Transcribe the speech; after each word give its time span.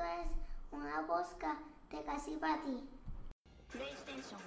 Esto 0.00 0.12
es 0.22 0.80
una 0.80 1.02
bosca 1.02 1.58
de 1.90 2.02
casi 2.04 2.36
para 2.36 2.62
ti. 2.62 2.88
PlayStation. 3.70 4.40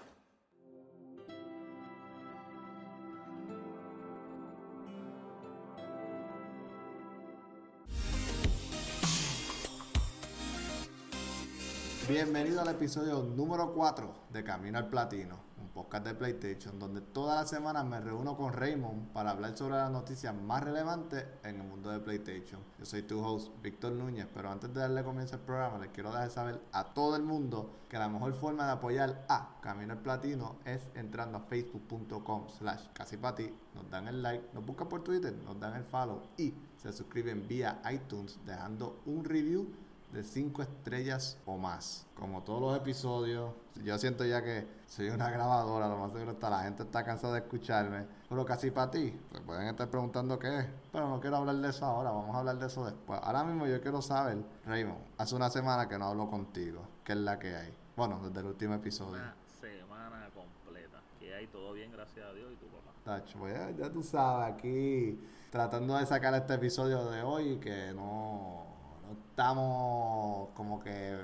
Bienvenido 12.08 12.62
al 12.62 12.70
episodio 12.70 13.22
número 13.22 13.74
4 13.74 14.12
de 14.32 14.44
Camino 14.44 14.80
al 14.80 14.88
Platino, 14.88 15.38
podcast 15.74 16.06
de 16.06 16.14
PlayStation, 16.14 16.78
donde 16.78 17.02
todas 17.02 17.40
las 17.40 17.50
semanas 17.50 17.84
me 17.86 18.00
reúno 18.00 18.38
con 18.38 18.54
Raymond 18.54 19.12
para 19.12 19.32
hablar 19.32 19.58
sobre 19.58 19.76
las 19.76 19.90
noticias 19.90 20.34
más 20.36 20.64
relevantes 20.64 21.26
en 21.44 21.60
el 21.60 21.68
mundo 21.68 21.90
de 21.90 22.00
PlayStation. 22.00 22.62
Yo 22.78 22.86
soy 22.86 23.02
tu 23.02 23.26
host, 23.26 23.52
Víctor 23.64 23.94
Núñez, 23.94 24.28
pero 24.34 24.52
antes 24.52 24.72
de 24.74 24.82
darle 24.82 25.04
comienzo 25.04 25.36
al 25.36 25.42
programa, 25.42 25.80
les 25.80 25.90
quiero 25.90 26.12
dejar 26.12 26.30
saber 26.30 26.62
a 26.72 26.94
todo 26.94 27.16
el 27.16 27.24
mundo 27.24 27.72
que 27.90 27.98
la 27.98 28.08
mejor 28.08 28.34
forma 28.34 28.66
de 28.66 28.74
apoyar 28.74 29.26
a 29.28 29.60
Camino 29.62 29.94
al 29.94 30.00
Platino 30.00 30.58
es 30.66 30.82
entrando 30.94 31.40
a 31.40 31.42
facebook.com 31.42 32.50
slash 32.50 32.88
casipati, 32.94 33.52
nos 33.74 33.90
dan 33.90 34.08
el 34.08 34.22
like, 34.22 34.50
nos 34.54 34.66
buscan 34.66 34.88
por 34.88 35.04
Twitter, 35.04 35.34
nos 35.44 35.60
dan 35.60 35.76
el 35.76 35.84
follow 35.84 36.22
y 36.38 36.54
se 36.78 36.94
suscriben 36.94 37.48
vía 37.48 37.82
iTunes 37.92 38.40
dejando 38.46 39.02
un 39.06 39.26
review 39.26 39.68
de 40.14 40.24
5 40.24 40.62
estrellas 40.62 41.40
o 41.46 41.58
más. 41.58 42.06
Como 42.16 42.44
todos 42.44 42.62
los 42.62 42.78
episodios, 42.78 43.52
yo 43.84 43.98
siento 43.98 44.24
ya 44.24 44.44
que 44.44 44.68
soy 44.88 45.10
una 45.10 45.32
grabadora, 45.32 45.88
lo 45.88 45.98
más 45.98 46.12
seguro 46.12 46.34
está, 46.34 46.52
la 46.52 46.60
gente 46.60 46.84
está 46.84 47.04
cansada 47.04 47.34
de 47.34 47.40
escucharme. 47.40 48.06
Pero 48.30 48.46
casi 48.46 48.70
para 48.70 48.92
ti, 48.92 49.20
se 49.32 49.42
pueden 49.42 49.68
estar 49.68 49.90
preguntando 49.90 50.38
qué 50.38 50.60
es. 50.60 50.68
Pero 50.92 51.10
no 51.10 51.20
quiero 51.20 51.38
hablar 51.38 51.56
de 51.56 51.70
eso 51.70 51.86
ahora, 51.86 52.12
vamos 52.12 52.36
a 52.36 52.40
hablar 52.40 52.60
de 52.60 52.68
eso 52.68 52.86
después. 52.86 53.20
Ahora 53.24 53.44
mismo 53.44 53.66
yo 53.66 53.82
quiero 53.82 54.02
saber, 54.04 54.38
Raymond, 54.66 55.00
hace 55.18 55.36
una 55.36 55.50
semana 55.50 55.90
que 55.90 55.98
no 55.98 56.06
hablo 56.06 56.30
contigo, 56.30 56.84
¿qué 57.04 57.14
es 57.14 57.18
la 57.18 57.40
que 57.40 57.56
hay? 57.56 57.74
Bueno, 57.98 58.20
desde 58.24 58.40
el 58.40 58.46
último 58.46 58.76
episodio. 58.76 59.20
Una 59.20 59.36
semana 59.60 60.30
completa. 60.34 61.02
Que 61.20 61.34
hay 61.34 61.48
todo 61.48 61.74
bien, 61.74 61.92
gracias 61.92 62.24
a 62.24 62.34
Dios 62.34 62.52
y 62.54 62.56
tu 62.58 62.68
papá. 62.68 62.92
Tacho, 63.04 63.40
pues 63.40 63.56
ya, 63.56 63.72
ya 63.72 63.92
tú 63.92 64.04
sabes, 64.04 64.54
aquí 64.54 65.20
tratando 65.50 65.98
de 65.98 66.06
sacar 66.06 66.34
este 66.36 66.54
episodio 66.54 67.06
de 67.12 67.22
hoy 67.22 67.58
que 67.58 67.94
no, 67.94 68.73
no 69.04 69.14
estamos 69.14 70.50
como 70.56 70.80
que 70.80 71.18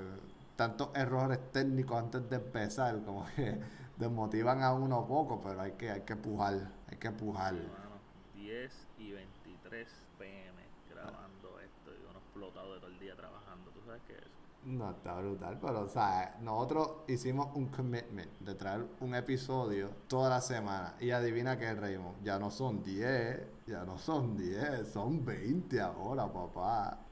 tantos 0.55 0.89
errores 0.93 1.39
técnicos 1.53 1.97
antes 1.97 2.29
de 2.29 2.35
empezar, 2.35 3.01
como 3.03 3.25
que 3.35 3.57
desmotivan 3.97 4.61
a 4.61 4.73
uno 4.73 5.07
poco, 5.07 5.39
pero 5.39 5.61
hay 5.61 5.71
que, 5.73 5.89
hay 5.89 6.01
que 6.01 6.17
pujar, 6.17 6.71
hay 6.87 6.97
que 6.97 7.11
pujar. 7.11 7.55
Hermano, 7.55 7.95
10 8.35 8.87
y 8.97 9.11
23 9.13 9.87
pm 10.17 10.61
grabando 10.89 11.59
esto 11.61 11.91
y 11.93 12.09
uno 12.09 12.19
explotado 12.19 12.73
de 12.73 12.79
todo 12.81 12.89
el 12.89 12.99
día 12.99 13.15
trabajando. 13.15 13.71
¿Tú 13.71 13.79
sabes 13.85 14.01
qué 14.05 14.13
es 14.13 14.19
eso? 14.19 14.29
No, 14.65 14.91
está 14.91 15.17
brutal, 15.17 15.57
pero 15.61 15.81
o 15.81 15.87
sea, 15.87 16.37
nosotros 16.41 17.03
hicimos 17.07 17.55
un 17.55 17.67
commitment 17.67 18.29
de 18.41 18.55
traer 18.55 18.85
un 18.99 19.15
episodio 19.15 19.89
toda 20.09 20.29
la 20.29 20.41
semana 20.41 20.95
y 20.99 21.11
adivina 21.11 21.57
qué, 21.57 21.73
Raymond, 21.73 22.21
ya 22.21 22.37
no 22.37 22.51
son 22.51 22.83
10, 22.83 23.65
ya 23.65 23.85
no 23.85 23.97
son 23.97 24.35
10, 24.35 24.85
son 24.91 25.23
20 25.23 25.79
ahora, 25.79 26.27
papá. 26.27 27.05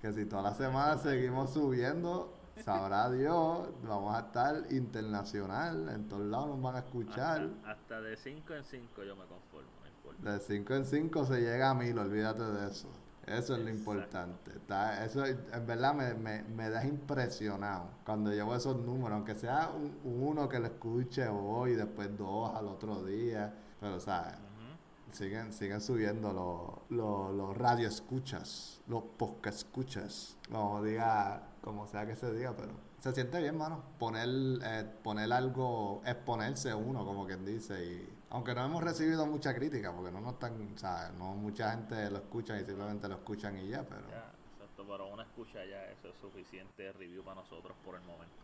Que 0.00 0.12
si 0.12 0.26
toda 0.26 0.42
la 0.42 0.54
semana 0.54 0.98
seguimos 0.98 1.52
subiendo, 1.52 2.34
sabrá 2.64 3.10
Dios, 3.10 3.68
vamos 3.82 4.14
a 4.14 4.20
estar 4.20 4.62
internacional, 4.70 5.88
en 5.88 6.06
todos 6.08 6.26
lados 6.26 6.48
nos 6.48 6.62
van 6.62 6.76
a 6.76 6.78
escuchar. 6.80 7.42
Hasta, 7.42 7.70
hasta 7.70 8.00
de 8.02 8.16
5 8.16 8.54
en 8.54 8.64
5 8.64 9.02
yo 9.04 9.16
me 9.16 9.24
conformo. 9.24 9.70
De 10.18 10.38
5 10.38 10.74
en 10.74 10.84
5 10.86 11.24
se 11.26 11.40
llega 11.40 11.70
a 11.70 11.74
mil, 11.74 11.98
olvídate 11.98 12.42
de 12.42 12.68
eso. 12.70 12.88
Eso 13.26 13.56
es 13.56 13.62
lo 13.64 13.70
importante. 13.70 14.52
Está- 14.52 15.04
eso 15.04 15.26
en 15.26 15.66
verdad 15.66 15.94
me, 15.94 16.14
me, 16.14 16.42
me 16.44 16.70
deja 16.70 16.86
impresionado 16.86 17.88
cuando 18.04 18.30
llevo 18.30 18.54
esos 18.54 18.76
números, 18.76 19.16
aunque 19.16 19.34
sea 19.34 19.70
un, 19.74 19.98
uno 20.04 20.48
que 20.48 20.60
lo 20.60 20.66
escuche 20.66 21.26
hoy, 21.26 21.74
después 21.74 22.16
dos 22.16 22.54
al 22.54 22.68
otro 22.68 23.02
día. 23.04 23.52
Pero, 23.80 23.98
¿sabes? 23.98 24.34
Siguen, 25.16 25.50
siguen 25.54 25.80
subiendo 25.80 26.30
los, 26.30 26.90
los, 26.90 27.34
los 27.34 27.56
radio 27.56 27.88
escuchas, 27.88 28.82
los 28.86 29.02
podcast 29.16 29.60
escuchas, 29.60 30.36
como 30.50 30.82
diga, 30.82 31.42
como 31.62 31.86
sea 31.86 32.06
que 32.06 32.14
se 32.14 32.30
diga, 32.34 32.54
pero 32.54 32.72
se 32.98 33.12
siente 33.12 33.40
bien, 33.40 33.56
mano. 33.56 33.82
Poner, 33.98 34.28
eh, 34.62 34.84
poner 35.02 35.32
algo, 35.32 36.02
exponerse 36.04 36.74
uno, 36.74 37.02
como 37.06 37.26
quien 37.26 37.46
dice, 37.46 37.82
y 37.82 38.12
aunque 38.28 38.54
no 38.54 38.66
hemos 38.66 38.84
recibido 38.84 39.24
mucha 39.26 39.54
crítica, 39.54 39.90
porque 39.90 40.12
no 40.12 40.20
nos 40.20 40.34
están, 40.34 40.76
¿sabes? 40.76 41.16
No 41.16 41.32
mucha 41.34 41.70
gente 41.70 42.10
lo 42.10 42.18
escucha 42.18 42.60
y 42.60 42.66
simplemente 42.66 43.08
lo 43.08 43.14
escuchan 43.14 43.56
y 43.56 43.68
ya, 43.68 43.84
pero 43.84 44.02
Ya, 44.10 44.30
exacto, 44.52 44.84
pero 44.86 45.08
una 45.14 45.22
escucha 45.22 45.64
ya, 45.64 45.82
eso 45.92 46.08
es 46.08 46.16
suficiente 46.20 46.92
review 46.92 47.24
para 47.24 47.36
nosotros 47.40 47.74
por 47.82 47.94
el 47.94 48.02
momento. 48.02 48.36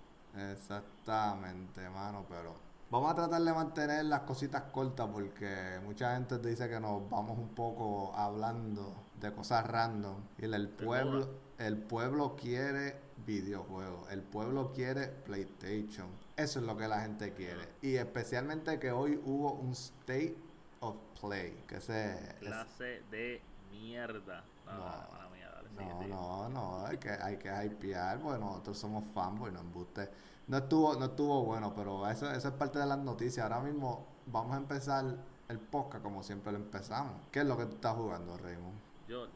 Exactamente, 0.51 1.87
mano, 1.91 2.25
pero 2.31 2.72
vamos 2.93 3.11
a 3.11 3.15
tratar 3.15 3.41
de 3.41 3.53
mantener 3.55 4.05
las 4.05 4.21
cositas 4.21 4.65
cortas 4.65 5.09
porque 5.11 5.81
mucha 5.83 6.15
gente 6.15 6.39
dice 6.39 6.69
que 6.69 6.79
nos 6.79 7.09
vamos 7.09 7.39
un 7.39 7.49
poco 7.49 8.15
hablando 8.15 8.95
de 9.19 9.33
cosas 9.33 9.67
random 9.67 10.17
y 10.37 10.45
el 10.45 10.69
pueblo, 10.69 11.27
el 11.57 11.79
pueblo 11.79 12.37
quiere 12.37 13.01
videojuegos, 13.25 14.11
el 14.13 14.21
pueblo 14.21 14.73
quiere 14.75 15.07
PlayStation, 15.09 16.09
eso 16.37 16.59
es 16.61 16.67
lo 16.67 16.77
que 16.77 16.87
la 16.87 17.01
gente 17.01 17.33
quiere 17.33 17.67
y 17.81 17.97
especialmente 17.97 18.79
que 18.79 18.93
hoy 18.93 19.19
hubo 19.25 19.55
un 19.55 19.73
State 19.73 20.37
of 20.81 20.97
Play, 21.19 21.65
que 21.67 21.81
se 21.81 22.37
Clase 22.41 23.03
de 23.11 23.41
mierda. 23.71 24.45
No, 24.67 24.73
No. 24.77 26.03
no, 26.03 26.07
No, 26.09 26.49
no, 26.51 26.87
hay 26.87 26.99
que, 26.99 27.09
hay 27.09 27.39
que 27.39 27.49
hypear, 27.49 28.19
porque 28.19 28.39
nosotros 28.39 28.77
somos 28.79 29.05
fanboy, 29.15 29.51
no 29.51 29.61
embuste. 29.61 30.11
No 30.49 30.57
estuvo, 30.59 30.95
no 30.97 31.07
estuvo 31.07 31.45
bueno, 31.45 31.73
pero 31.75 32.07
eso, 32.09 32.31
eso 32.31 32.49
es 32.49 32.55
parte 32.55 32.79
de 32.79 32.87
las 32.87 32.99
noticias. 32.99 33.45
Ahora 33.45 33.61
mismo 33.61 34.07
vamos 34.27 34.55
a 34.55 34.57
empezar 34.59 35.05
el 35.49 35.59
podcast 35.59 36.03
como 36.03 36.23
siempre 36.23 36.53
lo 36.53 36.59
empezamos. 36.59 37.15
¿Qué 37.31 37.41
es 37.41 37.47
lo 37.47 37.57
que 37.57 37.67
tú 37.67 37.75
estás 37.77 37.95
jugando, 37.95 38.37
Raymond? 38.37 38.79
Yo, 39.09 39.27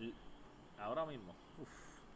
ahora 0.78 1.04
mismo, 1.06 1.32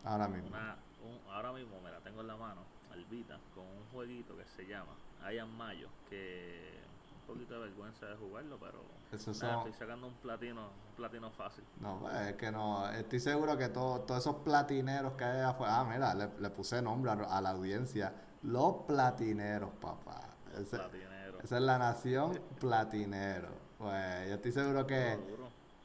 Ahora 0.04 0.28
mismo. 0.28 0.48
Una, 0.48 0.76
un- 1.04 1.32
ahora 1.32 1.52
mismo 1.52 1.78
me 1.82 1.90
la 1.90 1.98
tengo 2.00 2.20
en 2.22 2.26
la 2.26 2.36
mano, 2.36 2.62
al 2.92 3.04
Vita, 3.04 3.38
con 3.54 3.64
un 3.64 3.84
jueguito 3.92 4.34
que 4.36 4.44
se 4.46 4.66
llama 4.66 4.92
Am 5.22 5.50
Mayo, 5.56 5.88
que 6.08 6.80
un 7.20 7.34
poquito 7.34 7.54
de 7.54 7.60
vergüenza 7.68 8.06
de 8.06 8.16
jugarlo, 8.16 8.58
pero 8.58 8.78
nada, 9.12 9.18
son- 9.34 9.34
estoy 9.68 9.72
sacando 9.74 10.06
un 10.08 10.14
platino, 10.14 10.62
un 10.62 10.96
platino 10.96 11.30
fácil. 11.30 11.64
No, 11.80 11.98
pues, 12.00 12.14
es 12.28 12.36
que 12.36 12.50
no, 12.50 12.88
estoy 12.90 13.20
seguro 13.20 13.56
que 13.58 13.68
todo- 13.68 14.00
todos 14.00 14.20
esos 14.20 14.36
platineros 14.36 15.12
que 15.14 15.24
hay 15.24 15.40
afuera, 15.42 15.80
ah, 15.80 15.84
mira, 15.84 16.14
le, 16.14 16.30
le 16.38 16.50
puse 16.50 16.80
nombre 16.80 17.10
a, 17.10 17.14
a 17.14 17.40
la 17.42 17.50
audiencia, 17.50 18.14
los 18.42 18.74
platineros, 18.86 19.70
papá. 19.80 20.20
Ese- 20.58 20.76
Platinero. 20.76 21.38
esa 21.40 21.56
es 21.56 21.62
la 21.62 21.78
nación 21.78 22.40
platinero. 22.58 23.48
Pues 23.78 24.28
yo 24.28 24.34
estoy 24.34 24.52
seguro 24.52 24.86
que... 24.86 25.18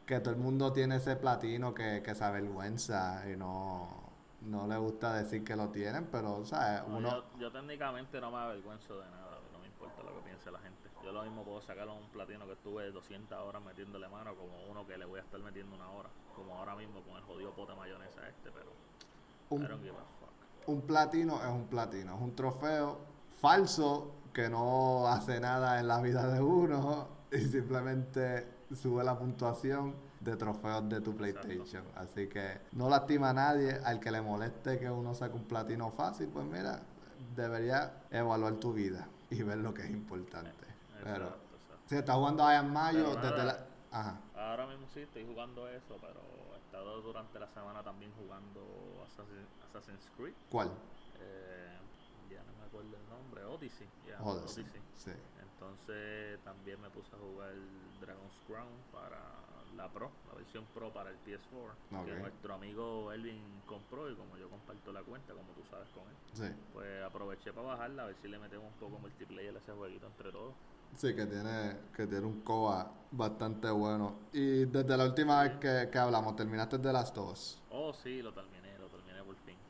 Que 0.05 0.19
todo 0.19 0.35
el 0.35 0.39
mundo 0.39 0.71
tiene 0.71 0.97
ese 0.97 1.15
platino 1.15 1.73
que, 1.73 2.03
que 2.03 2.13
se 2.13 2.23
avergüenza 2.23 3.23
y 3.27 3.35
no, 3.35 3.89
no 4.41 4.67
le 4.67 4.77
gusta 4.77 5.13
decir 5.15 5.43
que 5.43 5.55
lo 5.55 5.69
tienen, 5.69 6.05
pero, 6.11 6.45
¿sabes? 6.45 6.87
No, 6.87 6.97
Uno, 6.97 7.09
yo, 7.09 7.39
yo 7.39 7.51
técnicamente 7.51 8.21
no 8.21 8.29
me 8.29 8.37
avergüenzo 8.37 8.99
de 8.99 9.09
nada, 9.09 9.39
no 9.51 9.57
me 9.57 9.65
importa 9.65 10.03
lo 10.03 10.15
que 10.15 10.21
piense 10.29 10.51
la 10.51 10.59
gente. 10.59 10.89
Yo 11.03 11.11
lo 11.11 11.23
mismo 11.23 11.43
puedo 11.43 11.59
sacar 11.61 11.87
un 11.89 12.07
platino 12.09 12.45
que 12.45 12.53
estuve 12.53 12.91
200 12.91 13.35
horas 13.35 13.63
metiéndole 13.63 14.07
mano 14.07 14.35
como 14.35 14.63
uno 14.69 14.85
que 14.85 14.95
le 14.95 15.05
voy 15.05 15.19
a 15.19 15.23
estar 15.23 15.39
metiendo 15.39 15.75
una 15.75 15.89
hora. 15.89 16.09
Como 16.35 16.55
ahora 16.55 16.75
mismo 16.75 17.01
con 17.01 17.15
el 17.17 17.23
jodido 17.23 17.51
pote 17.55 17.73
mayonesa 17.73 18.27
este, 18.29 18.51
pero 18.51 18.71
un, 19.49 19.65
a. 19.65 19.67
un 20.67 20.81
platino 20.81 21.41
es 21.41 21.49
un 21.49 21.67
platino, 21.67 22.15
es 22.15 22.21
un 22.21 22.35
trofeo 22.35 22.99
falso 23.39 24.11
que 24.33 24.49
no 24.49 25.07
hace 25.07 25.39
nada 25.39 25.79
en 25.79 25.87
la 25.87 26.01
vida 26.01 26.27
de 26.27 26.41
uno 26.41 27.07
y 27.31 27.39
simplemente 27.39 28.47
sube 28.73 29.03
la 29.03 29.17
puntuación 29.17 29.95
de 30.19 30.35
trofeos 30.35 30.89
de 30.89 31.01
tu 31.01 31.15
PlayStation. 31.15 31.83
Así 31.95 32.27
que 32.27 32.59
no 32.73 32.89
lastima 32.89 33.29
a 33.29 33.33
nadie 33.33 33.79
al 33.83 33.99
que 33.99 34.11
le 34.11 34.21
moleste 34.21 34.79
que 34.79 34.89
uno 34.89 35.13
saque 35.13 35.35
un 35.35 35.45
platino 35.45 35.91
fácil, 35.91 36.27
pues 36.29 36.45
mira, 36.45 36.81
debería 37.35 38.03
evaluar 38.09 38.55
tu 38.55 38.73
vida 38.73 39.07
y 39.29 39.43
ver 39.43 39.59
lo 39.59 39.73
que 39.73 39.83
es 39.83 39.91
importante. 39.91 40.65
Pero 41.03 41.25
Exacto, 41.25 41.55
exacto. 41.61 41.83
si 41.87 41.95
estás 41.95 42.15
jugando 42.15 42.43
a 42.43 42.55
en 42.57 42.73
mayo 42.73 43.05
Pero 43.15 43.21
desde 43.21 43.45
la... 43.45 43.65
Ajá. 43.91 44.19
Ahora 44.35 44.67
mismo 44.67 44.87
sí 44.93 45.01
estoy 45.01 45.25
jugando 45.25 45.67
eso, 45.69 45.97
pero 46.01 46.21
he 46.55 46.57
estado 46.57 47.01
durante 47.01 47.39
la 47.39 47.47
semana 47.47 47.83
también 47.83 48.11
jugando 48.13 48.61
Assassin's 49.19 50.09
Creed. 50.17 50.33
¿Cuál? 50.49 50.69
Eh, 51.19 51.77
ya 52.29 52.43
no 52.43 52.53
me 52.59 52.65
acuerdo 52.65 52.95
el 52.95 53.09
nombre, 53.09 53.43
Odyssey. 53.45 53.87
ya, 54.07 54.21
Odyssey, 54.21 54.63
Odyssey. 54.63 54.81
sí. 54.95 55.11
Entonces 55.41 56.39
también 56.43 56.79
me 56.81 56.89
puse 56.89 57.15
a 57.15 57.19
jugar 57.19 57.53
Dragon's 58.01 58.35
Crown 58.47 58.73
para 58.91 59.19
la 59.75 59.89
Pro, 59.91 60.11
la 60.29 60.35
versión 60.35 60.65
Pro 60.73 60.93
para 60.93 61.09
el 61.09 61.17
PS4, 61.23 61.99
Ok. 61.99 62.05
que 62.05 62.15
nuestro 62.15 62.53
amigo 62.53 63.11
Elvin 63.11 63.41
compró 63.65 64.09
y 64.09 64.15
como 64.15 64.37
yo 64.37 64.49
comparto 64.49 64.91
la 64.91 65.01
cuenta, 65.03 65.33
como 65.33 65.51
tú 65.53 65.63
sabes 65.69 65.89
con 65.89 66.03
él, 66.03 66.15
Sí. 66.33 66.61
pues 66.73 67.03
aproveché 67.03 67.51
para 67.53 67.67
bajarla 67.67 68.03
a 68.03 68.05
ver 68.07 68.15
si 68.21 68.27
le 68.27 68.37
metemos 68.37 68.67
un 68.71 68.79
poco 68.79 68.99
multiplayer 68.99 69.55
a 69.55 69.59
ese 69.59 69.71
jueguito 69.71 70.07
entre 70.07 70.31
todos. 70.31 70.53
Sí, 70.95 71.13
que 71.13 71.25
tiene, 71.25 71.77
que 71.93 72.07
tiene 72.07 72.25
un 72.25 72.41
coa 72.41 72.89
bastante 73.11 73.69
bueno. 73.69 74.15
Y 74.31 74.63
desde 74.65 74.95
la 74.95 75.05
última 75.05 75.41
vez 75.43 75.57
que, 75.57 75.89
que 75.91 75.97
hablamos, 75.97 76.35
¿terminaste 76.37 76.77
de 76.77 76.93
las 76.93 77.13
dos? 77.13 77.61
Oh, 77.69 77.91
sí, 77.93 78.21
lo 78.21 78.33
terminé. 78.33 78.64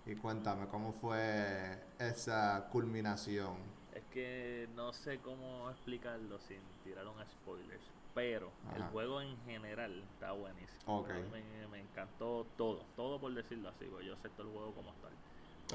Y 0.06 0.16
cuéntame, 0.16 0.68
¿cómo 0.68 0.94
fue 0.94 1.80
esa 1.98 2.68
culminación? 2.72 3.56
Es 3.94 4.04
que 4.14 4.70
no 4.76 4.94
sé 4.94 5.20
cómo 5.20 5.70
explicarlo 5.72 6.40
sin 6.40 6.60
tirar 6.84 7.08
un 7.08 7.16
spoiler. 7.26 7.80
Pero 8.14 8.52
el 8.76 8.84
juego 8.84 9.22
en 9.22 9.36
general 9.46 10.04
está 10.14 10.32
buenísimo. 10.32 11.00
Ok. 11.00 11.10
A 11.10 11.14
mí 11.16 11.24
Me, 11.32 11.68
me 11.68 11.80
encantó 11.82 12.46
todo, 12.58 12.86
todo 12.96 13.20
por 13.20 13.34
decirlo 13.34 13.68
así, 13.70 13.86
porque 13.86 14.06
yo 14.06 14.14
acepto 14.14 14.44
el 14.44 14.50
juego 14.50 14.74
como 14.74 14.92
está. 14.92 15.10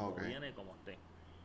Como 0.01 0.15
viene, 0.15 0.55
como 0.55 0.75
esté. 0.77 0.97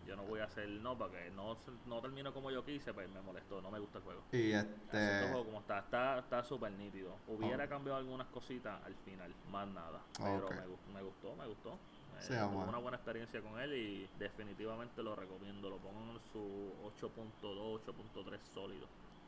Yo 0.07 0.15
no 0.15 0.23
voy 0.23 0.39
a 0.39 0.43
hacer, 0.43 0.69
no, 0.69 0.95
para 0.95 1.11
que 1.13 1.31
no, 1.31 1.57
no 1.87 1.99
termino 1.99 2.31
como 2.31 2.51
yo 2.51 2.63
quise, 2.63 2.93
pues 2.93 3.09
me 3.09 3.19
molestó, 3.21 3.59
no 3.61 3.71
me 3.71 3.79
gusta 3.79 3.97
el 3.97 4.03
juego. 4.03 4.21
Y 4.31 4.53
Acepto 4.53 4.97
el 4.97 5.03
este... 5.03 5.27
juego 5.29 5.45
como 5.45 5.59
está, 5.59 5.79
está 5.79 6.19
está 6.19 6.43
súper 6.43 6.71
nítido. 6.73 7.15
Hubiera 7.27 7.67
cambiado 7.67 7.97
algunas 7.97 8.27
cositas 8.27 8.79
al 8.85 8.93
final, 9.03 9.33
más 9.51 9.67
nada. 9.67 9.99
Pero 10.17 10.47
me, 10.49 10.93
me 10.93 11.01
gustó, 11.01 11.35
me 11.35 11.47
gustó. 11.47 11.79
Eh, 12.19 12.49
tuve 12.51 12.63
una 12.69 12.77
buena 12.79 12.97
experiencia 12.97 13.41
con 13.41 13.59
él 13.59 13.73
y 13.73 14.09
definitivamente 14.19 15.01
lo 15.03 15.15
recomiendo. 15.15 15.69
Lo 15.69 15.77
pongo 15.77 15.99
en 15.99 16.19
su 16.31 16.73
8.2, 17.05 17.81
8.3 17.85 18.39
sólido. 18.53 18.87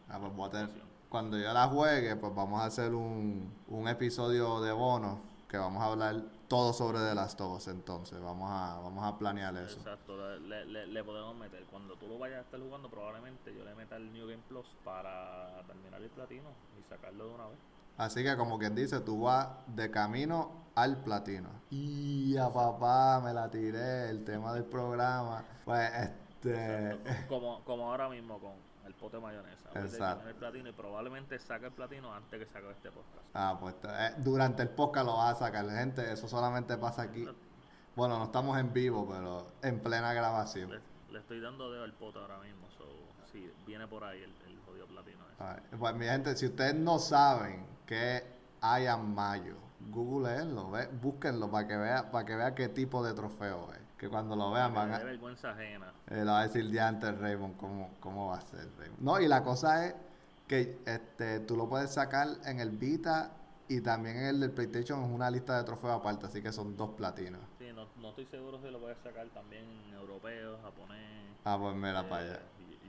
Ah, 0.09 0.17
pues 0.19 0.35
voy 0.35 0.47
a 0.47 0.51
tener- 0.51 0.69
cuando 1.09 1.37
yo 1.37 1.51
la 1.53 1.67
juegue, 1.67 2.15
pues 2.15 2.33
vamos 2.35 2.61
a 2.61 2.65
hacer 2.65 2.93
un, 2.93 3.53
un 3.67 3.87
episodio 3.87 4.59
de 4.61 4.71
bono 4.71 5.19
que 5.47 5.57
vamos 5.57 5.81
a 5.81 5.85
hablar 5.85 6.15
todo 6.49 6.73
sobre 6.73 6.99
The 6.99 7.15
Last 7.15 7.39
of 7.41 7.57
Us 7.57 7.67
entonces. 7.69 8.19
Vamos 8.21 8.49
a, 8.51 8.79
vamos 8.81 9.03
a 9.05 9.17
planear 9.17 9.55
eso. 9.57 9.79
Exacto, 9.79 10.37
le, 10.39 10.65
le- 10.65 10.87
le 10.87 11.03
podemos 11.03 11.35
meter. 11.35 11.63
Cuando 11.71 11.95
tú 11.95 12.07
lo 12.07 12.17
vayas 12.19 12.39
a 12.39 12.41
estar 12.41 12.59
jugando, 12.59 12.89
probablemente 12.89 13.53
yo 13.55 13.63
le 13.63 13.73
meta 13.75 13.95
el 13.97 14.11
New 14.11 14.27
Game 14.27 14.43
Plus 14.49 14.65
para 14.83 15.61
terminar 15.67 16.01
el 16.01 16.09
platino 16.09 16.49
y 16.79 16.83
sacarlo 16.89 17.27
de 17.27 17.33
una 17.35 17.45
vez. 17.47 17.57
Así 17.97 18.23
que 18.23 18.37
como 18.37 18.59
quien 18.59 18.75
dice, 18.75 18.99
tú 18.99 19.21
vas 19.21 19.49
de 19.67 19.89
camino 19.89 20.67
al 20.75 20.97
platino. 20.97 21.49
Y 21.71 22.37
a 22.37 22.53
papá, 22.53 23.19
me 23.23 23.33
la 23.33 23.49
tiré, 23.49 24.09
el 24.09 24.23
tema 24.23 24.53
del 24.53 24.65
programa. 24.65 25.43
Pues 25.65 25.89
este... 25.93 26.99
Como, 27.27 27.63
como 27.65 27.89
ahora 27.89 28.07
mismo 28.07 28.39
con 28.39 28.53
el 28.85 28.93
pote 28.93 29.17
de 29.17 29.23
mayonesa. 29.23 29.69
Exacto. 29.73 30.27
al 30.27 30.35
platino 30.35 30.69
y 30.69 30.73
probablemente 30.73 31.39
saque 31.39 31.65
el 31.65 31.71
platino 31.71 32.13
antes 32.13 32.39
que 32.39 32.45
saque 32.45 32.69
este 32.69 32.91
podcast. 32.91 33.25
Ah, 33.33 33.57
pues 33.59 33.75
eh, 33.83 34.13
durante 34.19 34.61
el 34.61 34.69
podcast 34.69 35.05
lo 35.07 35.17
vas 35.17 35.35
a 35.35 35.45
sacar, 35.47 35.67
gente. 35.67 36.11
Eso 36.11 36.27
solamente 36.27 36.77
pasa 36.77 37.01
aquí. 37.01 37.27
Bueno, 37.95 38.19
no 38.19 38.25
estamos 38.25 38.59
en 38.59 38.71
vivo, 38.71 39.07
pero 39.09 39.53
en 39.63 39.79
plena 39.79 40.13
grabación. 40.13 40.69
Le, 40.69 40.79
le 41.11 41.19
estoy 41.19 41.41
dando 41.41 41.71
dedo 41.71 41.83
al 41.83 41.93
pote 41.93 42.19
ahora 42.19 42.37
mismo. 42.37 42.69
So, 42.77 42.85
sí, 43.31 43.51
viene 43.65 43.87
por 43.87 44.03
ahí 44.03 44.21
el, 44.21 44.35
el 44.47 44.59
jodido 44.65 44.85
platino. 44.85 45.17
ese. 45.33 45.43
Ver, 45.43 45.79
Pues 45.79 45.95
mi 45.95 46.05
gente, 46.05 46.35
si 46.37 46.45
ustedes 46.45 46.75
no 46.75 46.99
saben 46.99 47.76
qué 47.87 48.23
hay 48.61 48.85
en 48.85 49.15
mayo, 49.15 49.55
googleenlo, 49.89 50.69
ve, 50.69 50.87
búsquenlo 50.87 51.49
para 51.49 51.67
que 51.67 51.77
vea, 51.77 52.11
para 52.11 52.25
que 52.25 52.35
vea 52.35 52.53
qué 52.53 52.69
tipo 52.69 53.03
de 53.03 53.13
trofeo 53.13 53.73
es. 53.73 53.79
Que 53.97 54.09
cuando 54.09 54.35
lo 54.35 54.51
vean 54.51 54.75
van 54.75 54.93
a, 54.93 54.99
vergüenza 54.99 55.51
ajena. 55.51 55.91
eh, 56.07 56.17
le 56.17 56.25
va 56.25 56.41
a 56.41 56.43
decir 56.43 56.69
ya 56.69 56.87
antes 56.87 57.17
Raymond 57.17 57.57
cómo, 57.57 57.89
cómo 57.99 58.27
va 58.27 58.37
a 58.37 58.41
ser 58.41 58.69
Raymond. 58.77 59.01
No, 59.01 59.19
y 59.19 59.27
la 59.27 59.43
cosa 59.43 59.87
es 59.87 59.95
que 60.47 60.79
este 60.85 61.39
tú 61.39 61.55
lo 61.57 61.67
puedes 61.67 61.91
sacar 61.91 62.27
en 62.45 62.59
el 62.59 62.69
Vita 62.69 63.31
y 63.67 63.81
también 63.81 64.17
en 64.17 64.25
el 64.25 64.39
del 64.39 64.51
PlayStation 64.51 65.03
es 65.03 65.09
una 65.09 65.31
lista 65.31 65.57
de 65.57 65.63
trofeos 65.63 65.99
aparte, 65.99 66.27
así 66.27 66.43
que 66.43 66.51
son 66.51 66.77
dos 66.77 66.91
platinos. 66.91 67.41
Sí, 67.57 67.65
no, 67.73 67.87
no 67.99 68.09
estoy 68.09 68.25
seguro 68.27 68.61
si 68.61 68.69
lo 68.69 68.79
voy 68.79 68.91
a 68.91 68.95
sacar 68.95 69.27
también 69.29 69.65
europeo, 69.93 70.59
japonés. 70.61 71.31
Ah, 71.43 71.57
pues 71.59 71.75
mira 71.75 72.01
eh, 72.01 72.05
para 72.07 72.21
allá. 72.23 72.39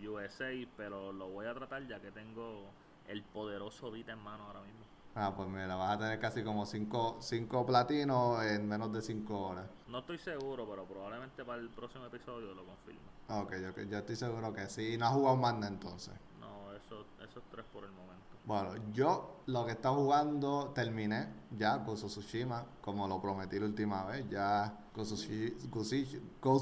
USA, 0.06 0.68
pero 0.76 1.12
lo 1.12 1.30
voy 1.30 1.46
a 1.46 1.54
tratar 1.54 1.86
ya 1.88 2.00
que 2.00 2.10
tengo 2.12 2.70
el 3.08 3.22
poderoso 3.22 3.90
Vita 3.90 4.12
en 4.12 4.22
mano 4.22 4.44
ahora 4.44 4.60
mismo. 4.60 4.78
Ah, 5.14 5.32
pues 5.34 5.48
mira, 5.48 5.74
vas 5.74 5.96
a 5.96 5.98
tener 5.98 6.20
casi 6.20 6.44
como 6.44 6.64
cinco, 6.64 7.16
cinco 7.20 7.66
platinos 7.66 8.44
en 8.44 8.68
menos 8.68 8.92
de 8.92 9.02
cinco 9.02 9.48
horas. 9.48 9.66
No 9.88 9.98
estoy 9.98 10.18
seguro, 10.18 10.64
pero 10.68 10.84
probablemente 10.84 11.44
para 11.44 11.60
el 11.60 11.70
próximo 11.70 12.06
episodio 12.06 12.54
lo 12.54 12.64
confirmo. 12.64 13.00
Ok, 13.28 13.54
yo, 13.56 13.82
yo 13.82 13.98
estoy 13.98 14.14
seguro 14.14 14.52
que 14.52 14.68
sí. 14.68 14.94
Y 14.94 14.96
no 14.98 15.06
has 15.06 15.12
jugado 15.14 15.36
nada 15.36 15.66
entonces. 15.66 16.14
No, 16.38 16.72
eso, 16.72 17.04
esos 17.28 17.42
tres 17.50 17.64
por 17.72 17.82
el 17.82 17.90
momento. 17.90 18.37
Bueno, 18.48 18.70
yo 18.94 19.42
lo 19.44 19.66
que 19.66 19.72
está 19.72 19.90
jugando 19.90 20.72
terminé 20.74 21.28
ya 21.56 21.76
of 22.04 22.10
Tsushima, 22.10 22.64
como 22.80 23.06
lo 23.06 23.20
prometí 23.20 23.58
la 23.58 23.66
última 23.66 24.04
vez. 24.04 24.24
Ya 24.30 24.74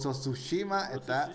of 0.07 0.19
Tsushima 0.19 0.87
está... 0.93 1.31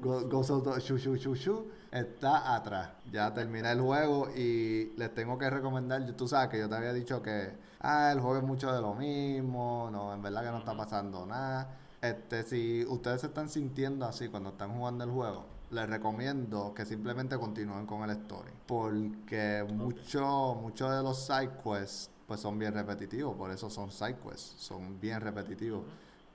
Go- 0.00 0.28
Ghost 0.28 0.50
of 0.50 0.64
Tsu- 0.66 0.98
Shu- 0.98 1.16
Shu- 1.16 1.34
Shu 1.36 1.70
está 1.92 2.52
atrás. 2.56 2.90
Ya 3.12 3.32
terminé 3.32 3.70
el 3.70 3.80
juego 3.80 4.28
y 4.36 4.92
les 4.96 5.14
tengo 5.14 5.38
que 5.38 5.48
recomendar. 5.48 6.04
Tú 6.16 6.26
sabes 6.26 6.48
que 6.48 6.58
yo 6.58 6.68
te 6.68 6.74
había 6.74 6.92
dicho 6.92 7.22
que 7.22 7.56
ah, 7.78 8.10
el 8.10 8.18
juego 8.18 8.38
es 8.38 8.42
mucho 8.42 8.72
de 8.72 8.80
lo 8.80 8.94
mismo, 8.94 9.88
no, 9.92 10.12
en 10.12 10.20
verdad 10.20 10.42
que 10.42 10.50
no 10.50 10.58
está 10.58 10.76
pasando 10.76 11.24
nada. 11.26 11.76
Este, 12.02 12.42
si 12.42 12.84
ustedes 12.86 13.20
se 13.20 13.28
están 13.28 13.48
sintiendo 13.48 14.04
así 14.04 14.28
cuando 14.28 14.50
están 14.50 14.72
jugando 14.76 15.04
el 15.04 15.10
juego, 15.10 15.44
les 15.70 15.88
recomiendo 15.88 16.74
que 16.74 16.84
simplemente 16.84 17.38
continúen 17.38 17.86
con 17.86 18.02
el 18.02 18.10
story. 18.10 18.50
Porque 18.66 19.64
muchos 19.72 20.56
muchos 20.56 20.90
de 20.90 21.02
los 21.02 21.24
side 21.26 21.52
quests 21.62 22.10
pues 22.26 22.40
son 22.40 22.58
bien 22.58 22.72
repetitivos, 22.74 23.36
por 23.36 23.50
eso 23.50 23.68
son 23.70 23.90
side 23.90 24.18
quests, 24.22 24.54
son 24.58 25.00
bien 25.00 25.20
repetitivos 25.20 25.84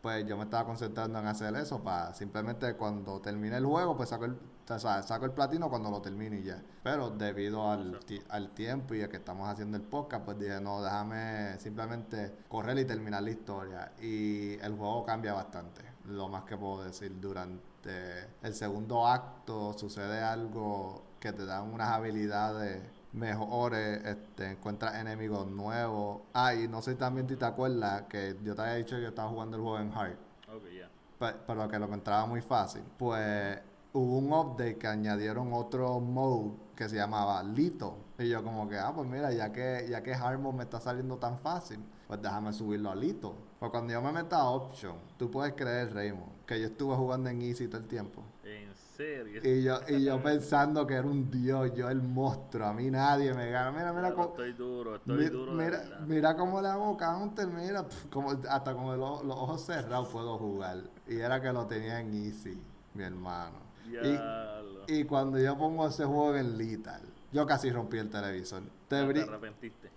pues 0.05 0.23
yo 0.27 0.37
me 0.37 0.43
estaba 0.43 0.65
concentrando 0.65 1.17
en 1.17 1.25
hacer 1.25 1.55
eso 1.55 1.81
para 1.81 2.13
simplemente 2.13 2.75
cuando 2.75 3.19
termine 3.21 3.57
el 3.57 3.65
juego, 3.65 3.97
pues 3.97 4.09
saco 4.09 4.25
el, 4.25 4.37
o 4.69 4.79
sea, 4.79 5.01
saco 5.01 5.25
el 5.25 5.31
platino 5.31 5.67
cuando 5.67 5.89
lo 5.89 5.99
termine 5.99 6.41
y 6.41 6.43
ya. 6.43 6.61
Pero 6.83 7.09
debido 7.09 7.71
al, 7.71 7.99
al 8.29 8.49
tiempo 8.51 8.93
y 8.93 9.01
a 9.01 9.09
que 9.09 9.17
estamos 9.17 9.49
haciendo 9.49 9.77
el 9.77 9.81
podcast, 9.81 10.23
pues 10.23 10.37
dije, 10.37 10.61
no, 10.61 10.83
déjame 10.83 11.57
simplemente 11.57 12.35
correr 12.47 12.77
y 12.77 12.85
terminar 12.85 13.23
la 13.23 13.31
historia. 13.31 13.93
Y 13.99 14.59
el 14.59 14.75
juego 14.77 15.03
cambia 15.05 15.33
bastante, 15.33 15.81
lo 16.07 16.27
más 16.29 16.43
que 16.43 16.57
puedo 16.57 16.83
decir. 16.83 17.19
Durante 17.19 18.29
el 18.41 18.53
segundo 18.53 19.07
acto 19.07 19.73
sucede 19.73 20.21
algo 20.21 21.03
que 21.19 21.33
te 21.33 21.45
dan 21.45 21.71
unas 21.73 21.89
habilidades 21.89 22.81
mejores, 23.13 24.03
este, 24.05 24.51
encuentras 24.51 24.95
enemigos 24.95 25.47
nuevos. 25.47 26.21
Ah, 26.33 26.53
y 26.53 26.67
no 26.67 26.81
sé 26.81 26.95
también 26.95 27.27
si 27.29 27.35
te 27.35 27.45
acuerdas 27.45 28.03
que 28.03 28.37
yo 28.43 28.55
te 28.55 28.61
había 28.61 28.75
dicho 28.75 28.95
que 28.97 29.03
yo 29.03 29.07
estaba 29.09 29.29
jugando 29.29 29.57
el 29.57 29.63
juego 29.63 29.79
en 29.79 29.91
hard, 29.93 30.17
Ok, 30.53 30.63
ya. 30.77 30.89
pe- 31.19 31.37
pero 31.47 31.67
que 31.67 31.79
lo 31.79 31.85
encontraba 31.85 32.25
muy 32.25 32.41
fácil. 32.41 32.83
Pues 32.97 33.59
hubo 33.93 34.17
un 34.17 34.33
update 34.33 34.77
que 34.77 34.87
añadieron 34.87 35.53
otro 35.53 35.99
mode 36.01 36.51
que 36.75 36.89
se 36.89 36.97
llamaba 36.97 37.41
Lito. 37.43 37.97
Y 38.19 38.29
yo 38.29 38.43
como 38.43 38.67
que, 38.67 38.77
ah, 38.77 38.91
pues 38.93 39.07
mira, 39.07 39.31
ya 39.31 39.51
que, 39.51 39.87
ya 39.89 40.03
que 40.03 40.13
hard 40.13 40.39
mode 40.39 40.57
me 40.57 40.63
está 40.63 40.79
saliendo 40.81 41.17
tan 41.17 41.37
fácil, 41.39 41.79
pues 42.07 42.21
déjame 42.21 42.51
subirlo 42.53 42.91
a 42.91 42.95
Lito. 42.95 43.33
Pues 43.59 43.71
cuando 43.71 43.93
yo 43.93 44.01
me 44.01 44.11
meto 44.11 44.35
a 44.35 44.49
Option, 44.49 44.97
tú 45.17 45.31
puedes 45.31 45.53
creer, 45.53 45.93
Raymond, 45.93 46.45
que 46.45 46.59
yo 46.59 46.67
estuve 46.67 46.95
jugando 46.95 47.29
en 47.29 47.41
Easy 47.41 47.67
todo 47.67 47.79
el 47.81 47.87
tiempo. 47.87 48.21
En 48.43 48.73
serio. 48.75 49.41
Y 49.43 49.63
yo, 49.63 49.79
y 49.87 50.03
yo 50.03 50.21
pensando 50.23 50.85
que 50.85 50.93
era 50.95 51.07
un 51.07 51.31
dios, 51.31 51.73
yo 51.73 51.89
el 51.89 52.01
monstruo, 52.01 52.67
a 52.67 52.73
mí 52.73 52.91
nadie 52.91 53.33
me 53.33 53.49
gana. 53.49 53.71
Mira, 53.71 53.91
mira, 53.93 54.01
Claro, 54.01 54.15
cómo- 54.15 54.27
estoy 54.29 54.53
duro, 54.53 54.95
estoy 54.97 55.17
mi- 55.17 55.25
duro. 55.29 55.51
mira, 55.53 55.99
mira 56.05 56.35
cómo 56.35 56.61
le 56.61 56.67
hago 56.67 56.95
counter, 56.97 57.47
mira, 57.47 57.85
como, 58.11 58.31
hasta 58.31 58.73
con 58.73 58.99
los 58.99 59.09
ojos 59.23 59.61
cerrados 59.65 60.09
puedo 60.09 60.37
jugar. 60.37 60.83
Y 61.07 61.15
era 61.17 61.41
que 61.41 61.51
lo 61.53 61.65
tenía 61.65 61.99
en 62.01 62.13
easy, 62.13 62.61
mi 62.93 63.03
hermano. 63.03 63.65
Y, 64.87 64.93
y 64.99 65.03
cuando 65.05 65.39
yo 65.39 65.57
pongo 65.57 65.87
ese 65.87 66.03
juego 66.05 66.35
en 66.35 66.57
lethal, 66.57 67.01
yo 67.31 67.45
casi 67.45 67.71
rompí 67.71 67.97
el 67.97 68.09
televisor. 68.09 68.63
Te 68.87 69.01
¿No 69.01 69.07
te 69.13 69.19
bri- 69.21 69.27
arrepentiste? 69.27 69.89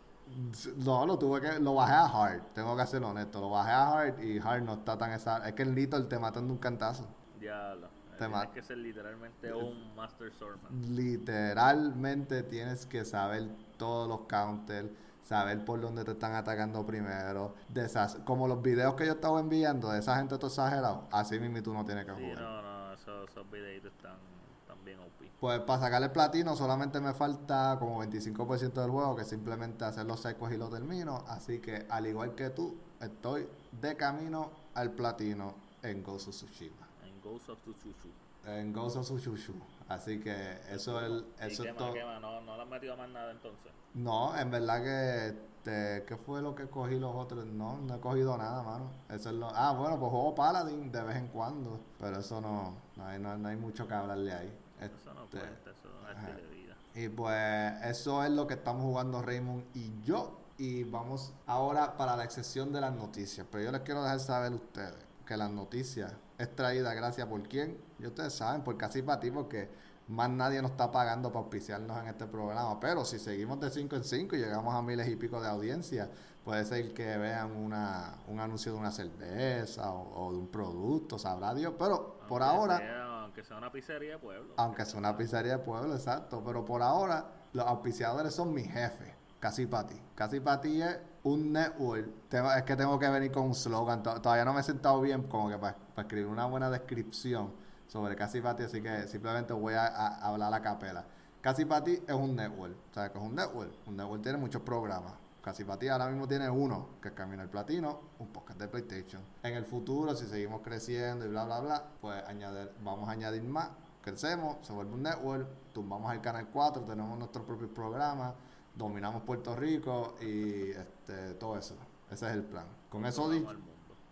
No, 0.76 1.06
lo 1.06 1.18
tuve 1.18 1.40
que, 1.40 1.58
lo 1.58 1.74
bajé 1.74 1.92
a 1.94 2.06
hard, 2.06 2.42
tengo 2.54 2.76
que 2.76 2.86
ser 2.86 3.02
honesto, 3.02 3.40
lo 3.40 3.50
bajé 3.50 3.70
a 3.70 3.88
hard 4.00 4.20
y 4.22 4.38
hard 4.38 4.62
no 4.62 4.74
está 4.74 4.96
tan 4.98 5.12
esa, 5.12 5.46
es 5.48 5.54
que 5.54 5.62
en 5.62 5.74
lethal 5.74 6.08
te 6.08 6.18
matan 6.18 6.46
de 6.46 6.52
un 6.52 6.58
cantazo. 6.58 7.06
Diablo. 7.38 7.88
Te 8.18 8.26
Tienes 8.26 8.48
que 8.48 8.62
ser 8.62 8.78
literalmente 8.78 9.52
un 9.52 9.94
Master 9.94 10.32
Swordman. 10.32 10.72
Literalmente 10.96 12.42
tienes 12.42 12.84
que 12.86 13.04
saber 13.04 13.48
todos 13.76 14.08
los 14.08 14.22
counters, 14.28 14.90
saber 15.22 15.64
por 15.64 15.80
dónde 15.80 16.04
te 16.04 16.10
están 16.12 16.34
atacando 16.34 16.84
primero. 16.84 17.54
deshac- 17.72 18.24
como 18.24 18.48
los 18.48 18.60
videos 18.60 18.94
que 18.94 19.06
yo 19.06 19.12
estaba 19.12 19.38
enviando 19.38 19.90
de 19.90 20.00
esa 20.00 20.16
gente 20.16 20.36
todo 20.36 20.48
exagerado, 20.48 21.06
así 21.12 21.38
mismo 21.38 21.62
tú 21.62 21.72
no 21.72 21.84
tienes 21.84 22.06
que 22.06 22.14
Sí, 22.16 22.22
jugar. 22.22 22.40
no, 22.42 22.62
no, 22.62 22.92
esos, 22.94 23.30
esos 23.30 23.50
videitos 23.52 23.92
están, 23.92 24.16
están 24.62 24.84
bien 24.84 24.98
OP. 24.98 25.27
Pues 25.40 25.60
para 25.60 25.80
sacar 25.80 26.02
el 26.02 26.10
platino 26.10 26.56
solamente 26.56 27.00
me 27.00 27.14
falta 27.14 27.76
como 27.78 28.02
25% 28.02 28.72
del 28.72 28.90
juego, 28.90 29.14
que 29.14 29.24
simplemente 29.24 29.84
hacer 29.84 30.04
los 30.04 30.20
secos 30.20 30.52
y 30.52 30.56
lo 30.56 30.68
termino. 30.68 31.24
Así 31.28 31.60
que 31.60 31.86
al 31.88 32.06
igual 32.06 32.34
que 32.34 32.50
tú, 32.50 32.76
estoy 33.00 33.48
de 33.80 33.96
camino 33.96 34.50
al 34.74 34.90
platino 34.92 35.54
en 35.82 36.02
Ghost 36.02 36.28
of 36.28 36.34
Tsushima. 36.34 36.88
En 37.04 37.20
Ghost 37.22 37.50
of 37.50 37.58
Tsushima. 37.60 38.14
En 38.46 38.72
Ghost 38.72 38.96
of 38.96 39.06
Tsushima. 39.06 39.64
Así 39.88 40.18
que 40.20 40.58
eso 40.70 41.00
es, 41.00 41.24
eso 41.40 41.62
¿Y 41.62 41.66
qué 41.66 41.70
es 41.70 41.76
todo. 41.76 41.94
¿No, 42.20 42.40
no 42.40 42.56
le 42.56 42.62
has 42.62 42.68
metido 42.68 42.96
más 42.96 43.08
nada 43.08 43.30
entonces? 43.30 43.72
No, 43.94 44.36
en 44.36 44.50
verdad 44.50 44.82
que, 44.82 45.28
este, 45.28 46.04
¿qué 46.04 46.16
fue 46.16 46.42
lo 46.42 46.54
que 46.54 46.66
cogí 46.66 46.98
los 46.98 47.14
otros? 47.14 47.46
No, 47.46 47.78
no 47.78 47.94
he 47.94 48.00
cogido 48.00 48.36
nada, 48.36 48.62
mano. 48.62 48.90
Eso 49.08 49.30
es 49.30 49.36
lo... 49.36 49.48
Ah, 49.54 49.72
bueno, 49.72 49.98
pues 49.98 50.10
juego 50.10 50.34
Paladin 50.34 50.90
de 50.90 51.02
vez 51.02 51.16
en 51.16 51.28
cuando, 51.28 51.80
pero 51.98 52.18
eso 52.18 52.40
no, 52.40 52.74
no 52.96 53.06
hay, 53.06 53.18
no, 53.18 53.38
no 53.38 53.48
hay 53.48 53.56
mucho 53.56 53.86
que 53.86 53.94
hablarle 53.94 54.32
ahí. 54.32 54.52
Eso 54.80 55.14
no 55.14 55.24
Este, 55.24 55.38
cuenta, 55.38 55.70
eso 55.70 55.88
no 55.88 56.10
es 56.10 56.36
de 56.36 56.46
vida. 56.54 56.76
Y 56.94 57.08
pues 57.08 57.84
eso 57.84 58.24
es 58.24 58.30
lo 58.30 58.46
que 58.46 58.54
estamos 58.54 58.82
jugando 58.82 59.22
Raymond 59.22 59.64
y 59.74 60.02
yo. 60.02 60.38
Y 60.56 60.84
vamos 60.84 61.32
ahora 61.46 61.96
para 61.96 62.16
la 62.16 62.24
excepción 62.24 62.72
de 62.72 62.80
las 62.80 62.92
noticias. 62.92 63.46
Pero 63.50 63.64
yo 63.64 63.72
les 63.72 63.82
quiero 63.82 64.02
dejar 64.02 64.18
saber 64.20 64.52
a 64.52 64.56
ustedes 64.56 64.96
que 65.24 65.36
las 65.36 65.50
noticias 65.50 66.12
es 66.38 66.56
traída 66.56 66.94
gracias 66.94 67.26
por 67.28 67.42
quién. 67.42 67.78
Y 67.98 68.06
ustedes 68.06 68.32
saben, 68.32 68.62
por 68.62 68.76
casi 68.76 69.02
para 69.02 69.20
ti, 69.20 69.30
porque 69.30 69.68
más 70.08 70.30
nadie 70.30 70.62
nos 70.62 70.72
está 70.72 70.90
pagando 70.90 71.30
para 71.30 71.44
auspiciarnos 71.44 71.96
en 72.00 72.08
este 72.08 72.26
programa. 72.26 72.80
Pero 72.80 73.04
si 73.04 73.18
seguimos 73.18 73.60
de 73.60 73.70
5 73.70 73.96
en 73.96 74.04
5 74.04 74.36
y 74.36 74.38
llegamos 74.38 74.74
a 74.74 74.82
miles 74.82 75.08
y 75.08 75.16
pico 75.16 75.40
de 75.40 75.48
audiencia, 75.48 76.10
puede 76.44 76.64
ser 76.64 76.94
que 76.94 77.16
vean 77.18 77.54
una, 77.54 78.14
un 78.26 78.40
anuncio 78.40 78.72
de 78.72 78.78
una 78.78 78.90
cerveza 78.90 79.92
o, 79.92 80.26
o 80.26 80.32
de 80.32 80.38
un 80.38 80.48
producto, 80.48 81.18
sabrá 81.18 81.54
Dios. 81.54 81.74
Pero 81.78 82.20
por 82.26 82.42
Aunque 82.42 82.74
ahora... 82.74 83.07
sea- 83.44 83.56
aunque 83.56 83.56
sea 83.56 83.56
una 83.58 83.72
pizzería 83.72 84.12
de 84.12 84.18
pueblo. 84.18 84.54
Aunque 84.56 84.84
sea 84.84 84.98
una 84.98 85.16
pizzería 85.16 85.52
de 85.52 85.58
pueblo, 85.64 85.94
exacto. 85.94 86.42
Pero 86.44 86.64
por 86.64 86.82
ahora, 86.82 87.26
los 87.52 87.66
auspiciadores 87.66 88.34
son 88.34 88.52
mis 88.54 88.70
jefes. 88.70 89.14
Casi 89.40 89.66
para 89.66 89.86
ti. 89.86 90.00
Casi 90.14 90.40
para 90.40 90.60
ti 90.60 90.82
es 90.82 90.98
un 91.22 91.52
network. 91.52 92.08
Es 92.56 92.62
que 92.64 92.74
tengo 92.76 92.98
que 92.98 93.08
venir 93.08 93.30
con 93.30 93.44
un 93.44 93.54
slogan. 93.54 94.02
To- 94.02 94.20
Todavía 94.20 94.44
no 94.44 94.52
me 94.52 94.60
he 94.60 94.64
sentado 94.64 95.00
bien 95.00 95.22
como 95.24 95.48
que 95.48 95.58
para, 95.58 95.76
escribir 95.96 96.26
una 96.26 96.46
buena 96.46 96.68
descripción 96.70 97.52
sobre 97.86 98.16
Casi 98.16 98.40
para 98.40 98.56
ti. 98.56 98.64
Así 98.64 98.82
que 98.82 99.06
simplemente 99.06 99.52
voy 99.52 99.74
a, 99.74 99.86
hablar 100.18 100.52
a 100.52 100.60
capela. 100.60 101.04
Casi 101.40 101.64
para 101.64 101.84
ti 101.84 102.02
es 102.06 102.14
un 102.14 102.34
network. 102.34 102.74
¿Sabes 102.92 103.10
qué 103.12 103.18
es 103.18 103.24
un 103.24 103.34
network? 103.36 103.70
Un 103.86 103.96
network 103.96 104.22
tiene 104.22 104.38
muchos 104.38 104.60
programas. 104.62 105.12
Casi 105.48 105.64
para 105.64 105.78
ti 105.78 105.88
ahora 105.88 106.10
mismo 106.10 106.28
tiene 106.28 106.50
uno, 106.50 106.88
que 107.00 107.08
es 107.08 107.14
Camino 107.14 107.40
al 107.40 107.48
Platino, 107.48 108.00
un 108.18 108.28
podcast 108.28 108.60
de 108.60 108.68
PlayStation. 108.68 109.22
En 109.42 109.54
el 109.54 109.64
futuro, 109.64 110.14
si 110.14 110.26
seguimos 110.26 110.60
creciendo 110.60 111.24
y 111.24 111.30
bla, 111.30 111.46
bla, 111.46 111.60
bla, 111.60 111.84
pues 112.02 112.22
añadir, 112.24 112.70
vamos 112.84 113.08
a 113.08 113.12
añadir 113.12 113.42
más. 113.44 113.70
Crecemos, 114.02 114.58
se 114.60 114.74
vuelve 114.74 114.92
un 114.92 115.04
network, 115.04 115.48
tumbamos 115.72 116.12
el 116.12 116.20
Canal 116.20 116.48
4, 116.52 116.82
tenemos 116.82 117.18
nuestros 117.18 117.46
propios 117.46 117.70
programas, 117.70 118.34
dominamos 118.74 119.22
Puerto 119.22 119.56
Rico 119.56 120.16
y 120.20 120.72
este, 120.72 121.32
todo 121.36 121.56
eso. 121.56 121.76
Ese 122.10 122.26
es 122.26 122.32
el 122.34 122.44
plan. 122.44 122.66
Con 122.90 123.06
eso 123.06 123.30
dicho, 123.30 123.56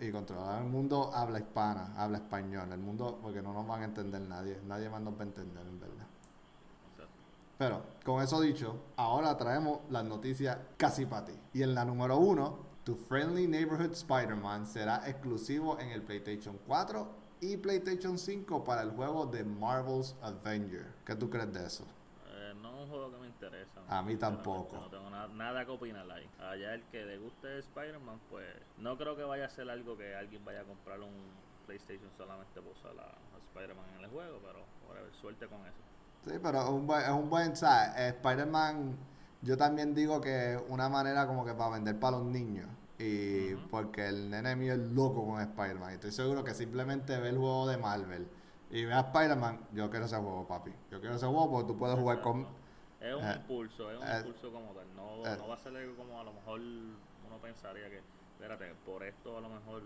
y 0.00 0.11
controlar 0.11 0.62
el 0.62 0.71
mundo 0.71 1.11
habla 1.12 1.38
hispana, 1.38 1.93
habla 1.99 2.16
español. 2.16 2.73
El 2.73 2.81
mundo, 2.81 3.19
porque 3.21 3.43
no 3.43 3.52
nos 3.52 3.66
van 3.66 3.83
a 3.83 3.85
entender 3.85 4.23
nadie, 4.23 4.59
nadie 4.64 4.88
más 4.88 5.02
nos 5.02 5.12
va 5.12 5.21
a 5.21 5.25
entender, 5.25 5.66
en 5.66 5.81
verdad. 5.81 6.05
Pero, 7.58 7.82
con 8.04 8.22
eso 8.22 8.40
dicho, 8.40 8.76
ahora 8.96 9.36
traemos 9.36 9.80
las 9.90 10.04
noticias 10.04 10.58
casi 10.76 11.06
para 11.06 11.25
ti. 11.26 11.32
Y 11.54 11.62
en 11.62 11.75
la 11.75 11.84
número 11.84 12.18
uno, 12.18 12.58
tu 12.84 12.94
Friendly 12.96 13.46
Neighborhood 13.48 13.92
Spider-Man 13.92 14.66
será 14.66 15.08
exclusivo 15.08 15.78
en 15.80 15.88
el 15.90 16.02
PlayStation 16.02 16.58
4 16.66 17.08
y 17.40 17.56
PlayStation 17.56 18.18
5 18.18 18.62
para 18.64 18.82
el 18.82 18.90
juego 18.90 19.26
de 19.26 19.42
Marvel's 19.44 20.14
Avenger. 20.22 20.86
¿Qué 21.04 21.16
tú 21.16 21.30
crees 21.30 21.52
de 21.52 21.66
eso? 21.66 21.84
Eh, 22.28 22.52
no 22.60 22.68
es 22.76 22.84
un 22.84 22.88
juego 22.90 23.10
que 23.10 23.18
me 23.18 23.26
interesa. 23.26 23.80
A 23.88 24.02
mí 24.02 24.16
tampoco. 24.16 24.76
No 24.76 24.88
tengo 24.90 25.08
na- 25.10 25.28
nada 25.28 25.64
que 25.64 25.70
opinar 25.70 26.10
ahí. 26.10 26.28
Allá 26.38 26.75
el 26.75 26.82
que 26.84 27.04
le 27.06 27.18
guste 27.18 27.58
Spider-Man, 27.60 28.20
pues 28.30 28.46
no 28.78 28.96
creo 28.98 29.16
que 29.16 29.25
vaya 29.25 29.46
a 29.46 29.48
ser 29.48 29.68
algo 29.70 29.96
que 29.96 30.14
alguien 30.14 30.44
vaya 30.44 30.60
a 30.60 30.64
comprar 30.64 31.00
un 31.00 31.14
PlayStation 31.66 32.10
solamente 32.18 32.60
por 32.60 32.72
usar 32.72 32.92
a, 33.00 33.06
a 33.34 33.38
Spider-Man 33.38 33.86
en 33.98 34.04
el 34.04 34.10
juego, 34.10 34.38
pero 34.44 34.60
whatever, 34.88 35.12
suerte 35.14 35.46
con 35.48 35.60
eso. 35.66 35.80
Sí, 36.26 36.33
pero 36.42 36.61
es 36.62 36.68
un 36.68 36.87
buen, 36.87 37.02
es 37.02 37.11
un 37.11 37.30
buen 37.30 37.54
¿sabes? 37.54 38.14
Spider-Man, 38.14 38.97
yo 39.42 39.56
también 39.56 39.95
digo 39.95 40.21
que 40.21 40.54
es 40.54 40.62
una 40.68 40.88
manera 40.88 41.26
como 41.26 41.45
que 41.45 41.54
para 41.54 41.71
vender 41.71 41.99
para 42.00 42.18
los 42.18 42.26
niños. 42.26 42.66
Y 42.99 43.54
porque 43.71 44.09
el 44.09 44.30
nene 44.30 44.56
mío 44.56 44.73
es 44.73 44.78
loco 44.78 45.25
con 45.25 45.40
Spider-Man. 45.40 45.92
Y 45.92 45.95
estoy 45.95 46.12
seguro 46.12 46.42
que 46.42 46.54
simplemente 46.54 47.16
ve 47.18 47.28
el 47.28 47.38
juego 47.38 47.68
de 47.68 47.76
Marvel 47.76 48.26
y 48.71 48.85
ve 48.85 48.92
a 48.92 49.00
Spider-Man, 49.00 49.68
yo 49.73 49.88
quiero 49.90 50.06
ese 50.06 50.16
juego, 50.16 50.47
papi. 50.47 50.73
Yo 50.90 51.00
quiero 51.00 51.14
ese 51.14 51.26
juego 51.26 51.50
porque 51.50 51.68
tú 51.68 51.78
puedes 51.78 51.99
jugar 51.99 52.21
con... 52.21 52.47
Es 52.99 53.14
un 53.14 53.25
eh, 53.25 53.35
impulso, 53.37 53.90
es 53.90 54.00
un 54.00 54.09
eh, 54.09 54.18
impulso 54.18 54.50
como 54.50 54.73
tal. 54.73 54.87
No, 54.97 55.25
eh. 55.26 55.37
no 55.37 55.49
va 55.49 55.54
a 55.54 55.59
ser 55.59 55.73
como 55.97 56.18
a 56.18 56.25
lo 56.25 56.33
mejor 56.33 56.61
uno 56.61 57.38
pensaría 57.42 57.90
que, 57.90 58.00
espérate, 58.33 58.75
por 58.87 59.04
esto 59.04 59.37
a 59.37 59.40
lo 59.42 59.50
mejor 59.50 59.83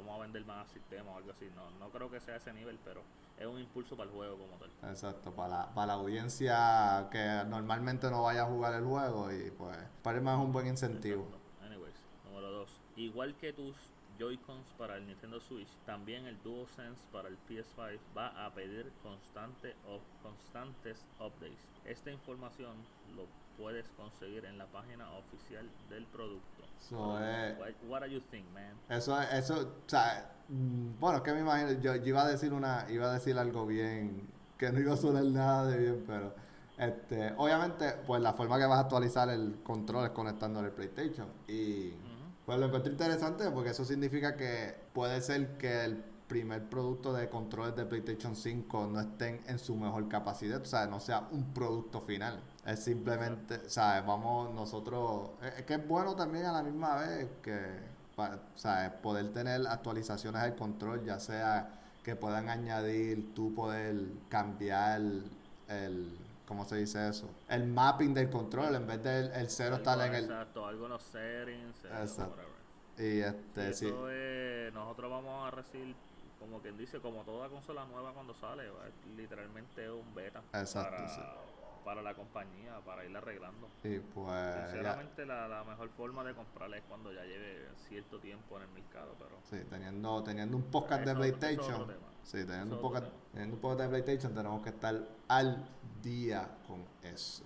vamos 0.00 0.18
a 0.18 0.22
vender 0.22 0.44
más 0.44 0.68
sistemas 0.68 1.14
o 1.14 1.16
algo 1.18 1.30
así. 1.30 1.48
No, 1.54 1.70
no 1.78 1.90
creo 1.90 2.10
que 2.10 2.20
sea 2.20 2.36
ese 2.36 2.52
nivel, 2.52 2.78
pero 2.84 3.02
es 3.38 3.46
un 3.46 3.58
impulso 3.58 3.96
para 3.96 4.10
el 4.10 4.16
juego 4.16 4.36
como 4.38 4.56
tal. 4.58 4.70
Exacto, 4.90 5.32
para 5.32 5.48
la, 5.48 5.74
para 5.74 5.86
la 5.88 5.92
audiencia 5.94 7.08
que 7.10 7.44
normalmente 7.48 8.10
no 8.10 8.22
vaya 8.22 8.42
a 8.42 8.46
jugar 8.46 8.74
el 8.74 8.84
juego 8.84 9.32
y 9.32 9.50
pues 9.50 9.76
Spider-Man 9.76 10.40
es 10.40 10.44
un 10.46 10.52
buen 10.52 10.66
incentivo. 10.66 11.22
Exacto. 11.24 11.64
Anyways, 11.66 11.94
número 12.24 12.50
2. 12.50 12.80
Igual 12.96 13.34
que 13.36 13.52
tus 13.52 13.76
Joy-Cons 14.20 14.66
para 14.76 14.98
el 14.98 15.06
Nintendo 15.06 15.40
Switch, 15.40 15.70
también 15.86 16.26
el 16.26 16.36
DualSense 16.42 17.00
para 17.10 17.28
el 17.28 17.38
PS5 17.48 17.98
va 18.14 18.44
a 18.44 18.52
pedir 18.52 18.92
constante 19.02 19.74
o 19.88 19.98
constantes 20.22 21.06
updates. 21.18 21.56
Esta 21.86 22.10
información 22.10 22.74
lo 23.16 23.24
puedes 23.56 23.86
conseguir 23.96 24.44
en 24.44 24.58
la 24.58 24.66
página 24.66 25.10
oficial 25.12 25.66
del 25.88 26.04
producto. 26.04 26.64
So, 26.80 27.18
eh, 27.18 27.56
what, 27.58 27.68
what 27.88 28.00
do 28.02 28.08
you 28.08 28.20
think, 28.30 28.44
man? 28.52 28.76
Eso, 28.90 29.18
eso, 29.22 29.74
o 29.86 29.88
sea, 29.88 30.30
mm, 30.48 31.00
bueno, 31.00 31.18
es 31.18 31.22
que 31.22 31.32
me 31.32 31.40
imagino, 31.40 31.72
yo, 31.80 31.96
yo 31.96 32.06
iba 32.06 32.22
a 32.22 32.28
decir 32.28 32.52
una, 32.52 32.84
iba 32.90 33.10
a 33.10 33.14
decir 33.14 33.38
algo 33.38 33.66
bien, 33.66 34.28
que 34.58 34.70
no 34.70 34.80
iba 34.80 34.92
a 34.92 34.96
sonar 34.98 35.24
nada 35.24 35.66
de 35.66 35.78
bien, 35.78 36.04
pero, 36.06 36.34
este, 36.76 37.32
obviamente, 37.38 37.94
pues 38.06 38.20
la 38.20 38.34
forma 38.34 38.58
que 38.58 38.66
vas 38.66 38.78
a 38.78 38.82
actualizar 38.82 39.30
el 39.30 39.62
control 39.62 40.04
es 40.04 40.10
conectándole 40.10 40.68
el 40.68 40.74
PlayStation. 40.74 41.28
Y. 41.48 41.94
pues 42.50 42.58
lo 42.58 42.66
encuentro 42.66 42.90
interesante 42.90 43.48
porque 43.52 43.70
eso 43.70 43.84
significa 43.84 44.36
que 44.36 44.74
puede 44.92 45.20
ser 45.20 45.56
que 45.56 45.84
el 45.84 46.02
primer 46.26 46.68
producto 46.68 47.12
de 47.12 47.28
controles 47.28 47.76
de 47.76 47.84
PlayStation 47.86 48.34
5 48.34 48.88
no 48.88 48.98
estén 49.00 49.40
en 49.46 49.60
su 49.60 49.76
mejor 49.76 50.08
capacidad, 50.08 50.60
o 50.60 50.64
sea, 50.64 50.86
no 50.88 50.98
sea 50.98 51.28
un 51.30 51.52
producto 51.54 52.00
final. 52.00 52.42
Es 52.66 52.80
simplemente, 52.82 53.68
¿sabes? 53.70 54.04
Vamos 54.04 54.52
nosotros, 54.52 55.30
es 55.42 55.58
es 55.60 55.62
que 55.64 55.74
es 55.74 55.86
bueno 55.86 56.16
también 56.16 56.46
a 56.46 56.52
la 56.52 56.62
misma 56.64 56.96
vez 56.96 57.28
que, 57.40 57.60
pa- 58.16 58.40
¿sabes? 58.56 58.90
Poder 59.00 59.32
tener 59.32 59.64
actualizaciones 59.68 60.42
del 60.42 60.56
control, 60.56 61.04
ya 61.04 61.20
sea 61.20 61.70
que 62.02 62.16
puedan 62.16 62.48
añadir, 62.48 63.32
tú 63.32 63.54
poder 63.54 63.94
cambiar 64.28 65.00
el, 65.68 66.18
¿cómo 66.50 66.64
se 66.64 66.78
dice 66.78 67.08
eso? 67.08 67.30
El 67.48 67.68
mapping 67.68 68.12
del 68.12 68.28
control, 68.28 68.74
en 68.74 68.84
vez 68.84 69.00
del 69.04 69.30
el 69.34 69.48
cero 69.48 69.76
estar 69.76 70.00
en 70.00 70.16
el... 70.16 70.24
Exacto, 70.24 70.72
los 70.72 71.00
settings, 71.00 71.84
Exacto. 71.84 72.42
Y 72.98 73.02
Y 73.02 73.20
este, 73.20 73.72
sí. 73.72 73.86
eso 73.86 74.10
es, 74.10 74.74
nosotros 74.74 75.12
vamos 75.12 75.46
a 75.46 75.52
recibir, 75.52 75.94
como 76.40 76.58
quien 76.58 76.76
dice, 76.76 76.98
como 76.98 77.22
toda 77.22 77.48
consola 77.48 77.84
nueva 77.84 78.12
cuando 78.12 78.34
sale, 78.34 78.68
va, 78.68 78.88
es 78.88 79.16
literalmente 79.16 79.88
un 79.92 80.12
beta 80.12 80.42
Exacto, 80.52 80.96
para, 80.96 81.08
sí. 81.08 81.20
para 81.84 82.02
la 82.02 82.14
compañía, 82.14 82.80
para 82.84 83.04
irla 83.04 83.20
arreglando. 83.20 83.68
Y 83.84 84.00
pues 84.00 84.54
Sinceramente, 84.72 85.24
la, 85.26 85.46
la 85.46 85.62
mejor 85.62 85.88
forma 85.90 86.24
de 86.24 86.34
comprarla 86.34 86.78
es 86.78 86.82
cuando 86.88 87.12
ya 87.12 87.22
lleve 87.26 87.68
cierto 87.88 88.18
tiempo 88.18 88.56
en 88.56 88.64
el 88.64 88.70
mercado, 88.70 89.14
pero 89.20 89.38
sí, 89.48 89.64
teniendo, 89.70 90.24
teniendo 90.24 90.56
un 90.56 90.64
podcast 90.64 91.04
de 91.04 91.14
PlayStation. 91.14 92.09
Sí, 92.24 92.44
teniendo 92.44 92.80
un, 92.80 92.94
tema. 92.94 93.10
teniendo 93.32 93.56
un 93.56 93.60
podcast 93.60 93.90
de 93.90 94.02
PlayStation 94.02 94.34
tenemos 94.34 94.62
que 94.62 94.70
estar 94.70 95.08
al 95.28 95.68
día 96.02 96.58
con 96.66 96.84
eso. 97.02 97.44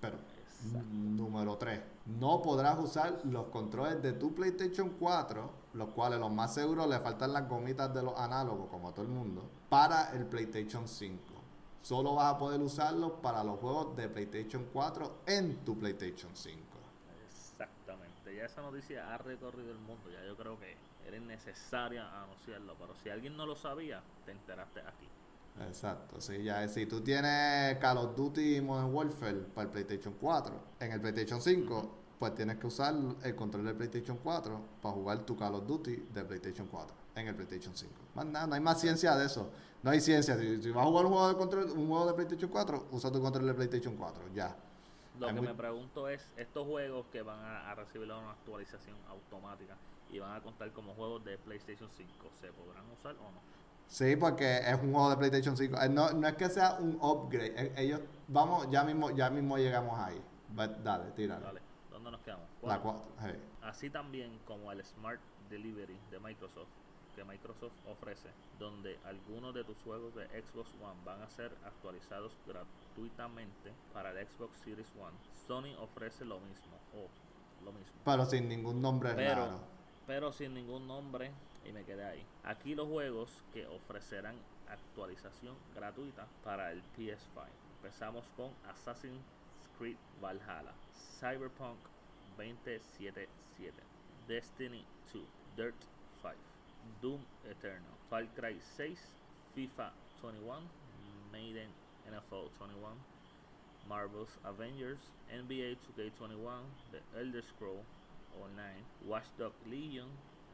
Pero, 0.00 0.16
Exacto. 0.64 0.88
número 0.90 1.56
3, 1.56 1.80
no 2.18 2.40
podrás 2.42 2.78
usar 2.78 3.20
los 3.24 3.46
controles 3.46 4.02
de 4.02 4.12
tu 4.12 4.34
PlayStation 4.34 4.90
4, 4.98 5.50
los 5.74 5.88
cuales 5.90 6.18
los 6.18 6.30
más 6.30 6.54
seguros 6.54 6.88
le 6.88 6.98
faltan 7.00 7.32
las 7.32 7.48
gomitas 7.48 7.92
de 7.92 8.02
los 8.02 8.18
análogos, 8.18 8.68
como 8.70 8.88
a 8.88 8.92
todo 8.92 9.04
el 9.04 9.10
mundo, 9.10 9.42
para 9.68 10.12
el 10.12 10.26
PlayStation 10.26 10.88
5. 10.88 11.38
Solo 11.82 12.14
vas 12.14 12.34
a 12.34 12.38
poder 12.38 12.60
usarlos 12.60 13.12
para 13.22 13.42
los 13.44 13.58
juegos 13.60 13.96
de 13.96 14.08
PlayStation 14.08 14.66
4 14.72 15.18
en 15.26 15.56
tu 15.64 15.78
PlayStation 15.78 16.30
5. 16.34 16.58
exactamente. 17.28 18.34
Ya 18.34 18.44
esa 18.44 18.62
noticia 18.62 19.12
ha 19.12 19.18
recorrido 19.18 19.70
el 19.70 19.78
mundo, 19.78 20.10
ya 20.10 20.24
yo 20.24 20.36
creo 20.36 20.58
que 20.58 20.76
era 21.06 21.16
innecesaria 21.16 22.22
anunciarlo, 22.22 22.74
pero 22.78 22.94
si 23.02 23.10
alguien 23.10 23.36
no 23.36 23.46
lo 23.46 23.56
sabía, 23.56 24.02
te 24.24 24.32
enteraste 24.32 24.80
aquí. 24.80 25.08
Exacto, 25.66 26.20
sí, 26.20 26.42
ya 26.44 26.66
si 26.68 26.86
tú 26.86 27.00
tienes 27.00 27.78
Call 27.78 27.98
of 27.98 28.14
Duty 28.16 28.56
y 28.56 28.60
Modern 28.60 28.94
Warfare 28.94 29.38
para 29.54 29.66
el 29.66 29.70
PlayStation 29.72 30.14
4, 30.20 30.60
en 30.80 30.92
el 30.92 31.00
PlayStation 31.00 31.40
5, 31.42 31.94
pues 32.18 32.34
tienes 32.34 32.58
que 32.58 32.66
usar 32.68 32.94
el 33.22 33.34
control 33.34 33.64
del 33.64 33.74
PlayStation 33.74 34.18
4 34.22 34.60
para 34.80 34.94
jugar 34.94 35.18
tu 35.26 35.36
Call 35.36 35.54
of 35.56 35.66
Duty 35.66 35.96
de 36.14 36.24
PlayStation 36.24 36.68
4 36.68 36.94
en 37.16 37.26
el 37.26 37.34
PlayStation 37.34 37.74
5. 37.76 37.92
Más 38.14 38.26
nada, 38.26 38.46
no 38.46 38.54
hay 38.54 38.60
más 38.60 38.80
ciencia 38.80 39.16
de 39.16 39.26
eso. 39.26 39.50
No 39.82 39.90
hay 39.90 40.00
ciencia. 40.00 40.36
Si, 40.38 40.62
si 40.62 40.70
vas 40.70 40.84
a 40.84 40.86
jugar 40.88 41.06
un 41.06 41.12
juego 41.12 41.28
de 41.28 41.36
control, 41.36 41.64
un 41.72 41.88
juego 41.88 42.06
de 42.06 42.14
PlayStation 42.14 42.50
4, 42.50 42.86
usa 42.92 43.10
tu 43.10 43.20
control 43.20 43.46
de 43.46 43.54
PlayStation 43.54 43.96
4, 43.96 44.22
ya. 44.34 44.54
Lo 45.18 45.26
Hay 45.26 45.34
que 45.34 45.40
muy- 45.40 45.48
me 45.48 45.54
pregunto 45.54 46.08
es, 46.08 46.24
estos 46.36 46.64
juegos 46.66 47.06
que 47.10 47.22
van 47.22 47.40
a, 47.40 47.70
a 47.70 47.74
recibir 47.74 48.06
una 48.06 48.30
actualización 48.30 48.96
automática 49.08 49.76
y 50.10 50.18
van 50.18 50.34
a 50.36 50.40
contar 50.42 50.70
como 50.72 50.94
juegos 50.94 51.24
de 51.24 51.38
PlayStation 51.38 51.88
5, 51.96 52.12
¿se 52.40 52.52
podrán 52.52 52.84
usar 52.90 53.14
o 53.16 53.30
no? 53.30 53.40
Sí, 53.86 54.16
porque 54.16 54.58
es 54.58 54.74
un 54.82 54.92
juego 54.92 55.10
de 55.10 55.16
PlayStation 55.16 55.56
5. 55.56 55.80
Eh, 55.80 55.88
No, 55.88 56.12
no 56.12 56.28
es 56.28 56.34
que 56.36 56.48
sea 56.48 56.74
un 56.80 56.98
upgrade. 57.00 57.54
eh, 57.56 57.72
Ellos, 57.76 58.00
vamos, 58.28 58.68
ya 58.70 58.84
mismo, 58.84 59.10
ya 59.10 59.30
mismo 59.30 59.56
llegamos 59.56 59.98
ahí. 59.98 60.20
Dale, 60.82 61.10
tírale. 61.12 61.44
Dale, 61.44 61.60
¿dónde 61.90 62.10
nos 62.10 62.20
quedamos? 62.20 62.46
La 62.62 62.78
Cuatro. 62.80 63.02
4. 63.18 63.38
Así 63.62 63.88
también 63.90 64.38
como 64.46 64.70
el 64.72 64.84
Smart 64.84 65.20
Delivery 65.50 65.98
de 66.10 66.18
Microsoft, 66.20 66.68
que 67.16 67.24
Microsoft 67.24 67.72
ofrece, 67.90 68.28
donde 68.58 68.98
algunos 69.04 69.54
de 69.54 69.64
tus 69.64 69.76
juegos 69.82 70.14
de 70.14 70.26
Xbox 70.42 70.70
One 70.82 71.00
van 71.04 71.22
a 71.22 71.28
ser 71.30 71.50
actualizados 71.64 72.32
gratuitamente 72.46 73.72
para 73.92 74.10
el 74.10 74.26
Xbox 74.26 74.58
Series 74.60 74.88
One, 75.00 75.16
Sony 75.46 75.74
ofrece 75.82 76.24
lo 76.24 76.38
mismo, 76.40 76.76
o 76.94 77.64
lo 77.64 77.72
mismo. 77.72 77.92
Pero 78.04 78.24
sin 78.26 78.48
ningún 78.48 78.80
nombre 78.80 79.14
Pero, 79.14 79.34
raro. 79.46 79.60
Pero 80.08 80.32
sin 80.32 80.54
ningún 80.54 80.88
nombre 80.88 81.30
y 81.66 81.70
me 81.70 81.84
quedé 81.84 82.02
ahí. 82.02 82.24
Aquí 82.42 82.74
los 82.74 82.88
juegos 82.88 83.30
que 83.52 83.66
ofrecerán 83.66 84.36
actualización 84.66 85.54
gratuita 85.74 86.26
para 86.42 86.72
el 86.72 86.82
PS5. 86.96 87.44
Empezamos 87.76 88.24
con 88.34 88.50
Assassin's 88.70 89.20
Creed 89.78 89.98
Valhalla, 90.22 90.72
Cyberpunk 91.20 91.76
2077, 92.38 93.28
Destiny 94.26 94.82
2, 95.12 95.22
Dirt 95.56 95.76
5, 96.22 96.34
Doom 97.02 97.20
Eternal, 97.44 97.92
Far 98.08 98.26
Cry 98.34 98.58
6, 98.78 98.98
FIFA 99.54 99.92
21, 100.22 100.62
Maiden 101.30 101.68
NFL 102.08 102.48
21, 102.58 102.96
Marvel's 103.86 104.38
Avengers, 104.44 105.12
NBA 105.30 105.76
2K21, 105.84 106.62
The 106.92 107.20
Elder 107.20 107.42
Scroll 107.42 107.84
Online, 108.42 108.84
Watch 109.06 109.26
Dogs 109.38 109.66
Legion, 109.66 110.08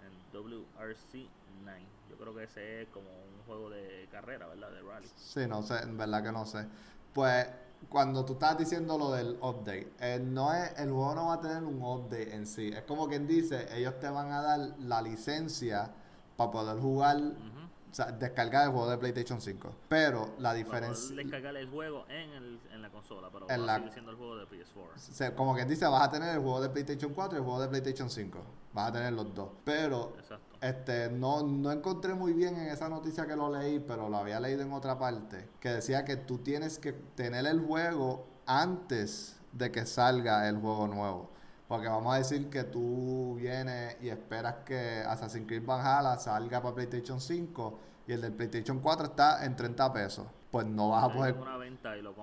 and 0.05 0.15
WRC 0.33 1.29
9. 1.65 1.83
Yo 2.11 2.17
creo 2.17 2.35
que 2.35 2.45
ese 2.45 2.83
es 2.83 2.89
como 2.89 3.09
un 3.09 3.43
juego 3.47 3.71
de 3.71 4.09
carrera, 4.11 4.47
¿verdad? 4.47 4.71
De 4.71 4.83
rally. 4.83 5.09
Sí, 5.17 5.47
no 5.49 5.63
sé, 5.63 5.79
en 5.83 5.97
verdad 5.97 6.23
que 6.23 6.33
no 6.33 6.45
sé. 6.45 6.67
Pues 7.13 7.47
cuando 7.89 8.25
tú 8.25 8.35
estás 8.35 8.59
diciendo 8.59 8.99
lo 8.99 9.13
del 9.13 9.37
update, 9.41 9.93
eh, 10.01 10.21
no 10.23 10.53
es, 10.53 10.79
el 10.79 10.91
juego 10.91 11.15
no 11.15 11.27
va 11.27 11.35
a 11.35 11.41
tener 11.41 11.63
un 11.63 11.83
update 11.83 12.35
en 12.35 12.47
sí. 12.47 12.69
Es 12.69 12.83
como 12.83 13.09
quien 13.09 13.27
dice, 13.27 13.67
ellos 13.77 13.99
te 14.01 14.09
van 14.09 14.33
a 14.33 14.43
dar 14.43 14.61
la 14.81 15.03
licencia 15.03 15.91
para 16.37 16.51
poder 16.51 16.81
jugar. 16.81 17.17
O 17.95 17.97
sea, 17.97 18.07
descargar 18.11 18.65
el 18.67 18.73
juego 18.73 18.91
de 18.91 18.99
PlayStation 18.99 19.41
5. 19.41 19.73
Pero 19.89 20.35
la 20.41 20.53
diferencia, 20.53 21.15
descargar 21.15 21.57
el 21.57 21.69
juego 21.71 22.05
en, 22.09 22.31
el, 22.31 22.61
en 22.73 22.83
la 22.83 22.91
consola, 22.91 23.29
pero 23.33 23.49
En 23.49 23.61
va 23.63 23.79
la- 23.79 23.93
siendo 23.93 24.11
el 24.11 24.17
juego 24.17 24.37
de 24.37 24.47
PS4. 24.49 24.97
se- 24.99 25.33
como 25.37 25.55
quien 25.55 25.69
dice, 25.69 25.87
vas 25.87 26.09
a 26.09 26.11
tener 26.11 26.31
el 26.35 26.41
juego 26.41 26.61
de 26.61 26.71
PlayStation 26.71 27.15
4 27.15 27.39
y 27.39 27.41
el 27.41 27.45
juego 27.45 27.61
de 27.61 27.69
PlayStation 27.69 28.11
5. 28.11 28.41
Vas 28.73 28.89
a 28.89 28.93
tener 28.95 29.13
los 29.13 29.33
dos. 29.33 29.49
Pero 29.65 30.13
Exacto. 30.19 30.57
Este, 30.61 31.09
no, 31.09 31.45
no 31.45 31.71
encontré 31.71 32.15
muy 32.15 32.33
bien 32.33 32.57
en 32.57 32.67
esa 32.67 32.89
noticia 32.89 33.27
que 33.27 33.37
lo 33.37 33.49
leí, 33.57 33.79
pero 33.79 34.09
lo 34.09 34.17
había 34.17 34.41
leído 34.41 34.63
en 34.63 34.73
otra 34.73 34.99
parte, 34.99 35.49
que 35.61 35.69
decía 35.69 36.05
que 36.05 36.17
tú 36.17 36.39
tienes 36.39 36.81
que 36.81 36.93
tener 36.93 37.47
el 37.47 37.61
juego 37.61 38.27
antes 38.47 39.37
de 39.53 39.71
que 39.71 39.87
salga 39.87 40.49
el 40.49 40.57
juego 40.57 40.89
nuevo. 40.89 41.31
Porque 41.69 41.89
vamos 41.89 42.15
a 42.15 42.19
decir 42.19 42.51
que 42.51 42.65
tú 42.65 43.37
vienes 43.37 43.97
y 44.03 44.11
esperas 44.11 44.57
que 44.67 45.03
Assassin's 45.07 45.47
Creed 45.47 45.65
Valhalla 45.65 46.19
salga 46.19 46.63
para 46.63 46.75
PlayStation 46.75 47.21
5 47.21 47.79
y 48.07 48.13
el 48.13 48.21
del 48.21 48.33
PlayStation 48.33 48.81
4 48.81 49.07
está 49.07 49.45
en 49.45 49.57
30 49.57 49.93
pesos. 49.93 50.27
Pues 50.51 50.67
no 50.67 50.91
vas 50.91 51.05
a 51.05 51.13
poder... 51.13 51.35
una 51.35 51.57
venta 51.57 51.97
y 51.97 52.03
lo. 52.03 52.15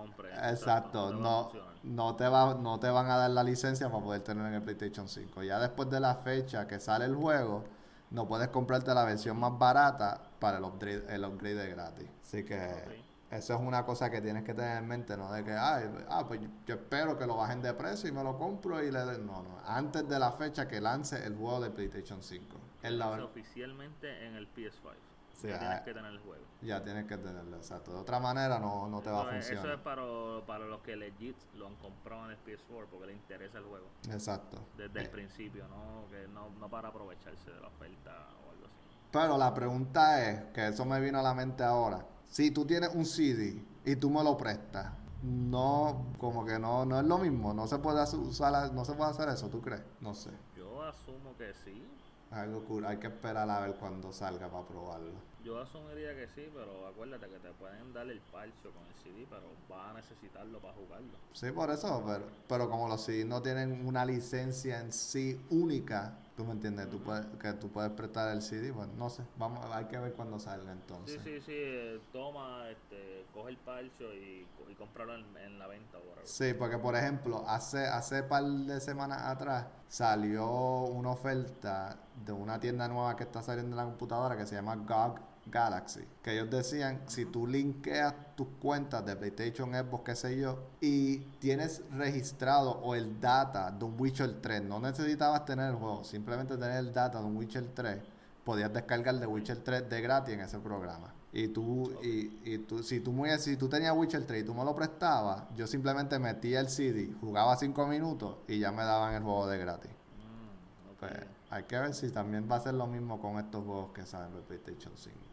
Exacto, 0.44 1.12
no, 1.12 1.52
no, 1.84 2.16
te 2.16 2.28
va, 2.28 2.54
no 2.54 2.80
te 2.80 2.90
van 2.90 3.10
a 3.10 3.18
dar 3.18 3.32
la 3.32 3.44
licencia 3.44 3.90
para 3.90 4.04
poder 4.04 4.22
tener 4.22 4.46
en 4.46 4.54
el 4.54 4.62
PlayStation 4.62 5.10
5. 5.10 5.44
Ya 5.44 5.60
después 5.60 5.90
de 5.90 6.00
la 6.00 6.16
fecha 6.16 6.68
que 6.68 6.80
sale 6.80 7.06
el 7.06 7.16
juego, 7.16 7.66
no 8.12 8.28
puedes 8.28 8.50
comprarte 8.50 8.94
la 8.94 9.04
versión 9.04 9.38
más 9.40 9.58
barata 9.58 10.22
para 10.40 10.60
el 10.60 10.64
upgrade, 10.64 11.14
el 11.14 11.26
upgrade 11.26 11.56
de 11.56 11.70
gratis. 11.72 12.08
Así 12.22 12.46
que. 12.46 13.01
Eso 13.32 13.54
es 13.56 13.60
una 13.62 13.86
cosa 13.86 14.10
que 14.10 14.22
tienes 14.22 14.44
que 14.44 14.54
tener 14.54 14.78
en 14.78 14.88
mente, 14.88 15.16
no 15.18 15.32
de 15.32 15.44
que, 15.44 15.52
ay, 15.54 15.90
ah, 16.10 16.26
pues 16.28 16.42
yo, 16.66 16.76
espero 16.76 17.18
que 17.18 17.26
lo 17.26 17.38
bajen 17.38 17.62
de 17.62 17.74
precio 17.74 18.10
y 18.10 18.12
me 18.12 18.24
lo 18.24 18.38
compro 18.38 18.84
y 18.84 18.92
le 18.92 19.00
den. 19.06 19.26
No, 19.26 19.42
no, 19.42 19.58
antes 19.66 20.08
de 20.08 20.20
la 20.20 20.32
fecha 20.34 20.68
que 20.68 20.82
lance 20.82 21.26
el 21.26 21.36
juego 21.36 21.62
de 21.62 21.70
PlayStation 21.72 22.22
5. 22.22 22.58
Es 22.84 22.92
la, 22.92 23.10
oficialmente 23.24 24.26
en 24.28 24.36
el 24.36 24.52
PS5. 24.54 24.94
Sí, 25.34 25.48
Ya 25.48 25.56
ah, 25.56 25.60
tienes 25.60 25.82
que 25.82 25.94
tener 25.94 26.12
el 26.12 26.20
juego. 26.20 26.44
ya 26.62 26.84
tienes 26.84 27.06
que 27.06 27.18
tenerlo, 27.18 27.56
exacto. 27.58 27.94
De 27.94 27.98
otra 28.00 28.20
manera 28.20 28.60
no, 28.60 28.88
no 28.90 29.02
te 29.02 29.10
va 29.10 29.22
a 29.22 29.32
funcionar. 29.32 29.66
Eso 29.66 29.74
es 29.76 29.80
para, 29.80 30.04
para 30.46 30.66
los 30.66 30.82
que 30.82 30.96
legit 30.96 31.36
lo 31.56 31.68
han 31.68 31.76
comprado 31.78 32.26
en 32.26 32.32
el 32.32 32.38
PS4 32.44 32.88
porque 32.92 33.08
les 33.08 33.16
interesa 33.16 33.58
el 33.60 33.64
juego 33.64 33.88
Exacto. 34.12 34.60
desde 34.78 35.00
el 35.00 35.06
Eh, 35.06 35.10
principio, 35.10 35.68
no, 35.70 36.06
que 36.12 36.28
no, 36.28 36.50
no 36.60 36.70
para 36.70 36.90
aprovecharse 36.90 37.50
de 37.50 37.60
la 37.62 37.68
oferta 37.70 38.12
o 38.46 38.52
algo 38.52 38.66
así. 38.68 38.91
Pero 39.12 39.38
la 39.38 39.54
pregunta 39.54 40.26
es, 40.30 40.44
que 40.54 40.68
eso 40.68 40.86
me 40.86 41.00
vino 41.02 41.20
a 41.20 41.22
la 41.24 41.34
mente 41.34 41.64
ahora. 41.64 42.06
Si 42.30 42.52
tú 42.52 42.66
tienes 42.66 42.94
un 42.96 43.06
CD 43.06 43.62
y 43.86 43.96
tú 43.98 44.10
me 44.10 44.24
lo 44.24 44.38
prestas, 44.38 44.94
no, 45.22 46.06
como 46.18 46.46
que 46.46 46.58
no, 46.58 46.86
no 46.86 47.00
es 47.00 47.06
lo 47.06 47.18
mismo. 47.18 47.54
No 47.54 47.68
se 47.68 47.78
puede 47.80 48.00
hacer- 48.02 48.20
usar, 48.20 48.72
no 48.74 48.86
se 48.86 48.94
puede 48.94 49.12
hacer 49.12 49.30
eso, 49.30 49.50
¿tú 49.50 49.62
crees? 49.62 49.82
No 50.00 50.14
sé. 50.16 50.32
Yo 50.58 50.82
asumo 50.84 51.36
que 51.38 51.54
sí. 51.66 51.86
Algo 52.32 52.64
cool. 52.64 52.86
Hay 52.86 52.98
que 52.98 53.08
esperar 53.08 53.50
a 53.50 53.60
ver 53.60 53.76
cuando 53.76 54.14
salga 54.14 54.48
para 54.50 54.66
probarlo. 54.66 55.12
Yo 55.44 55.60
asumiría 55.60 56.16
que 56.16 56.28
sí, 56.28 56.50
pero 56.54 56.88
acuérdate 56.88 57.28
que 57.28 57.40
te 57.40 57.52
pueden 57.52 57.92
dar 57.94 58.08
el 58.08 58.22
parcho 58.32 58.72
con 58.72 58.86
el 58.88 58.94
CD, 59.04 59.28
pero 59.30 59.42
vas 59.68 59.90
a 59.90 59.94
necesitarlo 59.94 60.60
para 60.60 60.74
jugarlo. 60.76 61.10
Sí, 61.34 61.52
por 61.52 61.70
eso, 61.72 62.02
pero, 62.06 62.26
pero 62.48 62.70
como 62.70 62.88
los 62.88 63.02
CDs 63.04 63.26
no 63.26 63.42
tienen 63.42 63.86
una 63.86 64.06
licencia 64.06 64.80
en 64.80 64.94
sí 64.94 65.44
única, 65.50 66.20
tú 66.36 66.46
me 66.46 66.54
entiendes, 66.54 66.90
tú 66.90 67.02
puedes, 67.02 67.26
que 67.40 67.54
tú 67.54 67.70
puedes 67.72 67.92
prestar 67.92 68.32
el 68.32 68.42
CD, 68.42 68.74
pues 68.74 68.88
no 68.90 69.10
sé, 69.10 69.24
vamos, 69.38 69.66
hay 69.72 69.86
que 69.86 69.98
ver 70.00 70.14
cuando 70.14 70.40
salga 70.40 70.72
Sí, 70.74 70.80
entonces. 70.80 71.22
sí, 71.24 71.40
sí, 71.42 71.54
eh, 71.54 72.02
toma, 72.12 72.70
este, 72.70 73.26
coge 73.34 73.50
el 73.52 73.58
parcho 73.58 74.14
y, 74.14 74.48
y 74.70 74.76
cómpralo 74.76 75.16
en, 75.16 75.38
en 75.38 75.60
la 75.60 75.68
venta. 75.68 75.98
Sí, 76.24 76.54
porque 76.54 76.78
por 76.78 76.96
ejemplo, 76.96 77.44
hace 77.48 77.88
hace 77.88 78.24
par 78.24 78.44
de 78.44 78.80
semanas 78.80 79.22
atrás 79.24 79.68
salió 79.88 80.48
una 80.84 81.12
oferta 81.12 81.98
de 82.26 82.32
una 82.32 82.60
tienda 82.60 82.88
nueva 82.88 83.16
que 83.16 83.24
está 83.24 83.42
saliendo 83.42 83.72
en 83.72 83.78
la 83.78 83.86
computadora 83.86 84.38
que 84.38 84.46
se 84.46 84.56
llama 84.56 84.76
GOG 84.76 85.20
Galaxy. 85.46 86.02
Que 86.22 86.34
ellos 86.34 86.50
decían, 86.50 87.02
si 87.08 87.26
tú 87.26 87.48
linkeas 87.48 88.14
tus 88.36 88.48
cuentas 88.62 89.06
de 89.06 89.16
PlayStation, 89.16 89.74
Xbox, 89.74 90.04
qué 90.04 90.16
sé 90.16 90.40
yo, 90.40 90.60
y 90.80 91.18
tienes 91.40 91.82
registrado 91.92 92.72
o 92.72 92.96
el 92.96 93.20
data 93.20 93.72
de 93.72 93.86
un 93.86 94.00
Witcher 94.00 94.42
3, 94.42 94.64
no 94.64 94.80
necesitabas 94.80 95.46
tener 95.46 95.70
el 95.70 95.76
juego, 95.76 96.04
simplemente 96.04 96.58
tener 96.58 96.78
el 96.78 96.94
data 96.94 97.20
de 97.20 97.26
un 97.26 97.38
Witcher 97.38 97.66
3, 97.74 98.00
podías 98.44 98.72
descargar 98.74 99.20
de 99.20 99.28
Witcher 99.28 99.58
3 99.58 99.90
de 99.90 100.02
gratis 100.02 100.34
en 100.34 100.42
ese 100.42 100.60
programa. 100.60 101.14
Y 101.34 101.48
tú, 101.48 101.94
y, 102.04 102.42
y 102.44 102.58
tú, 102.58 102.84
si 102.84 103.00
tú 103.00 103.14
muy, 103.14 103.30
si 103.40 103.56
tú 103.56 103.70
tenías 103.70 103.96
Witcher 103.96 104.26
3 104.26 104.44
y 104.44 104.46
tú 104.46 104.54
me 104.54 104.66
lo 104.66 104.76
prestabas, 104.76 105.44
yo 105.56 105.66
simplemente 105.66 106.20
metía 106.20 106.60
el 106.60 106.70
CD, 106.70 107.14
jugaba 107.22 107.56
5 107.56 107.88
minutos 107.88 108.38
y 108.48 108.60
ya 108.60 108.72
me 108.72 108.84
daban 108.84 109.14
el 109.14 109.24
juego 109.24 109.48
de 109.48 109.58
gratis. 109.58 109.92
Mm. 109.92 111.00
Pues 111.00 111.14
hay 111.50 111.64
que 111.64 111.78
ver 111.78 111.94
si 111.94 112.10
también 112.12 112.48
va 112.52 112.58
a 112.58 112.60
ser 112.60 112.74
lo 112.74 112.88
mismo 112.88 113.22
con 113.22 113.38
estos 113.40 113.64
juegos 113.64 113.92
que 113.92 114.06
salen 114.06 114.34
de 114.34 114.42
PlayStation 114.42 114.94
5. 114.96 115.31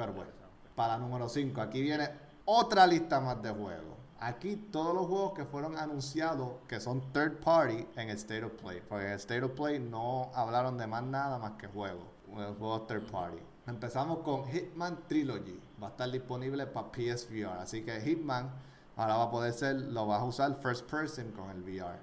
Pero 0.00 0.14
bueno, 0.14 0.30
para 0.74 0.96
número 0.96 1.28
5, 1.28 1.60
aquí 1.60 1.82
viene 1.82 2.08
otra 2.46 2.86
lista 2.86 3.20
más 3.20 3.42
de 3.42 3.50
juegos. 3.50 3.98
Aquí 4.18 4.56
todos 4.56 4.94
los 4.94 5.06
juegos 5.06 5.34
que 5.34 5.44
fueron 5.44 5.76
anunciados 5.76 6.52
que 6.66 6.80
son 6.80 7.12
third 7.12 7.40
party 7.40 7.86
en 7.96 8.08
el 8.08 8.16
State 8.16 8.44
of 8.44 8.52
Play. 8.52 8.80
Porque 8.88 9.04
en 9.04 9.10
el 9.10 9.16
State 9.18 9.42
of 9.42 9.52
Play 9.52 9.78
no 9.78 10.30
hablaron 10.34 10.78
de 10.78 10.86
más 10.86 11.02
nada 11.02 11.38
más 11.38 11.52
que 11.52 11.66
juegos. 11.66 12.06
Juegos 12.30 12.86
third 12.86 13.10
party. 13.10 13.42
Empezamos 13.66 14.20
con 14.20 14.46
Hitman 14.46 15.06
Trilogy. 15.06 15.60
Va 15.82 15.88
a 15.88 15.90
estar 15.90 16.10
disponible 16.10 16.66
para 16.66 16.90
PSVR. 16.90 17.60
Así 17.60 17.82
que 17.82 18.00
Hitman 18.00 18.50
ahora 18.96 19.16
va 19.18 19.24
a 19.24 19.30
poder 19.30 19.52
ser, 19.52 19.76
lo 19.76 20.06
vas 20.06 20.22
a 20.22 20.24
usar 20.24 20.54
first 20.62 20.90
person 20.90 21.30
con 21.32 21.50
el 21.50 21.62
VR. 21.62 21.98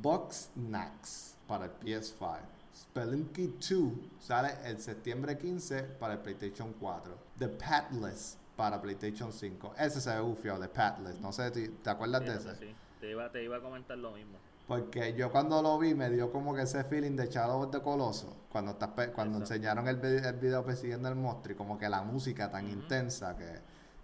Box 0.00 0.48
Snacks 0.54 1.36
para 1.46 1.66
el 1.66 1.78
PS5. 1.80 2.38
Spelunky 2.74 3.48
2 3.58 3.92
sale 4.20 4.54
el 4.64 4.80
septiembre 4.80 5.36
15 5.36 5.82
para 6.00 6.14
el 6.14 6.20
PlayStation 6.20 6.72
4. 6.80 7.21
The 7.38 7.48
Patless 7.48 8.38
para 8.56 8.80
PlayStation 8.80 9.32
5. 9.32 9.74
Ese 9.78 10.00
se 10.00 10.10
ve 10.14 10.20
bufiado, 10.20 10.60
The 10.60 10.68
Patless. 10.68 11.20
No 11.20 11.32
sé, 11.32 11.52
si 11.54 11.68
¿te 11.68 11.90
acuerdas 11.90 12.20
de 12.24 12.34
ese? 12.34 12.56
sí. 12.56 12.74
Te 13.00 13.10
iba, 13.10 13.30
te 13.32 13.42
iba 13.42 13.56
a 13.56 13.60
comentar 13.60 13.98
lo 13.98 14.12
mismo. 14.12 14.38
Porque 14.68 15.12
yo 15.14 15.30
cuando 15.32 15.60
lo 15.60 15.76
vi 15.78 15.92
me 15.94 16.08
dio 16.08 16.30
como 16.30 16.54
que 16.54 16.62
ese 16.62 16.84
feeling 16.84 17.16
de 17.16 17.26
Shadow 17.26 17.62
of 17.62 17.70
the 17.72 17.80
Colossus. 17.80 18.30
Cuando, 18.50 18.72
estás 18.72 18.90
cuando 18.90 19.38
Exacto. 19.38 19.54
enseñaron 19.54 19.88
el, 19.88 19.98
el 20.04 20.36
video 20.36 20.64
persiguiendo 20.64 21.08
el 21.08 21.16
monstruo 21.16 21.54
y 21.54 21.56
como 21.56 21.76
que 21.78 21.88
la 21.88 22.02
música 22.02 22.48
tan 22.50 22.68
intensa 22.68 23.36
que, 23.36 23.58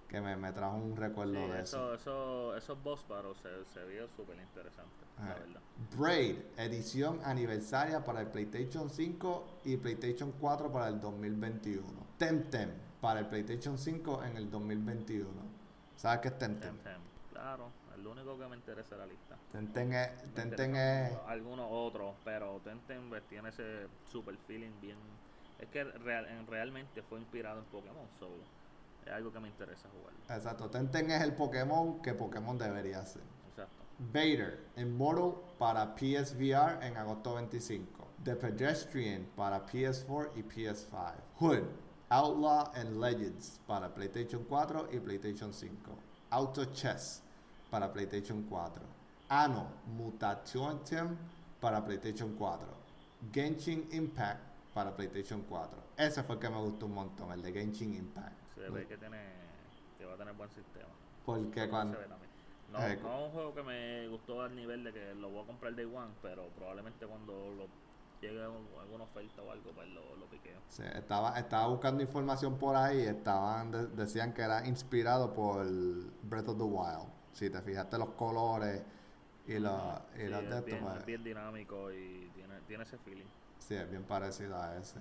que 0.09 0.21
me, 0.21 0.37
me 0.37 0.51
trajo 0.53 0.77
un 0.77 0.97
recuerdo 0.97 1.35
Sí, 1.35 1.53
de 1.53 1.61
eso. 1.61 1.95
eso, 1.95 1.95
eso, 1.95 2.57
esos 2.57 2.83
boss 2.83 3.07
battles 3.07 3.37
se, 3.39 3.65
se 3.73 3.85
vio 3.87 4.09
súper 4.17 4.37
interesante, 4.41 4.91
la 5.19 5.25
Ah. 5.25 5.35
verdad. 5.39 5.61
Braid, 5.97 6.37
edición 6.57 7.21
aniversaria 7.25 8.03
para 8.03 8.21
el 8.23 8.27
PlayStation 8.27 8.91
5 8.91 9.61
y 9.65 9.77
PlayStation 9.77 10.33
4 10.41 10.73
para 10.73 10.89
el 10.89 11.01
2021. 11.01 11.85
Temtem 12.19 12.71
para 13.01 13.21
el 13.21 13.27
PlayStation 13.27 13.79
5 13.79 14.25
en 14.25 14.37
el 14.37 14.51
2021. 14.51 15.29
¿Sabes 15.97 16.21
qué 16.21 16.29
es 16.29 16.39
Temtem? 16.39 16.75
Temtem, 16.77 17.01
claro, 17.33 17.71
el 17.95 18.07
único 18.07 18.39
que 18.39 18.47
me 18.49 18.57
interesa 18.57 18.97
la 18.97 19.07
lista. 19.07 19.37
Temtem 19.53 19.93
es, 19.93 20.11
interesan 20.25 20.77
es, 20.77 21.13
algunos 21.27 21.67
otros, 21.71 22.15
pero 22.25 22.61
Temtem 22.65 23.09
pues, 23.09 23.23
tiene 23.29 23.49
ese 23.49 23.87
super 24.11 24.37
feeling 24.47 24.73
bien. 24.81 24.99
Es 25.59 25.69
que 25.69 25.83
real, 25.85 26.27
en- 26.27 26.47
realmente 26.47 27.03
fue 27.03 27.19
inspirado 27.19 27.59
en 27.61 27.65
Pokémon, 27.67 28.07
so 28.19 28.29
es 29.05 29.13
algo 29.13 29.33
que 29.33 29.41
me 29.41 29.49
interesa 29.49 29.89
jugar. 29.91 30.13
exacto, 30.39 30.69
Temtem 30.71 31.11
es 31.11 31.23
el 31.23 31.35
Pokémon 31.35 32.01
que 32.03 32.15
Pokémon 32.15 32.57
debería 32.59 33.05
ser. 33.05 33.23
Exacto. 33.51 33.75
Vader 33.99 34.61
Immortal 34.77 35.35
para 35.59 35.97
PSVR 35.97 36.85
en 36.87 36.97
agosto 36.97 37.35
25. 37.35 38.07
The 38.23 38.37
Pedestrian 38.37 39.27
para 39.35 39.65
PS4 39.67 40.31
y 40.37 40.43
PS5. 40.43 41.15
Hood 41.41 41.63
Outlaw 42.11 42.73
and 42.75 43.01
Legends 43.01 43.61
para 43.67 43.89
PlayStation 43.95 44.45
4 44.45 44.89
y 44.93 44.99
PlayStation 44.99 45.53
5. 45.53 45.93
Auto 46.31 46.65
Chess 46.73 47.23
para 47.71 47.93
PlayStation 47.93 48.45
4. 48.49 48.83
Anno 49.29 49.67
Mutation 49.97 50.81
para 51.61 51.85
PlayStation 51.85 52.35
4. 52.35 52.67
Genshin 53.33 53.89
Impact 53.93 54.41
para 54.73 54.97
PlayStation 54.97 55.43
4. 55.43 55.71
Ese 55.99 56.23
fue 56.23 56.37
el 56.37 56.41
que 56.41 56.49
me 56.49 56.61
gustó 56.61 56.87
un 56.87 56.95
montón, 56.95 57.33
el 57.33 57.43
de 57.43 57.53
Genshin 57.53 57.95
Impact. 57.95 58.55
Se 58.55 58.71
ve 58.71 58.87
que 58.87 58.97
tiene 58.97 59.19
que 59.99 60.07
va 60.07 60.15
a 60.15 60.17
tener 60.17 60.33
buen 60.35 60.49
sistema. 60.51 60.89
Porque 61.27 61.69
cuando... 61.69 61.99
No, 62.73 62.79
Eh, 62.87 62.99
no 63.03 63.19
es 63.19 63.25
un 63.25 63.31
juego 63.33 63.55
que 63.55 63.63
me 63.63 64.09
gustó 64.09 64.43
al 64.43 64.55
nivel 64.55 64.85
de 64.85 64.93
que 64.93 65.15
lo 65.15 65.31
voy 65.31 65.43
a 65.43 65.47
comprar 65.47 65.75
Day 65.75 65.87
One, 65.87 66.13
pero 66.23 66.49
probablemente 66.57 67.07
cuando 67.07 67.33
lo 67.33 67.67
llegue 68.21 68.47
un- 68.49 68.69
alguna 68.81 69.05
oferta 69.05 69.43
o 69.43 69.51
algo, 69.51 69.73
pues 69.73 69.89
lo, 69.89 70.17
lo 70.17 70.27
piqueo. 70.27 70.59
Sí, 70.69 70.83
estaba, 70.95 71.39
estaba 71.39 71.67
buscando 71.69 72.03
información 72.03 72.59
por 72.59 72.77
ahí, 72.77 73.01
estaban 73.03 73.71
de- 73.71 73.87
decían 73.89 74.33
que 74.35 74.43
era 74.43 74.67
inspirado 74.67 75.33
por 75.35 75.65
Breath 76.23 76.49
of 76.49 76.59
the 76.59 76.65
Wild. 76.65 77.09
Si 77.33 77.51
te 77.51 77.61
fijaste 77.63 77.99
los 77.99 78.11
colores 78.11 78.83
y 79.47 79.59
los, 79.59 79.73
y 80.17 80.19
Sí, 80.19 80.23
de 80.25 80.39
es, 80.39 80.43
esto, 80.45 80.63
bien, 80.65 80.81
pues, 80.85 80.97
es 80.99 81.07
bien 81.07 81.25
dinámico 81.25 81.93
y 81.93 82.31
tiene, 82.35 82.61
tiene 82.67 82.83
ese 82.85 82.99
feeling. 82.99 83.27
sí, 83.59 83.75
es 83.75 83.91
bien 83.91 84.05
parecido 84.05 84.57
a 84.61 84.77
ese. 84.77 84.99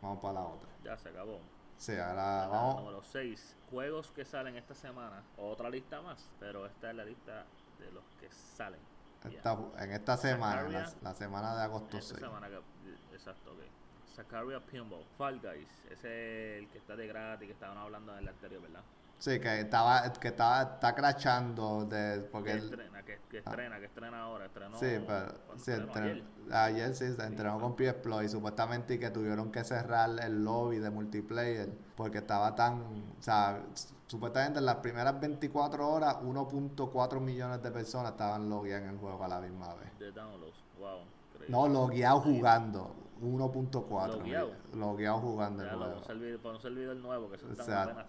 Vamos 0.00 0.18
para 0.20 0.34
la 0.34 0.46
otra. 0.46 0.68
Ya 0.84 0.96
se 0.96 1.08
acabó. 1.10 1.40
Sí, 1.76 1.92
ahora 1.92 2.42
La 2.42 2.48
vamos. 2.48 2.76
Número 2.82 3.02
6. 3.02 3.56
Juegos 3.70 4.10
que 4.12 4.24
salen 4.24 4.56
esta 4.56 4.74
semana. 4.74 5.22
Otra 5.38 5.68
lista 5.70 6.00
más, 6.02 6.28
pero 6.38 6.66
esta 6.66 6.90
es 6.90 6.96
la 6.96 7.04
lista 7.04 7.44
de 7.78 7.90
los 7.92 8.04
que 8.20 8.30
salen. 8.30 8.80
En 9.24 9.92
esta 9.92 10.16
semana, 10.16 10.86
la, 11.02 11.14
semana 11.14 11.54
de 11.54 11.62
agosto 11.62 11.98
Esta 11.98 12.14
6. 12.14 12.20
semana 12.20 12.48
que, 12.48 13.14
exacto, 13.14 13.52
ok. 13.52 14.66
Pinball, 14.70 15.04
Fall 15.16 15.40
Guys, 15.40 15.68
ese 15.90 16.56
es 16.56 16.62
el 16.62 16.68
que 16.68 16.78
está 16.78 16.96
de 16.96 17.06
gratis, 17.06 17.46
que 17.46 17.52
estaban 17.52 17.78
hablando 17.78 18.12
en 18.12 18.18
el 18.18 18.28
anterior, 18.28 18.62
¿verdad? 18.62 18.82
Sí, 19.20 19.38
que 19.38 19.60
estaba, 19.60 20.10
que 20.14 20.28
estaba, 20.28 20.62
está 20.62 20.94
crachando 20.94 21.84
de, 21.84 22.20
porque 22.32 22.52
que 22.52 22.56
estrena, 22.56 23.02
que, 23.04 23.18
que 23.28 23.38
estrena, 23.38 23.78
que 23.78 23.84
estrena 23.84 24.22
ahora, 24.22 24.46
estrenó. 24.46 24.78
Sí, 24.78 24.86
pero 25.06 25.34
¿cuándo 25.44 25.62
sí, 25.62 25.72
estrenó? 25.72 25.92
Ayer. 25.92 26.24
ayer. 26.50 26.94
sí, 26.94 27.12
se 27.12 27.22
entrenó 27.24 27.60
con 27.60 27.76
P-Exploit 27.76 28.26
y 28.26 28.30
supuestamente 28.30 28.98
que 28.98 29.10
tuvieron 29.10 29.52
que 29.52 29.62
cerrar 29.62 30.08
el 30.22 30.42
lobby 30.42 30.78
de 30.78 30.88
multiplayer 30.88 31.68
porque 31.96 32.16
estaba 32.16 32.54
tan, 32.54 32.80
o 32.80 33.22
sea, 33.22 33.62
supuestamente 34.06 34.58
en 34.58 34.64
las 34.64 34.76
primeras 34.76 35.20
24 35.20 35.86
horas 35.86 36.16
1.4 36.22 37.20
millones 37.20 37.62
de 37.62 37.70
personas 37.70 38.12
estaban 38.12 38.48
logueadas 38.48 38.84
en 38.84 38.94
el 38.94 38.98
juego 38.98 39.22
a 39.22 39.28
la 39.28 39.40
misma 39.40 39.74
vez. 39.74 39.98
De 39.98 40.12
downloads, 40.12 40.64
wow. 40.78 41.00
increíble. 41.28 41.46
No, 41.50 41.68
logueados 41.68 42.24
jugando, 42.24 42.94
1.4 43.20 44.16
Logueado. 44.16 44.52
logueados 44.72 45.20
jugando 45.20 45.62
el 45.62 45.68
juego. 45.68 46.00
por 46.42 46.54
un 46.54 46.60
servidor, 46.62 46.96
nuevo 46.96 47.30
que 47.30 47.36
se 47.36 47.52
está 47.52 47.82
apenas 47.82 48.06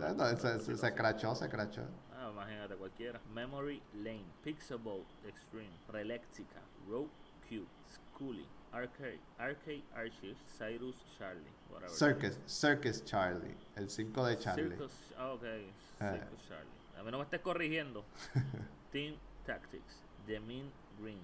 Entonces, 0.00 0.40
se, 0.40 0.60
se, 0.60 0.76
se 0.76 0.94
crachó, 0.94 1.34
se 1.34 1.48
crachó. 1.48 1.82
Ah, 2.16 2.30
imagínate 2.32 2.76
cualquiera. 2.76 3.20
Memory 3.34 3.82
Lane, 3.94 4.24
Pixelbolt 4.44 5.06
Extreme, 5.26 5.72
Relectica, 5.88 6.60
Road 6.88 7.08
Cube, 7.48 7.66
Schooly, 7.90 8.46
Arcade, 8.72 9.20
Arcade 9.38 9.84
Archives, 9.94 10.38
Cyrus 10.58 10.96
Charlie, 11.18 11.52
whatever. 11.70 11.90
Circus, 11.90 12.38
Circus 12.46 13.04
Charlie, 13.04 13.54
el 13.76 13.90
5 13.90 14.26
de 14.26 14.38
Charlie. 14.38 14.68
Circus, 14.70 14.92
ah, 15.18 15.32
ok, 15.32 15.42
Circus 15.98 16.48
Charlie. 16.48 16.82
A 16.98 17.02
mí 17.02 17.10
no 17.10 17.18
me 17.18 17.24
estés 17.24 17.40
corrigiendo. 17.40 18.04
Team 18.92 19.16
Tactics, 19.46 20.02
The 20.26 20.40
Mean 20.40 20.70
Greens, 21.00 21.20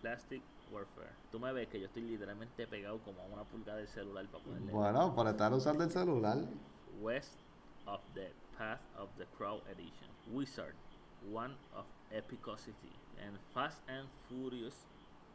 Plastic 0.00 0.42
Warfare. 0.70 1.10
Tú 1.32 1.40
me 1.40 1.52
ves 1.52 1.68
que 1.68 1.80
yo 1.80 1.86
estoy 1.86 2.02
literalmente 2.02 2.66
pegado 2.66 2.98
como 3.00 3.20
a 3.22 3.24
una 3.26 3.42
pulgada 3.44 3.78
del 3.78 3.88
celular 3.88 4.24
para 4.26 4.44
ponerle. 4.44 4.72
Bueno, 4.72 5.14
por 5.14 5.26
estar 5.26 5.52
usando 5.52 5.84
el 5.84 5.90
celular. 5.90 6.38
West 7.00 7.34
of 7.90 8.00
the 8.14 8.28
Path 8.56 8.80
of 8.96 9.08
the 9.18 9.26
Crow 9.36 9.60
Edition, 9.70 10.08
Wizard, 10.32 10.74
One 11.30 11.54
of 11.74 11.84
Epicosity, 12.14 12.94
and 13.18 13.36
Fast 13.52 13.80
and 13.88 14.06
Furious 14.28 14.86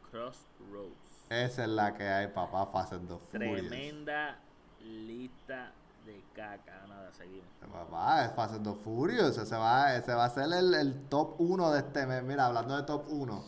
Crossroads. 0.10 1.28
Esa 1.30 1.64
es 1.64 1.70
la 1.70 1.92
que 1.92 2.06
hay, 2.06 2.28
papá, 2.28 2.72
Fast 2.72 2.94
and 2.94 3.10
the 3.10 3.18
Furious. 3.32 3.68
Tremenda 3.68 4.36
lista 4.82 5.72
de 6.06 6.24
caca. 6.34 6.88
Nada, 6.88 7.12
seguimos. 7.12 7.48
Papá, 7.72 8.26
es 8.26 8.32
Fast 8.36 8.56
and 8.56 8.66
the 8.66 8.74
Furious. 8.74 9.38
Ese 9.38 9.56
va, 9.56 9.96
ese 9.96 10.14
va 10.14 10.26
a 10.26 10.30
ser 10.30 10.46
el, 10.54 10.74
el 10.74 11.08
top 11.10 11.36
1 11.40 11.72
de 11.72 11.80
este 11.80 12.06
mes. 12.06 12.24
Mira, 12.24 12.46
hablando 12.46 12.78
de 12.78 12.84
top 12.84 13.06
1. 13.10 13.44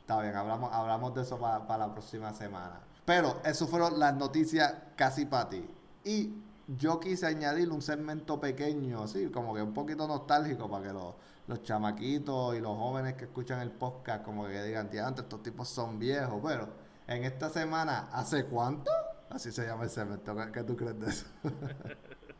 Está 0.00 0.20
bien, 0.20 0.36
hablamos, 0.36 0.72
hablamos 0.72 1.14
de 1.14 1.22
eso 1.22 1.38
para 1.38 1.78
la 1.78 1.92
próxima 1.92 2.32
semana. 2.32 2.80
Pero 3.04 3.40
eso 3.44 3.66
fueron 3.66 3.98
las 3.98 4.14
noticias 4.14 4.74
casi 4.96 5.26
para 5.26 5.48
ti. 5.48 5.68
Y 6.04 6.41
yo 6.68 7.00
quise 7.00 7.26
añadir 7.26 7.70
un 7.70 7.82
segmento 7.82 8.40
pequeño, 8.40 9.02
así, 9.02 9.26
como 9.26 9.54
que 9.54 9.62
un 9.62 9.74
poquito 9.74 10.06
nostálgico 10.06 10.70
para 10.70 10.88
que 10.88 10.92
los, 10.92 11.14
los 11.46 11.62
chamaquitos 11.62 12.56
y 12.56 12.60
los 12.60 12.76
jóvenes 12.76 13.14
que 13.14 13.24
escuchan 13.24 13.60
el 13.60 13.70
podcast, 13.70 14.24
como 14.24 14.46
que 14.46 14.62
digan, 14.62 14.90
tío, 14.90 15.06
antes 15.06 15.24
estos 15.24 15.42
tipos 15.42 15.68
son 15.68 15.98
viejos. 15.98 16.40
Pero 16.44 16.68
en 17.06 17.24
esta 17.24 17.50
semana, 17.50 18.08
¿hace 18.12 18.44
cuánto? 18.46 18.90
Así 19.30 19.50
se 19.50 19.66
llama 19.66 19.84
el 19.84 19.90
segmento. 19.90 20.36
¿Qué, 20.36 20.52
qué 20.52 20.62
tú 20.62 20.76
crees 20.76 21.00
de 21.00 21.08
eso? 21.08 21.26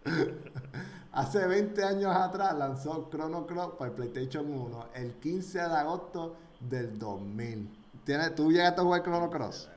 Hace 1.13 1.47
20 1.47 1.85
años 1.85 2.15
atrás 2.17 2.57
lanzó 2.57 3.09
Chrono 3.11 3.47
Cross 3.47 3.75
para 3.79 3.91
el 3.91 3.97
PlayStation 3.97 4.51
1 4.51 4.89
el 4.95 5.15
15 5.17 5.59
de 5.59 5.65
agosto 5.65 6.37
del 6.59 6.99
2000. 6.99 7.79
¿Tienes, 8.05 8.35
¿Tú 8.35 8.51
llegaste 8.51 8.81
a 8.81 8.85
jugar 8.85 9.03
Chrono 9.03 9.31
Cross? 9.31 9.69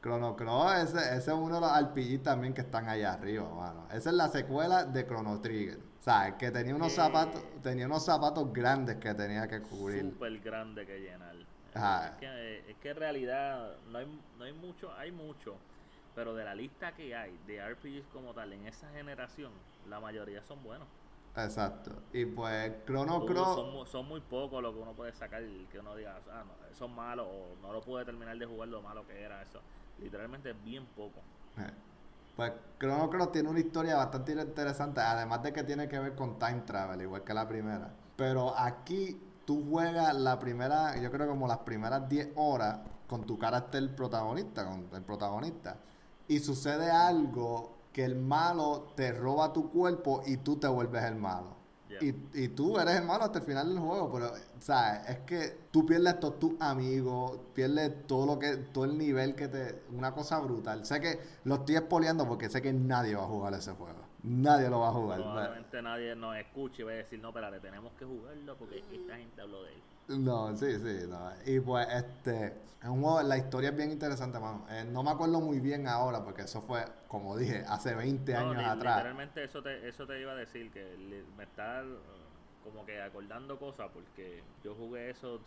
Chrono 0.00 0.34
Cross, 0.34 0.72
ese, 0.94 0.98
ese 0.98 1.30
es 1.30 1.36
uno 1.36 1.56
de 1.56 1.60
los 1.60 1.82
RPG 1.82 2.22
también 2.22 2.54
que 2.54 2.62
están 2.62 2.88
allá 2.88 3.12
arriba, 3.12 3.48
mano. 3.54 3.86
Esa 3.92 4.10
es 4.10 4.16
la 4.16 4.28
secuela 4.28 4.84
de 4.84 5.06
Chrono 5.06 5.40
Trigger. 5.40 5.78
O 5.78 6.02
sea, 6.02 6.38
que 6.38 6.50
tenía 6.50 6.74
unos 6.74 6.92
Eh. 6.92 6.96
zapatos, 6.96 7.42
tenía 7.62 7.84
unos 7.86 8.04
zapatos 8.04 8.50
grandes 8.52 8.96
que 8.96 9.12
tenía 9.14 9.46
que 9.46 9.60
cubrir. 9.60 10.10
Súper 10.10 10.38
grande 10.40 10.86
que 10.86 11.00
llenar. 11.00 11.34
Ajá. 11.74 12.08
Es 12.08 12.16
que, 12.16 12.70
es 12.70 12.76
que 12.78 12.90
en 12.90 12.96
realidad 12.96 13.76
no 13.90 13.98
hay, 13.98 14.20
no 14.38 14.44
hay 14.44 14.52
mucho, 14.54 14.90
hay 14.94 15.12
mucho. 15.12 15.56
Pero 16.14 16.34
de 16.34 16.44
la 16.44 16.54
lista 16.54 16.92
que 16.92 17.14
hay 17.14 17.38
de 17.46 17.60
RPGs 17.60 18.06
como 18.12 18.32
tal 18.32 18.52
en 18.54 18.66
esa 18.66 18.88
generación, 18.90 19.52
la 19.88 20.00
mayoría 20.00 20.42
son 20.42 20.62
buenos. 20.64 20.88
Exacto. 21.36 21.92
Y 22.12 22.24
pues 22.24 22.72
Chrono 22.86 23.24
Cross. 23.26 23.54
son, 23.54 23.72
mu- 23.72 23.86
son 23.86 24.08
muy 24.08 24.20
pocos 24.20 24.60
lo 24.62 24.72
que 24.74 24.80
uno 24.80 24.92
puede 24.94 25.12
sacar 25.12 25.42
que 25.70 25.78
uno 25.78 25.94
diga, 25.94 26.18
ah, 26.32 26.42
no, 26.44 26.74
son 26.76 26.92
malos 26.94 27.28
o 27.30 27.54
no 27.62 27.72
lo 27.72 27.80
pude 27.82 28.04
terminar 28.04 28.36
de 28.36 28.46
jugar 28.46 28.68
lo 28.68 28.82
malo 28.82 29.06
que 29.06 29.20
era 29.22 29.40
eso. 29.42 29.60
Literalmente 30.00 30.52
bien 30.52 30.86
poco. 30.96 31.20
Eh, 31.58 31.70
Pues 32.36 32.52
Chrono 32.78 33.10
Cross 33.10 33.32
tiene 33.32 33.50
una 33.50 33.60
historia 33.60 33.96
bastante 33.96 34.32
interesante, 34.32 35.00
además 35.00 35.42
de 35.42 35.52
que 35.52 35.62
tiene 35.64 35.88
que 35.88 35.98
ver 35.98 36.14
con 36.14 36.38
time 36.38 36.62
travel, 36.64 37.02
igual 37.02 37.22
que 37.22 37.34
la 37.34 37.46
primera. 37.46 37.90
Pero 38.16 38.56
aquí 38.56 39.20
tú 39.44 39.66
juegas 39.68 40.14
la 40.14 40.38
primera, 40.38 40.96
yo 41.00 41.10
creo 41.10 41.28
como 41.28 41.46
las 41.46 41.58
primeras 41.58 42.08
10 42.08 42.30
horas 42.36 42.78
con 43.06 43.26
tu 43.26 43.38
carácter 43.38 43.94
protagonista, 43.94 44.64
con 44.64 44.88
el 44.92 45.02
protagonista. 45.02 45.76
Y 46.28 46.38
sucede 46.38 46.90
algo 46.90 47.76
que 47.92 48.04
el 48.04 48.16
malo 48.16 48.92
te 48.94 49.12
roba 49.12 49.52
tu 49.52 49.70
cuerpo 49.70 50.22
y 50.24 50.38
tú 50.38 50.56
te 50.56 50.68
vuelves 50.68 51.02
el 51.04 51.16
malo. 51.16 51.59
Y, 52.00 52.44
y 52.44 52.48
tú 52.48 52.78
eres 52.78 52.96
el 52.96 53.04
malo 53.04 53.24
hasta 53.24 53.38
el 53.40 53.44
final 53.44 53.68
del 53.68 53.78
juego, 53.78 54.10
pero, 54.12 54.32
¿sabes? 54.58 55.08
Es 55.08 55.18
que 55.20 55.58
tú 55.70 55.84
pierdes 55.84 56.20
todos 56.20 56.38
tus 56.38 56.60
amigos, 56.60 57.38
pierdes 57.54 58.06
todo 58.06 58.26
lo 58.26 58.38
que, 58.38 58.56
todo 58.56 58.84
el 58.84 58.96
nivel 58.96 59.34
que 59.34 59.48
te... 59.48 59.82
Una 59.92 60.12
cosa 60.12 60.38
brutal. 60.40 60.84
Sé 60.84 61.00
que 61.00 61.18
lo 61.44 61.56
estoy 61.56 61.76
expoliando 61.76 62.26
porque 62.28 62.48
sé 62.48 62.62
que 62.62 62.72
nadie 62.72 63.14
va 63.16 63.24
a 63.24 63.26
jugar 63.26 63.54
ese 63.54 63.72
juego. 63.72 63.98
Nadie 64.22 64.68
lo 64.68 64.80
va 64.80 64.88
a 64.88 64.92
jugar. 64.92 65.18
Probablemente 65.18 65.82
nadie 65.82 66.14
nos 66.14 66.36
escuche 66.36 66.82
y 66.82 66.84
va 66.84 66.92
a 66.92 66.94
decir, 66.94 67.18
no, 67.20 67.28
espérate, 67.28 67.60
tenemos 67.60 67.92
que 67.94 68.04
jugarlo 68.04 68.56
porque 68.56 68.78
esta 68.92 69.16
gente 69.16 69.40
habló 69.40 69.62
de 69.62 69.72
él. 69.72 69.82
No, 70.18 70.56
sí, 70.56 70.66
sí, 70.78 71.06
no. 71.08 71.30
Y 71.46 71.60
pues, 71.60 71.86
este, 71.92 72.46
es 72.82 72.88
un 72.88 73.00
juego, 73.02 73.22
la 73.22 73.38
historia 73.38 73.70
es 73.70 73.76
bien 73.76 73.92
interesante, 73.92 74.38
mano. 74.40 74.66
Eh, 74.68 74.84
no 74.84 75.02
me 75.02 75.10
acuerdo 75.10 75.40
muy 75.40 75.60
bien 75.60 75.86
ahora 75.86 76.24
porque 76.24 76.42
eso 76.42 76.60
fue, 76.62 76.84
como 77.06 77.36
dije, 77.36 77.64
hace 77.68 77.94
20 77.94 78.34
No, 78.34 78.38
años 78.40 78.56
li- 78.56 78.64
atrás. 78.64 78.96
Literalmente 78.96 79.44
eso 79.44 79.62
te, 79.62 79.88
eso 79.88 80.06
te 80.06 80.20
iba 80.20 80.32
a 80.32 80.36
decir, 80.36 80.70
que 80.72 80.96
li- 80.96 81.24
me 81.36 81.44
está 81.44 81.82
eh, 81.82 81.98
como 82.62 82.84
que 82.86 83.00
acordando 83.02 83.58
cosas 83.58 83.90
porque 83.92 84.44
yo 84.62 84.74
jugué 84.74 85.10
eso, 85.10 85.40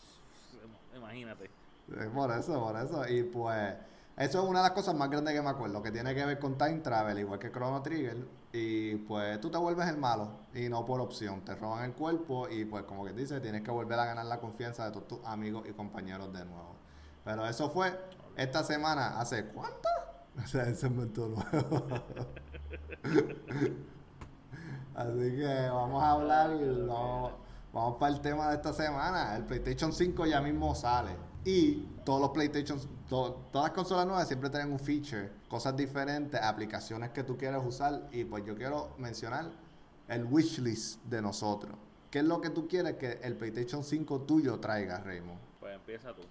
imagínate. 0.95 1.49
Es 1.87 2.07
por 2.07 2.31
eso, 2.31 2.59
por 2.59 2.75
eso. 2.77 3.07
Y 3.07 3.23
pues, 3.23 3.75
eso 4.15 4.43
es 4.43 4.49
una 4.49 4.59
de 4.59 4.69
las 4.69 4.73
cosas 4.73 4.93
más 4.93 5.09
grandes 5.09 5.33
que 5.33 5.41
me 5.41 5.49
acuerdo, 5.49 5.81
que 5.81 5.91
tiene 5.91 6.13
que 6.13 6.23
ver 6.23 6.37
con 6.37 6.55
Time 6.57 6.79
Travel, 6.79 7.17
igual 7.17 7.39
que 7.39 7.51
Chrono 7.51 7.81
Trigger. 7.81 8.27
Y 8.51 8.97
pues 8.97 9.41
tú 9.41 9.49
te 9.49 9.57
vuelves 9.57 9.87
el 9.87 9.97
malo, 9.97 10.41
y 10.53 10.69
no 10.69 10.85
por 10.85 11.01
opción. 11.01 11.43
Te 11.43 11.55
roban 11.55 11.85
el 11.85 11.93
cuerpo, 11.93 12.47
y 12.47 12.65
pues, 12.65 12.83
como 12.83 13.03
que 13.05 13.13
dice, 13.13 13.39
tienes 13.39 13.63
que 13.63 13.71
volver 13.71 13.97
a 13.99 14.05
ganar 14.05 14.27
la 14.27 14.39
confianza 14.39 14.85
de 14.85 14.91
todos 14.91 15.07
tus 15.07 15.19
amigos 15.25 15.63
y 15.67 15.73
compañeros 15.73 16.31
de 16.31 16.45
nuevo. 16.45 16.75
Pero 17.25 17.47
eso 17.47 17.71
fue 17.71 17.99
esta 18.35 18.63
semana, 18.63 19.19
¿hace 19.19 19.45
cuánto? 19.47 19.89
O 20.43 20.47
sea, 20.47 20.65
segmento 20.73 21.27
nuevo. 21.29 21.85
Así 24.95 25.35
que 25.37 25.69
vamos 25.69 26.03
a 26.03 26.11
hablar, 26.11 26.49
no, 26.49 27.31
vamos 27.71 27.97
para 27.99 28.15
el 28.15 28.21
tema 28.21 28.49
de 28.49 28.55
esta 28.55 28.73
semana. 28.73 29.35
El 29.35 29.45
PlayStation 29.45 29.93
5 29.93 30.25
ya 30.25 30.41
mismo 30.41 30.73
sale. 30.73 31.11
Y 31.45 31.85
todos 32.05 32.21
los 32.21 32.29
PlayStation, 32.29 32.79
to- 33.09 33.47
todas 33.51 33.67
las 33.69 33.75
consolas 33.75 34.05
nuevas 34.05 34.27
siempre 34.27 34.49
tienen 34.49 34.71
un 34.71 34.79
feature, 34.79 35.29
cosas 35.49 35.75
diferentes, 35.75 36.41
aplicaciones 36.41 37.09
que 37.11 37.23
tú 37.23 37.37
quieres 37.37 37.61
usar. 37.65 38.07
Y 38.11 38.23
pues 38.23 38.45
yo 38.45 38.55
quiero 38.55 38.93
mencionar 38.97 39.51
el 40.07 40.23
wishlist 40.25 41.03
de 41.03 41.21
nosotros. 41.21 41.75
¿Qué 42.09 42.19
es 42.19 42.25
lo 42.25 42.39
que 42.39 42.49
tú 42.49 42.67
quieres 42.67 42.95
que 42.95 43.19
el 43.23 43.35
PlayStation 43.35 43.83
5 43.83 44.21
tuyo 44.21 44.59
traiga, 44.59 44.99
Raymond? 44.99 45.39
Pues 45.59 45.75
empieza 45.75 46.13
tú, 46.13 46.21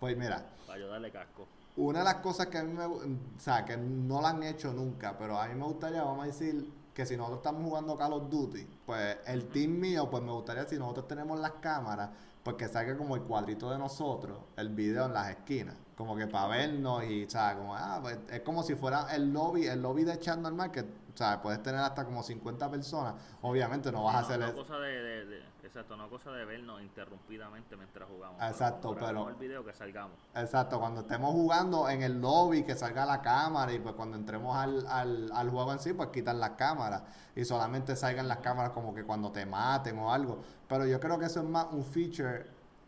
Pues 0.00 0.16
mira, 0.16 0.46
para 0.66 0.78
yo 0.78 0.88
darle 0.88 1.10
casco. 1.10 1.46
una 1.76 1.98
de 2.00 2.04
las 2.04 2.14
cosas 2.16 2.46
que 2.46 2.58
a 2.58 2.62
mí 2.62 2.72
me 2.72 2.84
o 2.84 3.00
sea, 3.38 3.64
que 3.64 3.76
no 3.76 4.20
la 4.22 4.30
han 4.30 4.42
hecho 4.44 4.72
nunca, 4.72 5.16
pero 5.18 5.38
a 5.40 5.48
mí 5.48 5.54
me 5.56 5.64
gustaría, 5.64 6.02
vamos 6.04 6.22
a 6.24 6.26
decir, 6.26 6.70
que 6.94 7.04
si 7.04 7.16
nosotros 7.16 7.40
estamos 7.40 7.64
jugando 7.64 7.96
Call 7.96 8.12
of 8.12 8.30
Duty, 8.30 8.66
pues 8.86 9.18
el 9.26 9.48
team 9.48 9.72
mío, 9.72 10.08
pues 10.08 10.22
me 10.22 10.30
gustaría 10.30 10.64
si 10.64 10.78
nosotros 10.78 11.08
tenemos 11.08 11.38
las 11.40 11.52
cámaras, 11.54 12.10
pues 12.42 12.56
que 12.56 12.68
salga 12.68 12.96
como 12.96 13.16
el 13.16 13.22
cuadrito 13.22 13.68
de 13.68 13.78
nosotros, 13.78 14.38
el 14.56 14.68
video 14.68 15.06
en 15.06 15.12
las 15.12 15.30
esquinas, 15.30 15.74
como 15.96 16.14
que 16.14 16.28
para 16.28 16.46
vernos 16.48 17.04
y, 17.04 17.24
o 17.24 17.30
sea, 17.30 17.56
como, 17.56 17.74
ah, 17.74 17.98
pues 18.00 18.18
es 18.30 18.40
como 18.42 18.62
si 18.62 18.76
fuera 18.76 19.12
el 19.14 19.32
lobby, 19.32 19.66
el 19.66 19.82
lobby 19.82 20.04
de 20.04 20.18
chat 20.20 20.38
normal, 20.38 20.70
que, 20.70 20.84
o 21.14 21.16
sea, 21.16 21.40
puedes 21.40 21.62
tener 21.62 21.80
hasta 21.80 22.04
como 22.04 22.22
50 22.24 22.68
personas, 22.70 23.14
obviamente 23.42 23.92
no 23.92 24.02
vas 24.02 24.16
a 24.16 24.18
hacer 24.20 24.40
no 24.40 24.46
eso. 24.46 24.56
cosa 24.56 24.78
de, 24.78 25.00
de- 25.02 25.24
de- 25.26 25.42
exacto, 25.62 25.96
no 25.96 26.10
cosa 26.10 26.32
de 26.32 26.44
vernos 26.44 26.82
interrumpidamente 26.82 27.76
mientras 27.76 28.08
jugamos. 28.08 28.42
Exacto, 28.42 28.96
pero- 28.98 29.28
el 29.28 29.36
video 29.36 29.64
que 29.64 29.72
salgamos. 29.72 30.18
Exacto, 30.34 30.80
cuando 30.80 31.02
estemos 31.02 31.30
jugando 31.30 31.88
en 31.88 32.02
el 32.02 32.20
lobby, 32.20 32.64
que 32.64 32.74
salga 32.74 33.06
la 33.06 33.22
cámara 33.22 33.72
y 33.72 33.78
pues 33.78 33.94
cuando 33.94 34.16
entremos 34.16 34.56
al, 34.56 34.86
al, 34.88 35.30
al 35.32 35.50
juego 35.50 35.72
en 35.72 35.78
sí, 35.78 35.92
pues 35.92 36.08
quitan 36.08 36.40
las 36.40 36.50
cámaras 36.50 37.02
y 37.36 37.44
solamente 37.44 37.94
salgan 37.94 38.26
las 38.26 38.38
cámaras 38.38 38.72
como 38.72 38.92
que 38.92 39.04
cuando 39.04 39.30
te 39.30 39.46
maten 39.46 39.96
o 40.00 40.12
algo. 40.12 40.40
Pero 40.68 40.84
yo 40.86 40.98
creo 40.98 41.18
que 41.18 41.26
eso 41.26 41.40
es 41.40 41.46
más 41.46 41.66
un 41.70 41.84
feature, 41.84 42.46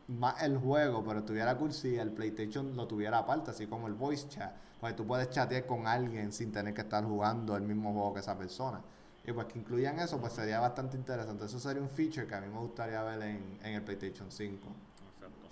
más 0.09 0.43
el 0.43 0.59
juego, 0.59 1.05
pero 1.05 1.21
estuviera 1.21 1.57
cool 1.57 1.73
si 1.73 1.97
el 1.97 2.11
PlayStation 2.11 2.75
lo 2.77 2.89
tuviera 2.89 3.19
aparte, 3.19 3.53
así 3.53 3.69
como 3.69 3.87
el 3.87 3.95
voice 3.95 4.29
chat. 4.29 4.53
Pues 4.81 4.95
tú 4.95 5.07
puedes 5.07 5.31
chatear 5.31 5.67
con 5.67 5.87
alguien 5.87 6.33
sin 6.33 6.53
tener 6.53 6.75
que 6.75 6.83
estar 6.83 7.05
jugando 7.05 7.57
el 7.57 7.63
mismo 7.63 7.93
juego 7.93 8.15
que 8.15 8.21
esa 8.21 8.37
persona. 8.37 8.83
Y 9.25 9.33
pues 9.33 9.47
que 9.47 9.59
incluyan 9.59 9.99
eso, 9.99 10.21
pues 10.21 10.35
sería 10.35 10.61
bastante 10.61 10.97
interesante. 10.97 11.47
Eso 11.47 11.59
sería 11.59 11.83
un 11.83 11.89
feature 11.91 12.27
que 12.27 12.35
a 12.35 12.41
mí 12.41 12.49
me 12.49 12.59
gustaría 12.61 13.03
ver 13.03 13.21
en, 13.23 13.59
en 13.63 13.75
el 13.75 13.83
PlayStation 13.83 14.31
5. 14.31 14.69
Exacto. 15.15 15.49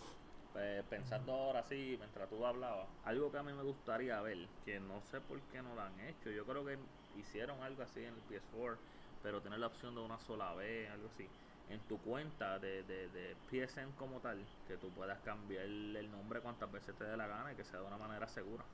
Pues, 0.53 0.85
pensando 0.85 1.33
ahora 1.33 1.65
sí, 1.65 1.97
mientras 1.99 2.29
tú 2.29 2.45
hablabas, 2.47 2.87
algo 3.05 3.33
que 3.33 3.39
a 3.39 3.43
mí 3.43 3.53
me 3.53 3.63
gustaría 3.63 4.21
ver, 4.21 4.49
que 4.65 4.79
no 4.79 5.01
sé 5.03 5.21
por 5.21 5.41
qué 5.53 5.63
no 5.63 5.75
lo 5.75 5.83
han 5.83 5.99
hecho, 6.01 6.31
yo 6.31 6.45
creo 6.47 6.65
que 6.65 6.79
hicieron 7.19 7.61
algo 7.63 7.83
así 7.83 8.01
en 8.05 8.15
el 8.15 8.23
PS4, 8.29 8.77
pero 9.23 9.43
tener 9.43 9.59
la 9.59 9.67
opción 9.67 9.95
de 9.95 10.03
una 10.03 10.19
sola 10.21 10.55
vez, 10.55 10.91
algo 10.91 11.09
así, 11.09 11.27
en 11.69 11.81
tu 11.89 11.99
cuenta 11.99 12.59
de, 12.61 12.85
de, 12.85 13.09
de 13.09 13.37
PSN 13.51 13.93
como 13.99 14.21
tal, 14.21 14.39
que 14.69 14.77
tú 14.77 14.91
puedas 14.91 15.19
cambiar 15.21 15.65
el 15.65 16.11
nombre 16.13 16.41
cuantas 16.41 16.71
veces 16.71 16.95
te 16.97 17.05
dé 17.05 17.17
la 17.17 17.27
gana 17.27 17.53
y 17.53 17.57
que 17.57 17.65
sea 17.65 17.81
de 17.81 17.87
una 17.87 17.99
manera 17.99 18.29
segura. 18.29 18.65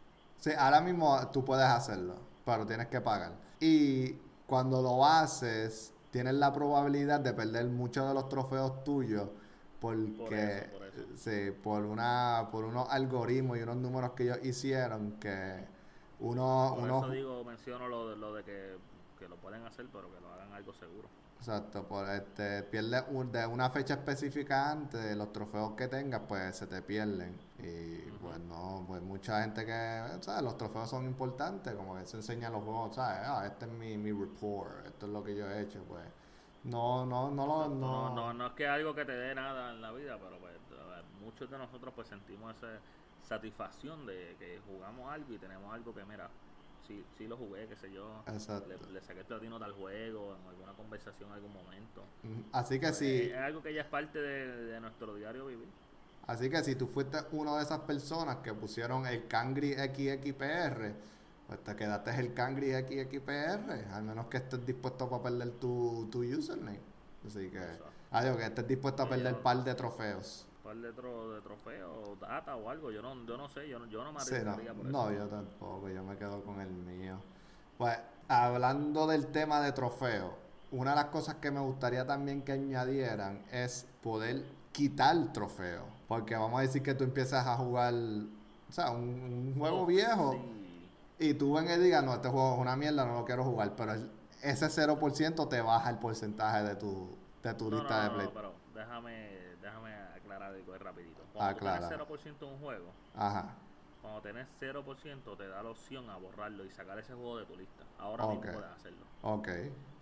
Sí, 0.41 0.51
ahora 0.59 0.81
mismo 0.81 1.29
tú 1.33 1.45
puedes 1.45 1.67
hacerlo, 1.67 2.17
pero 2.45 2.67
tienes 2.67 2.89
que 2.89 3.01
pagar. 3.01 3.33
Y 3.61 4.15
cuando 4.47 4.83
lo 4.83 5.05
haces, 5.07 5.93
tienes 6.11 6.35
la 6.35 6.53
probabilidad 6.53 7.21
de 7.21 7.33
perder 7.35 7.67
muchos 7.69 8.09
de 8.09 8.15
los 8.15 8.29
trofeos 8.29 8.83
tuyos 8.85 9.29
porque 9.81 10.17
Por 10.19 10.35
eso, 10.35 10.67
por 10.71 10.87
eso. 10.87 11.07
sí, 11.15 11.53
por 11.63 11.85
una 11.85 12.49
por 12.53 12.65
unos 12.65 12.89
algoritmos 12.91 13.59
y 13.59 13.63
unos 13.63 13.77
números 13.77 14.13
que 14.13 14.25
ellos 14.25 14.39
hicieron 14.45 15.13
que 15.21 15.67
uno 16.21 16.77
Por 16.77 16.83
uno 16.85 16.99
eso 16.99 17.09
digo, 17.11 17.45
menciono 17.45 17.89
lo 17.89 18.09
de, 18.11 18.17
lo 18.17 18.35
de 18.35 18.45
que, 18.45 18.77
que 19.19 19.29
lo 19.29 19.37
pueden 19.37 19.65
hacer, 19.67 19.87
pero 19.93 20.13
que 20.13 20.21
lo 20.21 20.33
hagan 20.33 20.53
algo 20.53 20.73
seguro. 20.75 21.09
Exacto, 21.41 21.89
por 21.89 22.09
este, 22.11 22.63
pierdes 22.65 23.03
un- 23.09 23.33
de 23.33 23.47
una 23.47 23.71
fecha 23.71 23.95
específica 23.95 24.71
antes, 24.71 25.17
los 25.17 25.33
trofeos 25.33 25.73
que 25.75 25.89
tengas, 25.89 26.23
pues 26.29 26.55
se 26.57 26.67
te 26.67 26.83
pierden. 26.83 27.41
Y 27.59 28.11
pues 28.21 28.39
no, 28.41 28.85
pues 28.87 29.01
mucha 29.03 29.41
gente 29.43 29.65
que, 29.65 29.73
¿sabes? 30.21 30.43
Los 30.43 30.59
trofeos 30.59 30.91
son 30.91 31.07
importantes, 31.07 31.75
como 31.75 31.97
que 31.97 32.05
se 32.07 32.19
enseñan 32.19 32.53
los 32.53 32.63
juegos, 32.63 32.95
¿sabes? 32.97 33.21
Ah, 33.25 33.47
este 33.47 33.65
es 33.67 33.73
mi, 33.73 33.97
mi 33.97 34.13
report, 34.13 34.85
esto 34.87 35.07
es 35.07 35.13
lo 35.13 35.25
que 35.25 35.35
yo 35.35 35.51
he 35.51 35.63
hecho, 35.63 35.83
pues. 35.85 36.05
No, 36.65 37.07
no, 37.07 37.31
no 37.31 37.47
lo, 37.47 37.69
No, 37.81 38.11
no. 38.11 38.11
no, 38.11 38.33
no 38.33 38.47
es 38.49 38.53
que 38.55 38.67
algo 38.69 38.95
que 38.95 39.05
te 39.05 39.13
dé 39.13 39.35
nada 39.35 39.71
en 39.73 39.81
la 39.81 39.93
vida, 39.93 40.19
pero 40.19 40.39
pues, 40.39 40.61
muchos 41.21 41.51
de 41.51 41.59
nosotros 41.59 41.93
pues 41.95 42.09
sentimos 42.09 42.57
esa 42.57 42.83
satisfacción 43.21 44.07
de 44.07 44.37
que 44.39 44.61
jugamos 44.61 45.11
algo 45.13 45.33
y 45.35 45.39
tenemos 45.39 45.73
algo 45.75 45.95
que, 45.95 46.05
mira, 46.05 46.31
sí, 46.91 47.05
sí 47.17 47.27
lo 47.29 47.37
jugué, 47.37 47.69
qué 47.69 47.77
sé 47.77 47.93
yo, 47.93 48.23
Exacto. 48.27 48.67
le, 48.69 48.77
le 48.93 49.01
saqué 49.01 49.21
el 49.21 49.27
platino 49.27 49.59
tal 49.61 49.73
juego, 49.73 50.37
en 50.41 50.49
alguna 50.49 50.73
conversación, 50.73 51.29
en 51.31 51.35
algún 51.37 51.53
momento. 51.53 52.03
Así 52.53 52.81
que 52.81 52.89
Eh, 52.89 52.93
si, 52.93 53.21
Es, 53.31 53.37
algo 53.37 53.63
que 53.63 53.73
ya 53.73 53.83
es 53.83 53.87
parte 53.87 54.19
de, 54.19 54.65
de 54.73 54.81
nuestro 54.81 55.15
diario 55.15 55.47
vivir. 55.47 55.69
así 56.27 56.51
que 56.51 56.63
si 56.65 56.75
tú 56.75 56.87
fuiste 56.89 57.19
una 57.33 57.57
de 57.59 57.63
esas 57.63 57.81
personas 57.81 58.39
que 58.39 58.53
pusieron 58.55 59.07
el 59.07 59.27
Cangri 59.29 59.75
XXPR, 59.75 60.95
pues 61.47 61.63
te 61.65 61.77
quedaste 61.77 62.11
el 62.19 62.35
Cangri 62.35 62.73
XXPR, 62.73 63.87
al 63.93 64.03
menos 64.03 64.27
que 64.27 64.39
estés 64.39 64.65
dispuesto 64.67 65.09
para 65.09 65.23
perder 65.25 65.51
tu, 65.53 66.09
tu 66.11 66.21
username. 66.23 66.81
Así 67.27 67.51
que, 67.51 67.59
Exacto. 67.59 67.85
adiós, 68.11 68.37
que 68.37 68.45
estés 68.47 68.67
dispuesto 68.67 69.03
a 69.05 69.09
perder 69.09 69.35
yo- 69.35 69.43
par 69.43 69.63
de 69.65 69.75
trofeos. 69.75 70.47
De, 70.71 70.95
tro- 70.95 71.35
de 71.35 72.17
data 72.21 72.55
o 72.57 72.71
algo, 72.71 72.91
yo 72.93 73.03
no, 73.03 73.27
yo 73.27 73.37
no 73.37 73.49
sé, 73.49 73.69
yo 73.69 73.79
no, 73.79 73.87
yo 73.87 74.05
no 74.05 74.13
me 74.13 74.21
Sí, 74.21 74.35
no, 74.45 74.53
arriesgaría 74.53 74.73
por 74.75 74.87
no, 74.87 75.11
eso. 75.11 75.19
yo 75.19 75.27
tampoco, 75.27 75.89
yo 75.89 76.05
me 76.05 76.17
quedo 76.17 76.43
con 76.45 76.61
el 76.61 76.71
mío. 76.71 77.17
Pues, 77.77 77.99
hablando 78.29 79.07
del 79.07 79.27
tema 79.29 79.61
de 79.61 79.73
trofeos, 79.73 80.33
una 80.71 80.91
de 80.91 80.97
las 80.97 81.05
cosas 81.07 81.37
que 81.37 81.51
me 81.51 81.61
gustaría 81.61 82.07
también 82.07 82.43
que 82.43 82.53
añadieran 82.53 83.43
es 83.51 83.87
poder 84.03 84.45
quitar 84.73 85.33
trofeos. 85.33 85.87
Porque 86.07 86.37
vamos 86.37 86.59
a 86.59 86.63
decir 86.63 86.83
que 86.83 86.95
tú 86.95 87.05
empiezas 87.05 87.47
a 87.47 87.57
jugar, 87.57 87.95
o 87.95 88.73
sea, 88.73 88.91
un, 88.91 89.01
un 89.55 89.55
juego 89.59 89.83
Oh, 89.83 89.87
viejo 89.87 90.33
sí. 90.33 90.91
y 91.19 91.35
tú 91.35 91.55
ven 91.55 91.69
y 91.69 91.83
digas, 91.83 92.05
no, 92.05 92.15
este 92.15 92.29
juego 92.29 92.55
es 92.55 92.61
una 92.61 92.77
mierda, 92.77 93.05
no 93.05 93.15
lo 93.15 93.25
quiero 93.25 93.45
jugar, 93.45 93.75
pero 93.77 93.93
el- 93.95 94.11
ese 94.43 94.69
0% 94.71 95.49
te 95.49 95.61
baja 95.61 95.91
el 95.91 95.99
porcentaje 95.99 96.63
de 96.63 96.77
tu, 96.77 97.09
de 97.43 97.55
tu 97.55 97.71
No, 97.71 97.77
lista 97.79 97.97
no, 97.97 98.03
de 98.05 98.09
no, 98.09 98.15
play. 98.15 98.27
no, 98.27 98.33
pero 98.33 98.55
déjame, 98.75 99.57
déjame 99.61 99.91
aclarar 100.47 100.57
algo 100.57 100.79
rapidito. 100.79 101.23
Cuando 101.33 101.51
Aclara. 101.51 101.57
tú 101.57 101.69
tienes 101.69 101.87
0% 101.87 102.47
en 102.47 102.53
un 102.55 102.59
juego, 102.61 102.93
Ajá, 103.15 103.55
Cuando 104.01 104.21
tenés 104.23 104.49
0% 104.59 105.37
te 105.37 105.49
da 105.49 105.63
la 105.63 105.71
opción 105.71 106.09
a 106.11 106.17
borrarlo 106.17 106.65
y 106.65 106.71
sacar 106.71 106.99
ese 106.99 107.15
juego 107.15 107.39
de 107.39 107.47
tu 107.47 107.57
lista. 107.57 107.85
Ahora 107.99 108.25
Ok. 108.25 108.27
mismo 108.27 108.51
puedes 108.51 108.71
hacerlo. 108.71 109.07
ok. 109.23 109.49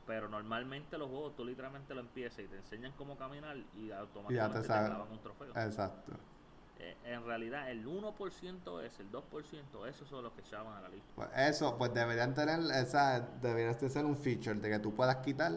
Pero 0.07 0.29
normalmente 0.29 0.97
los 0.97 1.09
juegos 1.09 1.37
tú 1.37 1.45
literalmente 1.45 1.95
lo 1.95 2.01
empiezas 2.01 2.39
y 2.41 2.49
te 2.49 2.57
enseñan 2.57 2.93
cómo 2.93 3.17
caminar 3.19 3.57
y 3.75 3.91
Y 3.91 3.91
automáticamente 3.93 4.63
te 4.63 4.69
te, 4.69 4.85
clavan 4.85 5.11
un 5.11 5.21
trofeo. 5.21 5.57
Exacto. 5.57 6.13
Eh, 6.77 6.97
en 7.03 7.25
realidad 7.27 7.71
el 7.71 7.87
1% 7.87 8.81
es, 8.83 9.01
el 9.01 9.11
2%, 9.11 9.87
esos 9.89 10.09
son 10.09 10.23
los 10.23 10.33
que 10.33 10.43
llaman 10.45 10.77
a 10.77 10.81
la 10.83 10.89
lista. 10.89 11.13
Pues 11.15 11.29
eso, 11.37 11.77
pues 11.77 11.93
deberían 11.93 12.35
tener 12.35 12.61
esa, 12.77 13.21
debería 13.21 13.75
de 13.75 13.89
ser 13.91 14.05
un 14.05 14.17
feature 14.17 14.61
de 14.61 14.71
que 14.71 14.79
tú 14.79 14.95
puedas 14.95 15.17
quitar 15.17 15.53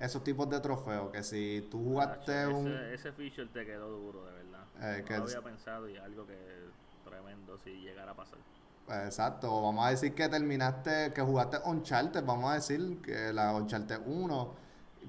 esos 0.00 0.24
tipos 0.24 0.48
de 0.50 0.60
trofeos. 0.60 1.10
Que 1.12 1.22
si 1.22 1.68
tú 1.70 1.78
jugaste 1.84 2.32
Nacho, 2.32 2.56
un. 2.58 2.66
ese, 2.68 2.94
ese 2.94 3.12
feature 3.12 3.48
te 3.48 3.64
quedó 3.66 3.88
duro, 3.90 4.24
de 4.26 4.32
verdad. 4.32 4.64
Eh, 4.80 4.98
no 5.00 5.04
que 5.04 5.18
lo 5.18 5.24
había 5.24 5.42
pensado 5.42 5.88
y 5.88 5.96
algo 5.96 6.26
que 6.26 6.36
tremendo 7.04 7.58
si 7.58 7.70
llegara 7.80 8.12
a 8.12 8.16
pasar. 8.16 8.38
exacto, 8.88 9.62
vamos 9.62 9.86
a 9.86 9.90
decir 9.90 10.14
que 10.14 10.28
terminaste, 10.28 11.12
que 11.12 11.22
jugaste 11.22 11.58
Uncharted, 11.64 12.24
vamos 12.24 12.50
a 12.50 12.54
decir 12.54 13.00
que 13.02 13.32
la 13.32 13.54
Uncharted 13.54 14.00
1, 14.06 14.54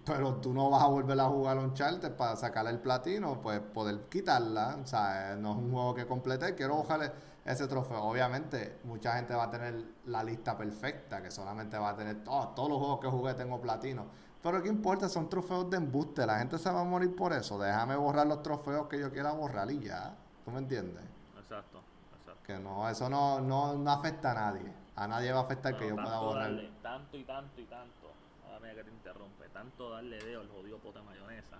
pero 0.05 0.35
tú 0.39 0.53
no 0.53 0.69
vas 0.69 0.83
a 0.83 0.87
volver 0.87 1.19
a 1.19 1.25
jugar 1.25 1.57
Uncharted 1.57 2.11
para 2.15 2.35
sacarle 2.35 2.71
el 2.71 2.79
platino, 2.79 3.41
pues 3.41 3.59
poder 3.59 4.07
quitarla, 4.09 4.77
o 4.83 4.85
sea, 4.87 5.35
no 5.39 5.51
es 5.51 5.57
un 5.57 5.71
juego 5.71 5.95
que 5.95 6.05
completé, 6.05 6.53
quiero 6.55 6.75
buscarle 6.75 7.11
ese 7.43 7.67
trofeo. 7.67 8.03
Obviamente, 8.03 8.79
mucha 8.83 9.13
gente 9.15 9.33
va 9.33 9.45
a 9.45 9.51
tener 9.51 9.83
la 10.05 10.23
lista 10.23 10.57
perfecta, 10.57 11.21
que 11.23 11.31
solamente 11.31 11.77
va 11.77 11.89
a 11.89 11.95
tener 11.95 12.17
"Oh, 12.27 12.49
todos 12.55 12.69
los 12.69 12.77
juegos 12.77 12.99
que 12.99 13.07
jugué 13.07 13.33
tengo 13.33 13.59
platino. 13.61 14.05
Pero 14.43 14.61
qué 14.63 14.69
importa, 14.69 15.07
son 15.07 15.29
trofeos 15.29 15.69
de 15.69 15.77
embuste, 15.77 16.25
la 16.25 16.39
gente 16.39 16.57
se 16.57 16.71
va 16.71 16.81
a 16.81 16.83
morir 16.83 17.15
por 17.15 17.31
eso. 17.33 17.59
Déjame 17.59 17.95
borrar 17.95 18.25
los 18.25 18.41
trofeos 18.41 18.87
que 18.87 18.99
yo 18.99 19.11
quiera 19.11 19.31
borrar 19.33 19.69
y 19.69 19.79
ya. 19.79 20.15
¿Tú 20.43 20.49
me 20.51 20.57
entiendes? 20.59 21.03
Exacto, 21.37 21.81
exacto. 22.19 22.41
Que 22.43 22.57
no, 22.57 22.89
eso 22.89 23.07
no, 23.09 23.39
no, 23.39 23.75
no 23.75 23.91
afecta 23.91 24.31
a 24.31 24.33
nadie. 24.33 24.73
A 24.95 25.07
nadie 25.07 25.31
va 25.31 25.39
a 25.41 25.43
afectar 25.43 25.77
que 25.77 25.87
yo 25.87 25.95
pueda 25.95 26.19
borrar. 26.19 26.43
darle, 26.43 26.71
tanto 26.81 27.17
y 27.17 27.23
tanto 27.23 27.61
y 27.61 27.65
tanto. 27.65 28.11
Ahora 28.47 28.59
mira 28.61 28.73
que 28.75 28.83
te 28.83 28.91
interrumpe. 28.91 29.47
Tanto 29.49 29.89
darle 29.91 30.17
dedo 30.23 30.41
al 30.41 30.49
jodido 30.49 30.79
pote 30.79 30.99
de 30.99 31.05
mayonesa. 31.05 31.57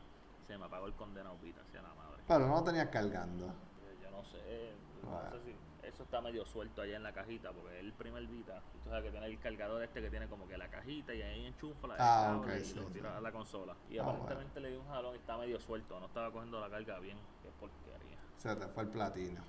Se 0.48 0.58
me 0.58 0.65
apagó 0.65 0.88
el 0.88 0.94
condenado 0.94 1.38
Vita, 1.41 1.62
hacia 1.62 1.82
la 1.84 1.89
madre. 1.94 2.24
Pero 2.28 2.48
no 2.48 2.56
lo 2.56 2.63
tenías 2.63 2.88
cargando. 2.89 3.46
Eh, 3.46 3.98
Yo 4.02 4.10
no 4.12 4.24
sé, 4.26 4.74
no 5.04 5.10
Bueno. 5.12 5.30
sé 5.32 5.38
si 5.46 5.56
eso 5.93 6.04
está 6.04 6.21
medio 6.21 6.45
suelto 6.45 6.82
allá 6.82 6.95
en 6.97 7.04
la 7.04 7.12
cajita 7.13 7.51
porque 7.51 7.77
es 7.80 7.84
el 7.86 7.93
primer 7.93 8.25
Vita. 8.27 8.62
Tú 8.84 8.89
sabes 8.89 9.04
que 9.06 9.12
tiene 9.12 9.25
el 9.27 9.39
cargador 9.39 9.84
este 9.84 10.01
que 10.01 10.10
tiene 10.10 10.27
como 10.27 10.47
que 10.47 10.58
la 10.58 10.69
cajita 10.69 11.13
y 11.13 11.21
ahí 11.21 11.45
enchufa 11.45 11.88
la 11.88 11.95
Ah, 11.99 12.38
cable 12.39 12.56
ok, 12.56 12.62
y 12.62 12.65
sí, 12.65 12.75
lo 12.75 12.88
sí. 12.88 12.93
tira 12.93 13.17
a 13.17 13.21
la 13.21 13.32
consola. 13.32 13.75
Y 13.89 13.97
Ah, 13.97 14.04
aparentemente 14.04 14.60
le 14.60 14.69
di 14.71 14.77
un 14.77 14.88
jalón 14.88 15.15
y 15.15 15.17
está 15.19 15.38
medio 15.38 15.60
suelto. 15.60 15.99
No 15.99 16.06
estaba 16.06 16.32
cogiendo 16.32 16.60
la 16.60 16.69
carga 16.69 16.99
bien. 16.99 17.17
Qué 17.41 17.49
porquería. 17.60 18.17
Se 18.38 18.56
te 18.56 18.67
fue 18.67 18.84
el 18.84 18.89
platino. 18.89 19.41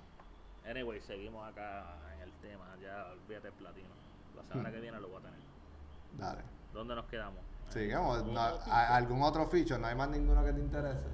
Anyway, 0.65 1.01
seguimos 1.01 1.47
acá 1.47 1.97
en 2.15 2.21
el 2.21 2.31
tema. 2.33 2.75
Ya 2.81 3.05
olvídate 3.11 3.47
el 3.47 3.53
platino. 3.53 3.89
La 4.35 4.43
semana 4.43 4.69
Hmm. 4.69 4.73
que 4.73 4.79
viene 4.81 4.99
lo 4.99 5.07
voy 5.09 5.17
a 5.17 5.21
tener. 5.21 5.39
Dale. 6.13 6.41
¿Dónde 6.73 6.95
nos 6.95 7.05
quedamos? 7.05 7.39
Sigamos. 7.69 8.17
¿Algún 8.17 8.33
No, 8.33 8.41
otro 8.43 8.55
¿a- 8.55 8.59
feature? 8.59 8.93
¿Algún 8.95 9.23
otro 9.23 9.47
feature? 9.47 9.79
¿No 9.79 9.87
hay 9.87 9.95
más 9.95 10.09
ninguno 10.09 10.43
que 10.43 10.53
te 10.53 10.59
interese? 10.59 11.07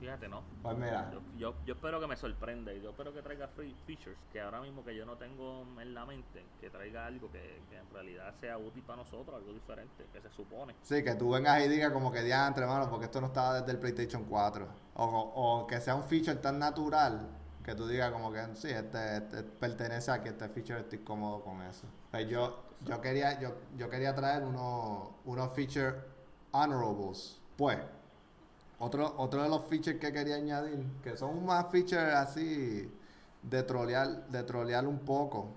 Fíjate, 0.00 0.28
no. 0.28 0.42
Pues 0.62 0.76
mira, 0.78 1.10
Yo, 1.12 1.20
yo, 1.36 1.54
yo 1.66 1.74
espero 1.74 2.00
que 2.00 2.06
me 2.06 2.16
sorprenda 2.16 2.72
y 2.72 2.80
yo 2.80 2.90
espero 2.90 3.12
que 3.12 3.20
traiga 3.22 3.48
free 3.48 3.74
features 3.86 4.16
que 4.32 4.40
ahora 4.40 4.60
mismo 4.60 4.82
que 4.82 4.96
yo 4.96 5.04
no 5.04 5.16
tengo 5.16 5.66
en 5.78 5.92
la 5.94 6.06
mente, 6.06 6.44
que 6.60 6.70
traiga 6.70 7.04
algo 7.06 7.30
que, 7.30 7.60
que 7.68 7.76
en 7.76 7.90
realidad 7.92 8.34
sea 8.40 8.56
útil 8.56 8.82
para 8.82 8.96
nosotros, 9.02 9.36
algo 9.36 9.52
diferente, 9.52 10.06
que 10.12 10.20
se 10.22 10.30
supone. 10.30 10.74
sí, 10.82 11.04
que 11.04 11.14
tú 11.14 11.30
vengas 11.30 11.62
y 11.64 11.68
digas 11.68 11.92
como 11.92 12.10
que 12.10 12.22
diantre, 12.22 12.66
mano, 12.66 12.88
porque 12.88 13.04
esto 13.06 13.20
no 13.20 13.26
estaba 13.28 13.60
desde 13.60 13.72
el 13.72 13.78
PlayStation 13.78 14.24
4. 14.24 14.66
O, 14.94 15.04
o 15.04 15.66
que 15.66 15.80
sea 15.80 15.94
un 15.94 16.04
feature 16.04 16.36
tan 16.36 16.58
natural 16.58 17.28
que 17.62 17.74
tú 17.74 17.86
digas 17.86 18.10
como 18.10 18.32
que 18.32 18.40
sí, 18.54 18.68
este, 18.70 19.18
este 19.18 19.42
pertenece 19.42 20.10
a 20.10 20.22
que 20.22 20.30
este 20.30 20.48
feature 20.48 20.80
estoy 20.80 21.00
cómodo 21.00 21.42
con 21.42 21.60
eso. 21.62 21.86
Pues 22.10 22.26
yo, 22.28 22.64
yo 22.80 23.00
quería, 23.02 23.38
yo, 23.38 23.54
yo 23.76 23.88
quería 23.90 24.14
traer 24.14 24.44
unos 24.44 25.10
unos 25.26 25.52
features 25.52 25.94
honorables. 26.52 27.38
Pues, 27.56 27.78
otro, 28.80 29.14
otro 29.18 29.42
de 29.42 29.48
los 29.48 29.64
features 29.66 30.00
que 30.00 30.12
quería 30.12 30.36
añadir, 30.36 30.84
que 31.02 31.16
son 31.16 31.44
más 31.46 31.66
features 31.70 32.14
así 32.14 32.90
de 33.42 33.62
trolear, 33.62 34.26
de 34.28 34.42
trolear 34.42 34.86
un 34.86 34.98
poco, 35.00 35.48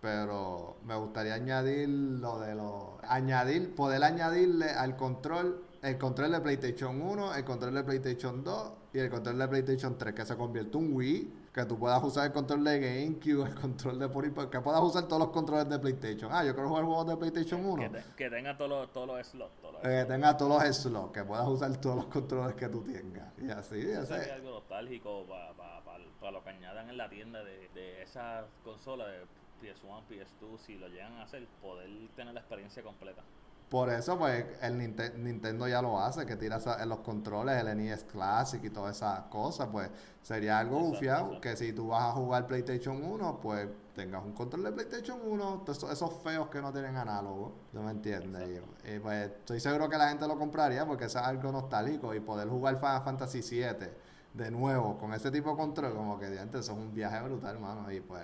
pero 0.00 0.76
me 0.84 0.94
gustaría 0.96 1.34
añadir 1.34 1.88
lo 1.88 2.38
de 2.40 2.54
los 2.54 3.02
añadir, 3.08 3.74
poder 3.74 4.04
añadirle 4.04 4.70
al 4.70 4.96
control 4.96 5.64
el 5.82 5.98
control 5.98 6.32
de 6.32 6.40
PlayStation 6.40 7.00
1, 7.00 7.34
el 7.34 7.44
control 7.44 7.74
de 7.74 7.84
PlayStation 7.84 8.42
2 8.42 8.72
y 8.94 8.98
el 9.00 9.10
control 9.10 9.36
de 9.38 9.48
PlayStation 9.48 9.98
3, 9.98 10.14
que 10.14 10.24
se 10.24 10.36
convierte 10.36 10.78
en 10.78 10.84
un 10.84 10.92
Wii, 10.94 11.32
que 11.52 11.64
tú 11.64 11.76
puedas 11.76 12.00
usar 12.04 12.26
el 12.26 12.32
control 12.32 12.62
de 12.62 12.78
GameCube, 12.78 13.48
el 13.48 13.54
control 13.56 13.98
de 13.98 14.04
ahí, 14.06 14.48
que 14.48 14.60
puedas 14.60 14.80
usar 14.82 15.08
todos 15.08 15.18
los 15.18 15.30
controles 15.30 15.68
de 15.68 15.78
PlayStation. 15.80 16.30
Ah, 16.32 16.44
yo 16.44 16.54
quiero 16.54 16.68
jugar 16.68 16.84
juegos 16.84 17.06
de 17.08 17.16
PlayStation 17.16 17.66
1. 17.66 17.82
Que, 17.82 17.88
te- 17.98 18.04
que 18.16 18.30
tenga 18.30 18.56
todos 18.56 18.70
los, 18.70 18.92
todos 18.92 19.08
los 19.08 19.26
slots. 19.26 19.60
Todos 19.60 19.72
los 19.74 19.82
que 19.82 20.04
tenga 20.04 20.36
todos 20.36 20.62
los 20.64 20.76
slots, 20.76 21.12
que 21.12 21.24
puedas 21.24 21.48
usar 21.48 21.76
todos 21.78 21.96
los 21.96 22.06
controles 22.06 22.54
que 22.54 22.68
tú 22.68 22.82
tengas. 22.84 23.32
Y 23.38 23.50
así, 23.50 23.80
ese- 23.80 24.06
sería 24.06 24.34
algo 24.36 24.50
nostálgico 24.50 25.26
para 25.26 26.30
lo 26.30 26.44
que 26.44 26.50
añadan 26.50 26.88
en 26.88 26.96
la 26.96 27.10
tienda 27.10 27.42
de, 27.42 27.68
de 27.74 28.00
esas 28.02 28.44
consolas 28.62 29.08
de 29.08 29.24
PS1, 29.68 30.02
PS2, 30.08 30.58
si 30.64 30.76
lo 30.78 30.86
llegan 30.88 31.14
a 31.14 31.24
hacer, 31.24 31.44
poder 31.60 31.88
tener 32.14 32.32
la 32.32 32.40
experiencia 32.40 32.82
completa. 32.84 33.22
Por 33.68 33.88
eso, 33.90 34.16
pues, 34.18 34.44
el 34.62 34.78
Ninte- 34.78 35.14
Nintendo 35.16 35.66
ya 35.66 35.82
lo 35.82 35.98
hace, 35.98 36.24
que 36.26 36.36
tira 36.36 36.58
en 36.78 36.88
los 36.88 37.00
controles, 37.00 37.60
el 37.60 37.66
NES 37.76 38.04
Classic 38.04 38.62
y 38.62 38.70
todas 38.70 38.96
esas 38.96 39.22
cosas, 39.22 39.68
pues, 39.72 39.90
sería 40.22 40.58
algo 40.60 40.76
Exacto, 40.76 40.94
bufiado, 40.94 41.24
exacto. 41.26 41.40
que 41.40 41.56
si 41.56 41.72
tú 41.72 41.88
vas 41.88 42.04
a 42.04 42.12
jugar 42.12 42.46
PlayStation 42.46 43.02
1, 43.02 43.40
pues, 43.40 43.68
tengas 43.94 44.24
un 44.24 44.32
control 44.32 44.64
de 44.64 44.72
PlayStation 44.72 45.18
1, 45.24 45.62
todos 45.64 45.78
esos, 45.78 45.90
esos 45.90 46.14
feos 46.22 46.48
que 46.50 46.60
no 46.60 46.72
tienen 46.72 46.96
análogo, 46.96 47.52
¿no 47.72 47.82
me 47.82 47.90
entiendes? 47.90 48.60
Y, 48.84 48.98
pues, 49.00 49.30
estoy 49.30 49.58
seguro 49.58 49.88
que 49.88 49.96
la 49.98 50.08
gente 50.08 50.28
lo 50.28 50.38
compraría 50.38 50.86
porque 50.86 51.06
es 51.06 51.16
algo 51.16 51.50
nostálgico 51.50 52.14
y 52.14 52.20
poder 52.20 52.48
jugar 52.48 52.76
Final 52.76 53.02
Fantasy 53.02 53.42
7 53.42 53.92
de 54.34 54.50
nuevo 54.52 54.98
con 54.98 55.14
ese 55.14 55.30
tipo 55.32 55.50
de 55.50 55.56
control, 55.56 55.94
como 55.94 56.18
que 56.18 56.26
de 56.26 56.38
antes, 56.38 56.60
eso 56.60 56.72
es 56.72 56.78
un 56.78 56.94
viaje 56.94 57.20
brutal, 57.22 57.54
hermano, 57.56 57.90
y 57.90 58.00
pues... 58.00 58.22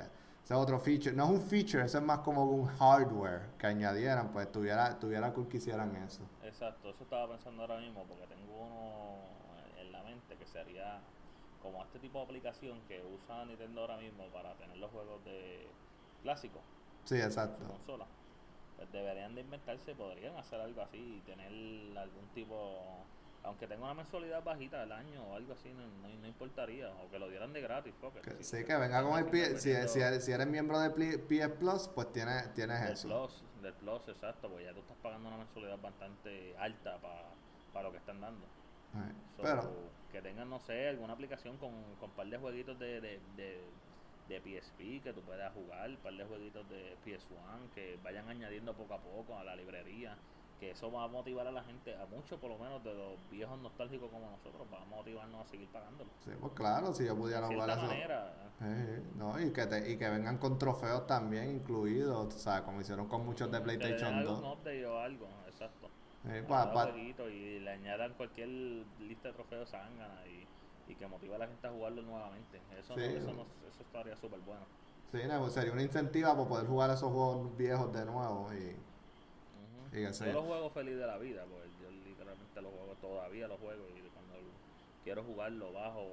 Ese 0.51 0.57
es 0.57 0.63
otro 0.65 0.81
feature. 0.81 1.15
No 1.15 1.27
es 1.27 1.31
un 1.31 1.41
feature, 1.43 1.85
eso 1.85 1.99
es 1.99 2.03
más 2.05 2.19
como 2.21 2.43
un 2.43 2.67
hardware 2.67 3.51
que 3.57 3.69
añadieran, 3.69 4.33
pues 4.33 4.51
tuviera, 4.51 4.99
tuviera 4.99 5.33
cool 5.33 5.47
que 5.47 5.59
hicieran 5.59 5.95
eso. 5.95 6.23
Exacto, 6.43 6.91
eso 6.91 7.05
estaba 7.05 7.29
pensando 7.29 7.63
ahora 7.63 7.79
mismo 7.79 8.03
porque 8.03 8.27
tengo 8.27 8.53
uno 8.57 9.15
en 9.79 9.93
la 9.93 10.03
mente 10.03 10.35
que 10.35 10.45
sería 10.47 10.99
como 11.63 11.81
este 11.85 12.01
tipo 12.01 12.19
de 12.19 12.25
aplicación 12.25 12.81
que 12.89 13.01
usa 13.01 13.45
Nintendo 13.45 13.83
ahora 13.83 13.99
mismo 13.99 14.25
para 14.33 14.53
tener 14.57 14.77
los 14.79 14.91
juegos 14.91 15.25
de 15.25 15.69
clásicos 16.25 16.63
Sí, 17.05 17.17
su 17.17 17.23
exacto. 17.23 17.65
consola. 17.69 18.07
Pues 18.77 18.91
deberían 18.91 19.37
de 19.37 19.43
inventarse, 19.43 19.95
podrían 19.95 20.37
hacer 20.37 20.61
algo 20.61 20.83
así 20.83 21.19
y 21.19 21.21
tener 21.31 21.97
algún 21.97 22.27
tipo, 22.35 23.07
aunque 23.43 23.67
tenga 23.67 23.85
una 23.85 23.95
mensualidad 23.95 24.43
bajita 24.45 24.83
al 24.83 24.93
año 24.93 25.23
o 25.25 25.35
algo 25.37 25.53
así, 25.55 25.73
no, 25.73 25.87
no, 25.87 26.09
no 26.09 26.27
importaría, 26.27 26.91
o 26.91 27.11
que 27.11 27.19
lo 27.19 27.29
dieran 27.29 27.53
de 27.53 27.61
gratis. 27.61 27.95
it. 27.95 28.21
Que- 28.23 28.45
sí, 28.45 28.65
que 28.65 28.77
venga 28.77 29.03
con 29.03 29.19
el 29.19 29.25
estás 29.25 29.31
P- 29.31 29.59
si, 29.59 29.89
si, 29.89 30.01
eres, 30.01 30.25
si 30.25 30.33
eres 30.33 30.47
miembro 30.47 30.79
de 30.79 30.91
PS 31.19 31.49
Plus, 31.59 31.89
pues 31.89 32.13
tienes, 32.13 32.53
tienes 32.55 32.81
del 32.83 32.93
eso. 32.93 33.09
Plus, 33.09 33.45
del 33.63 33.73
Plus, 33.75 34.09
exacto, 34.09 34.49
pues 34.51 34.65
ya 34.65 34.73
tú 34.73 34.81
estás 34.81 34.97
pagando 35.03 35.29
una 35.29 35.39
mensualidad 35.39 35.79
bastante 35.79 36.57
alta 36.59 36.99
para 37.73 37.83
lo 37.85 37.93
que 37.93 37.99
están 37.99 38.21
dando. 38.21 38.47
So, 39.37 39.43
Pero, 39.43 39.63
que 40.11 40.21
tengan, 40.21 40.51
no 40.51 40.59
sé, 40.59 40.89
alguna 40.89 41.13
aplicación 41.13 41.57
con, 41.59 41.71
con 42.01 42.11
par 42.11 42.27
de 42.27 42.37
jueguitos 42.37 42.79
de, 42.79 43.01
de, 43.01 43.21
de, 43.37 43.61
de 44.29 44.41
PSP 44.41 45.01
que 45.03 45.13
tú 45.15 45.23
puedas 45.23 45.53
jugar, 45.55 45.97
par 45.99 46.13
de 46.13 46.25
jueguitos 46.25 46.69
de 46.69 46.97
PS1 47.05 47.71
que 47.75 47.97
vayan 48.03 48.29
añadiendo 48.29 48.75
poco 48.75 48.95
a 48.95 48.99
poco 48.99 49.39
a 49.39 49.45
la 49.45 49.55
librería, 49.55 50.17
que 50.61 50.71
eso 50.73 50.93
va 50.93 51.05
a 51.05 51.09
motivar 51.09 51.47
a 51.47 51.51
la 51.51 51.65
gente, 51.65 51.97
a 51.97 52.05
muchos 52.07 52.39
por 52.39 52.51
lo 52.51 52.59
menos 52.59 52.85
de 52.85 52.95
los 52.95 53.19
viejos 53.31 53.59
nostálgicos 53.61 54.11
como 54.11 54.31
nosotros, 54.31 54.67
va 54.73 54.83
a 54.83 54.85
motivarnos 54.85 55.47
a 55.47 55.49
seguir 55.51 55.69
pagándolo. 55.71 56.11
sí, 56.25 56.31
pues 56.39 56.53
claro, 56.53 56.93
si 56.95 57.07
yo 57.07 57.17
pudiera 57.17 57.49
De 57.49 57.55
jugar 57.55 57.71
eso. 57.71 57.83
manera, 57.83 58.35
Sí, 58.61 59.03
no, 59.17 59.41
y 59.41 59.51
que, 59.55 59.67
te, 59.67 59.91
y 59.91 59.97
que 59.97 60.09
vengan 60.11 60.37
con 60.37 60.59
trofeos 60.59 61.07
también 61.07 61.51
incluidos, 61.51 62.35
o 62.35 62.39
sea, 62.39 62.63
como 62.63 62.83
hicieron 62.83 63.09
con 63.09 63.25
muchos 63.25 63.51
de 63.51 63.59
PlayStation 63.63 64.15
algún 64.17 64.43
2. 64.43 64.59
update 64.59 64.87
o 64.87 65.01
algo, 65.01 65.27
exacto. 65.47 65.89
Sí, 66.23 66.29
Cada 66.47 66.47
pa- 66.47 66.73
pa- 66.75 66.93
jueguito 66.93 67.27
y 67.31 67.61
le 67.61 67.71
añadan 67.71 68.13
cualquier 68.15 68.49
lista 69.01 69.29
de 69.29 69.35
trofeos 69.35 69.71
zángana 69.71 70.27
y, 70.27 70.47
y 70.93 70.95
que 70.95 71.07
motive 71.07 71.35
a 71.37 71.39
la 71.39 71.47
gente 71.47 71.67
a 71.67 71.71
jugarlo 71.71 72.03
nuevamente. 72.03 72.61
Eso, 72.79 72.95
no- 72.95 73.03
eso, 73.03 73.33
no- 73.33 73.47
eso 73.67 73.83
estaría 73.83 74.15
súper 74.17 74.41
bueno. 74.41 74.67
sí, 75.11 75.21
no, 75.27 75.49
sería 75.49 75.73
una 75.73 75.83
incentiva 75.83 76.37
para 76.37 76.47
poder 76.47 76.67
jugar 76.67 76.91
esos 76.91 77.11
juegos 77.11 77.57
viejos 77.57 77.91
de 77.95 78.05
nuevo. 78.05 78.51
Y. 78.53 78.77
Y 79.93 80.03
Yo 80.03 80.33
los 80.33 80.45
juego 80.45 80.71
feliz 80.71 80.97
de 80.97 81.07
la 81.07 81.19
vida, 81.19 81.45
porque 81.51 81.69
yo 81.83 81.91
literalmente 81.91 82.63
los 82.63 82.73
juego 82.73 82.95
todavía, 83.01 83.49
los 83.49 83.59
juego 83.59 83.87
y 83.89 84.01
cuando 84.11 84.35
quiero 85.05 85.25
jugar 85.25 85.53
lo 85.53 85.73
bajo. 85.73 86.07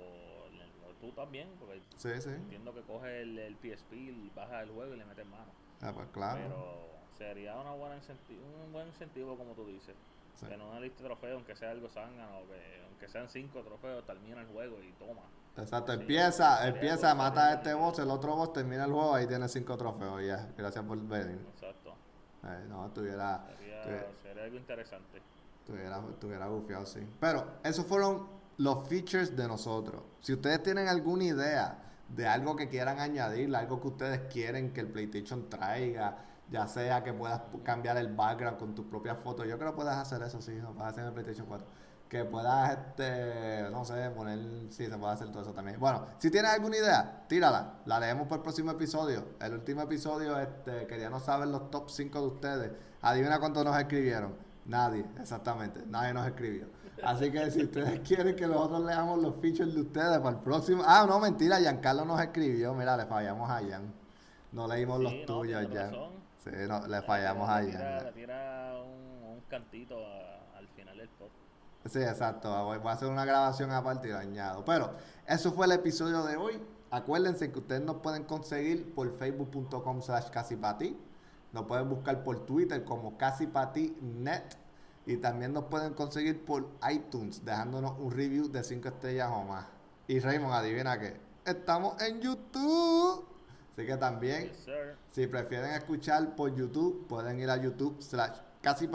tú 1.00 1.12
también, 1.12 1.48
porque 1.60 1.82
sí, 1.98 2.10
sí. 2.20 2.30
entiendo 2.30 2.74
que 2.74 2.82
coge 2.82 3.22
el, 3.22 3.38
el 3.38 3.56
PSP 3.56 3.94
y 3.94 4.32
baja 4.36 4.64
el 4.64 4.72
juego 4.72 4.96
y 4.96 4.98
le 4.98 5.06
mete 5.06 5.24
mano. 5.26 5.52
Ah, 5.82 5.92
pues 5.94 6.08
claro. 6.10 6.40
Pero 6.42 6.88
sería 7.18 7.56
una 7.56 7.72
buena 7.74 7.96
un 8.66 8.74
buen 8.74 8.88
incentivo, 8.88 9.38
como 9.38 9.54
tú 9.54 9.68
dices. 9.68 9.96
Sí. 10.36 10.46
Que 10.46 10.58
lista 10.80 11.02
de 11.02 11.10
trofeos, 11.10 11.36
aunque 11.36 11.56
sea 11.56 11.72
algo 11.72 11.90
zángano, 11.90 12.42
que 12.48 12.84
aunque 12.88 13.08
sean 13.08 13.28
cinco 13.30 13.62
trofeos, 13.62 14.06
termina 14.06 14.42
el 14.42 14.48
juego 14.48 14.82
y 14.82 14.92
toma. 14.94 15.24
Exacto, 15.58 15.94
Sí, 15.94 16.02
empieza, 16.02 16.58
sería 16.58 16.74
empieza, 16.76 17.16
mata 17.16 17.48
a 17.48 17.54
este 17.56 17.74
boss, 17.74 17.98
el 18.00 18.12
otro 18.12 18.36
boss 18.36 18.54
termina 18.54 18.86
el 18.86 18.92
juego, 18.92 19.16
ahí 19.16 19.26
tiene 19.28 19.48
cinco 19.48 19.76
trofeos, 19.78 20.24
ya. 20.24 20.48
Gracias 20.56 20.84
por 20.86 21.00
venir. 21.00 21.40
Exacto. 21.54 21.96
Eh, 22.48 22.66
no, 22.70 22.90
tuviera, 22.92 23.46
Sería, 23.58 23.82
tuviera, 23.84 24.08
sería 24.24 24.44
algo 24.44 24.58
interesante. 24.58 25.22
tuviera, 25.66 26.02
tuviera 26.20 26.48
bufiado, 26.48 26.86
sí. 26.86 27.06
Pero 27.20 27.46
esos 27.64 27.86
fueron 27.86 28.28
los 28.58 28.88
features 28.88 29.36
de 29.36 29.48
nosotros. 29.48 30.02
Si 30.22 30.34
ustedes 30.34 30.64
tienen 30.64 30.88
alguna 30.88 31.26
idea 31.26 31.78
de 32.10 32.26
algo 32.28 32.56
que 32.56 32.70
quieran 32.70 33.00
añadir, 33.00 33.54
algo 33.56 33.82
que 33.82 33.88
ustedes 33.90 34.22
quieren 34.32 34.72
que 34.74 34.80
el 34.82 34.88
PlayStation 34.88 35.50
traiga, 35.50 36.18
ya 36.50 36.66
sea 36.68 37.04
que 37.04 37.12
puedas 37.14 37.42
pu- 37.52 37.62
cambiar 37.64 37.98
el 37.98 38.16
background 38.16 38.58
con 38.58 38.74
tus 38.74 38.86
propias 38.86 39.18
fotos, 39.20 39.46
yo 39.48 39.58
creo 39.60 39.72
que 39.72 39.76
puedes 39.76 39.94
hacer 39.94 40.22
eso, 40.24 40.42
sí, 40.42 40.56
lo 40.60 40.72
puedes 40.72 40.94
hacer 40.94 41.02
en 41.04 41.08
el 41.10 41.14
PlayStation 41.14 41.46
4. 41.48 41.68
Que 42.10 42.24
puedas, 42.24 42.72
este, 42.72 43.70
no 43.70 43.84
sé, 43.84 44.10
poner, 44.12 44.40
sí, 44.72 44.86
se 44.88 44.98
puede 44.98 45.14
hacer 45.14 45.30
todo 45.30 45.42
eso 45.42 45.54
también. 45.54 45.78
Bueno, 45.80 46.06
si 46.20 46.32
tienes 46.32 46.52
alguna 46.52 46.78
idea, 46.78 47.26
tírala, 47.28 47.80
la 47.86 48.00
leemos 48.00 48.28
para 48.28 48.38
el 48.38 48.42
próximo 48.44 48.72
episodio. 48.72 49.26
El 49.42 49.54
último 49.56 49.82
episodio, 49.82 50.40
este, 50.40 50.88
queríamos 50.88 51.24
saber 51.24 51.50
los 51.50 51.70
top 51.70 51.90
5 51.90 52.22
de 52.22 52.28
ustedes. 52.28 52.72
Adivina 53.02 53.40
cuántos 53.40 53.66
nos 53.66 53.78
escribieron. 53.78 54.36
Nadie, 54.66 55.06
exactamente, 55.20 55.84
nadie 55.88 56.14
nos 56.14 56.26
escribió. 56.28 56.68
Así 57.04 57.30
que 57.32 57.52
si 57.52 57.64
ustedes 57.64 58.00
quieren 58.08 58.36
que 58.38 58.48
nosotros 58.48 58.86
leamos 58.86 59.22
los 59.22 59.36
features 59.42 59.74
de 59.76 59.82
ustedes 59.82 60.18
para 60.20 60.30
el 60.38 60.42
próximo. 60.44 60.84
Ah, 60.86 61.06
no, 61.08 61.20
mentira, 61.20 61.60
Giancarlo 61.60 62.06
nos 62.06 62.22
escribió. 62.22 62.74
Mira, 62.74 62.96
le 62.96 63.06
fallamos 63.06 63.50
a 63.50 63.56
Jan. 63.70 63.94
No 64.54 64.66
leímos 64.68 65.02
los 65.02 65.14
no, 65.14 65.26
tuyos, 65.26 65.68
Jan. 65.74 65.92
Sí, 66.42 66.52
no, 66.70 66.88
le 66.88 67.02
fallamos 67.02 67.50
a 67.50 67.60
Le 67.62 67.68
tira, 67.72 67.80
Jan. 67.98 68.06
le 68.06 68.12
tira 68.14 68.74
un, 68.84 69.30
un 69.34 69.42
cantito 69.50 69.96
a- 70.06 70.58
al 70.58 70.68
final 70.70 70.98
del 70.98 71.10
top. 71.10 71.30
Sí, 71.86 72.00
exacto. 72.00 72.66
Voy, 72.66 72.80
a 72.84 72.92
hacer 72.92 73.08
una 73.08 73.26
grabación 73.26 73.72
aparte 73.72 74.10
y 74.10 74.12
lo 74.12 74.18
añado. 74.18 74.66
Pero 74.66 74.94
eso 75.26 75.52
fue 75.54 75.66
el 75.66 75.74
episodio 75.74 76.24
de 76.24 76.36
hoy. 76.38 76.62
Acuérdense 76.90 77.52
que 77.52 77.60
ustedes 77.60 77.82
nos 77.82 77.98
pueden 77.98 78.24
conseguir 78.24 78.94
por 78.94 79.12
facebook.com 79.12 80.02
slash 80.02 80.30
casipati. 80.30 80.98
Nos 81.54 81.66
pueden 81.66 81.90
buscar 81.90 82.24
por 82.24 82.46
Twitter 82.46 82.84
como 82.84 83.18
casipati.net. 83.18 84.44
Y 85.06 85.18
también 85.18 85.54
nos 85.54 85.66
pueden 85.66 85.94
conseguir 85.94 86.44
por 86.44 86.68
iTunes 86.92 87.46
dejándonos 87.46 87.98
un 88.00 88.12
review 88.12 88.50
de 88.50 88.64
5 88.64 88.90
estrellas 88.90 89.30
o 89.32 89.44
más. 89.44 89.66
Y 90.08 90.20
Raymond, 90.20 90.54
adivina 90.54 91.00
qué. 91.00 91.18
Estamos 91.46 92.02
en 92.02 92.20
YouTube. 92.20 93.26
Así 93.74 93.86
que 93.86 93.96
también 93.96 94.50
Yes, 94.50 94.70
si 95.12 95.28
prefieren 95.28 95.72
escuchar 95.72 96.36
por 96.36 96.54
YouTube, 96.54 97.08
pueden 97.08 97.40
ir 97.40 97.50
a 97.50 97.58
YouTube 97.58 98.02
slash 98.02 98.38
casi. 98.62 98.90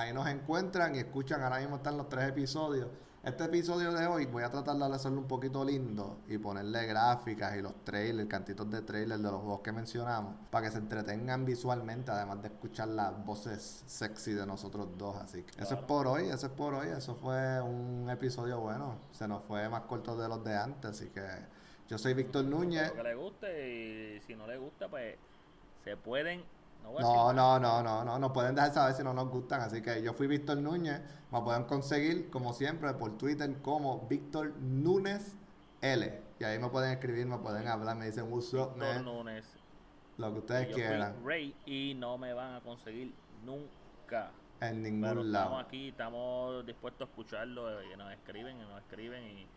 Ahí 0.00 0.14
nos 0.14 0.26
encuentran 0.28 0.94
y 0.94 0.98
escuchan. 0.98 1.42
Ahora 1.42 1.58
mismo 1.58 1.76
están 1.76 1.98
los 1.98 2.08
tres 2.08 2.26
episodios. 2.26 2.88
Este 3.22 3.44
episodio 3.44 3.92
de 3.92 4.06
hoy 4.06 4.24
voy 4.24 4.42
a 4.42 4.50
tratar 4.50 4.74
de 4.74 4.84
hacerlo 4.86 5.18
un 5.18 5.28
poquito 5.28 5.62
lindo 5.62 6.20
y 6.26 6.38
ponerle 6.38 6.86
gráficas 6.86 7.54
y 7.58 7.60
los 7.60 7.84
trailers, 7.84 8.26
cantitos 8.26 8.70
de 8.70 8.80
trailers 8.80 9.22
de 9.22 9.30
los 9.30 9.42
juegos 9.42 9.60
que 9.60 9.72
mencionamos, 9.72 10.36
para 10.50 10.64
que 10.64 10.72
se 10.72 10.78
entretengan 10.78 11.44
visualmente, 11.44 12.10
además 12.12 12.40
de 12.40 12.48
escuchar 12.48 12.88
las 12.88 13.22
voces 13.26 13.84
sexy 13.86 14.32
de 14.32 14.46
nosotros 14.46 14.88
dos. 14.96 15.16
Así 15.16 15.42
que 15.42 15.62
eso 15.62 15.74
es 15.74 15.82
por 15.82 16.06
hoy, 16.06 16.30
eso 16.30 16.46
es 16.46 16.52
por 16.52 16.72
hoy. 16.72 16.88
Eso 16.88 17.16
fue 17.16 17.60
un 17.60 18.08
episodio 18.08 18.58
bueno. 18.58 18.96
Se 19.12 19.28
nos 19.28 19.44
fue 19.44 19.68
más 19.68 19.82
corto 19.82 20.16
de 20.16 20.30
los 20.30 20.42
de 20.42 20.56
antes, 20.56 20.92
así 20.92 21.10
que 21.10 21.26
yo 21.88 21.98
soy 21.98 22.14
Víctor 22.14 22.46
Núñez. 22.46 22.88
Lo 22.88 22.94
que 22.94 23.02
le 23.02 23.14
guste 23.16 24.16
y 24.16 24.20
si 24.22 24.34
no 24.34 24.46
le 24.46 24.56
gusta, 24.56 24.88
pues 24.88 25.16
se 25.84 25.94
pueden. 25.98 26.42
No, 26.82 26.98
No, 27.00 27.32
no, 27.32 27.58
no, 27.60 27.82
no, 27.82 28.04
no, 28.04 28.18
nos 28.18 28.32
pueden 28.32 28.54
dejar 28.54 28.72
saber 28.72 28.94
si 28.94 29.02
no 29.04 29.14
nos 29.14 29.28
gustan. 29.30 29.60
Así 29.60 29.82
que 29.82 30.02
yo 30.02 30.12
fui 30.14 30.26
Víctor 30.26 30.58
Núñez. 30.58 31.00
Me 31.30 31.40
pueden 31.42 31.64
conseguir, 31.64 32.30
como 32.30 32.52
siempre, 32.52 32.92
por 32.94 33.16
Twitter 33.18 33.60
como 33.62 34.06
Víctor 34.08 34.56
Núñez 34.58 35.36
L. 35.80 36.22
Y 36.38 36.44
ahí 36.44 36.58
me 36.58 36.68
pueden 36.68 36.92
escribir, 36.92 37.26
me 37.26 37.38
pueden 37.38 37.68
hablar, 37.68 37.96
me 37.96 38.06
dicen 38.06 38.30
Víctor 38.76 38.76
man? 38.76 39.04
Núñez. 39.04 39.58
Lo 40.16 40.32
que 40.32 40.38
ustedes 40.40 40.68
Yo 40.68 40.74
quieran, 40.74 41.14
fui 41.14 41.24
Rey 41.24 41.56
y 41.64 41.94
no 41.94 42.18
me 42.18 42.32
van 42.34 42.54
a 42.54 42.60
conseguir 42.62 43.14
nunca. 43.44 44.34
en 44.60 44.82
Pero 45.00 45.22
ningún 45.22 45.26
estamos 45.26 45.58
lado. 45.58 45.58
aquí, 45.58 45.88
estamos 45.88 46.66
dispuestos 46.66 47.08
a 47.08 47.10
escucharlo 47.10 47.82
y 47.82 47.96
nos 47.96 48.12
escriben 48.12 48.60
y 48.60 48.64
nos 48.64 48.78
escriben 48.80 49.24
y 49.24 49.50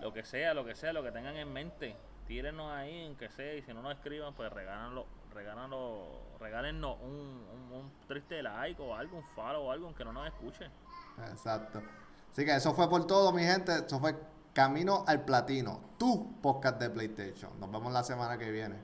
lo 0.00 0.12
que 0.12 0.24
sea, 0.24 0.54
lo 0.54 0.64
que 0.64 0.74
sea, 0.74 0.92
lo 0.92 1.02
que 1.02 1.12
tengan 1.12 1.36
en 1.36 1.52
mente, 1.52 1.96
tírenos 2.26 2.70
ahí 2.72 3.06
en 3.06 3.16
que 3.16 3.30
sea 3.30 3.54
y 3.54 3.62
si 3.62 3.72
no 3.72 3.82
nos 3.82 3.94
escriban 3.94 4.34
pues 4.34 4.52
regálanlo, 4.52 5.06
regálanlo, 5.30 6.27
regálennos 6.40 6.96
un, 7.00 7.10
un, 7.10 7.72
un 7.72 7.92
triste 8.06 8.42
like 8.42 8.80
o 8.80 8.94
algo, 8.94 9.18
un 9.18 9.24
follow 9.34 9.66
o 9.66 9.70
algo 9.70 9.86
aunque 9.86 10.04
no 10.04 10.12
nos 10.12 10.26
escuche. 10.26 10.70
Exacto. 11.30 11.82
Así 12.30 12.44
que 12.44 12.54
eso 12.54 12.74
fue 12.74 12.88
por 12.88 13.06
todo, 13.06 13.32
mi 13.32 13.42
gente. 13.42 13.72
Eso 13.86 13.98
fue 13.98 14.14
Camino 14.52 15.04
al 15.06 15.24
Platino, 15.24 15.94
tu 15.98 16.40
podcast 16.40 16.80
de 16.80 16.90
PlayStation. 16.90 17.58
Nos 17.60 17.70
vemos 17.70 17.92
la 17.92 18.02
semana 18.02 18.38
que 18.38 18.50
viene. 18.50 18.76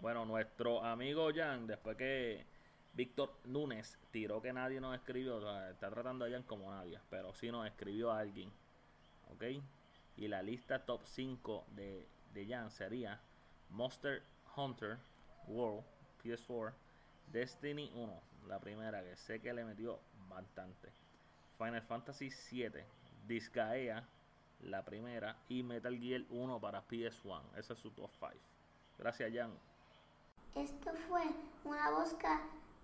Bueno, 0.00 0.24
nuestro 0.24 0.84
amigo 0.84 1.28
Jan, 1.34 1.66
después 1.66 1.96
que 1.96 2.46
Víctor 2.94 3.34
Núñez 3.44 3.98
tiró 4.10 4.40
que 4.40 4.52
nadie 4.52 4.80
nos 4.80 4.94
escribió, 4.94 5.36
o 5.36 5.40
sea, 5.40 5.70
está 5.70 5.90
tratando 5.90 6.24
a 6.24 6.30
Jan 6.30 6.42
como 6.42 6.70
nadie, 6.70 6.98
pero 7.10 7.34
sí 7.34 7.50
nos 7.50 7.66
escribió 7.66 8.10
a 8.10 8.20
alguien. 8.20 8.52
¿Ok? 9.32 9.44
Y 10.16 10.28
la 10.28 10.42
lista 10.42 10.84
top 10.84 11.00
5 11.04 11.66
de, 11.72 12.08
de 12.32 12.46
Jan 12.46 12.70
sería 12.70 13.20
Monster 13.70 14.22
Hunter 14.56 14.98
World 15.46 15.84
PS4, 16.26 16.72
Destiny 17.32 17.90
1, 17.94 18.20
la 18.48 18.58
primera 18.58 19.02
que 19.02 19.16
sé 19.16 19.40
que 19.40 19.52
le 19.52 19.64
metió 19.64 20.00
bastante. 20.28 20.90
Final 21.58 21.82
Fantasy 21.82 22.30
7, 22.30 22.84
Disgaea, 23.26 24.04
la 24.62 24.84
primera, 24.84 25.36
y 25.48 25.62
Metal 25.62 25.98
Gear 25.98 26.22
1 26.30 26.60
para 26.60 26.86
PS1. 26.88 27.42
Ese 27.56 27.72
es 27.72 27.78
su 27.78 27.90
top 27.90 28.10
5. 28.18 28.32
Gracias, 28.98 29.32
Jan. 29.32 29.52
Esto 30.54 30.92
fue 31.08 31.22
una 31.64 31.90
bosca 31.90 32.40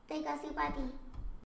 de 0.09 0.23
casi 0.23 0.49
para 0.49 0.75
ti. 0.75 1.12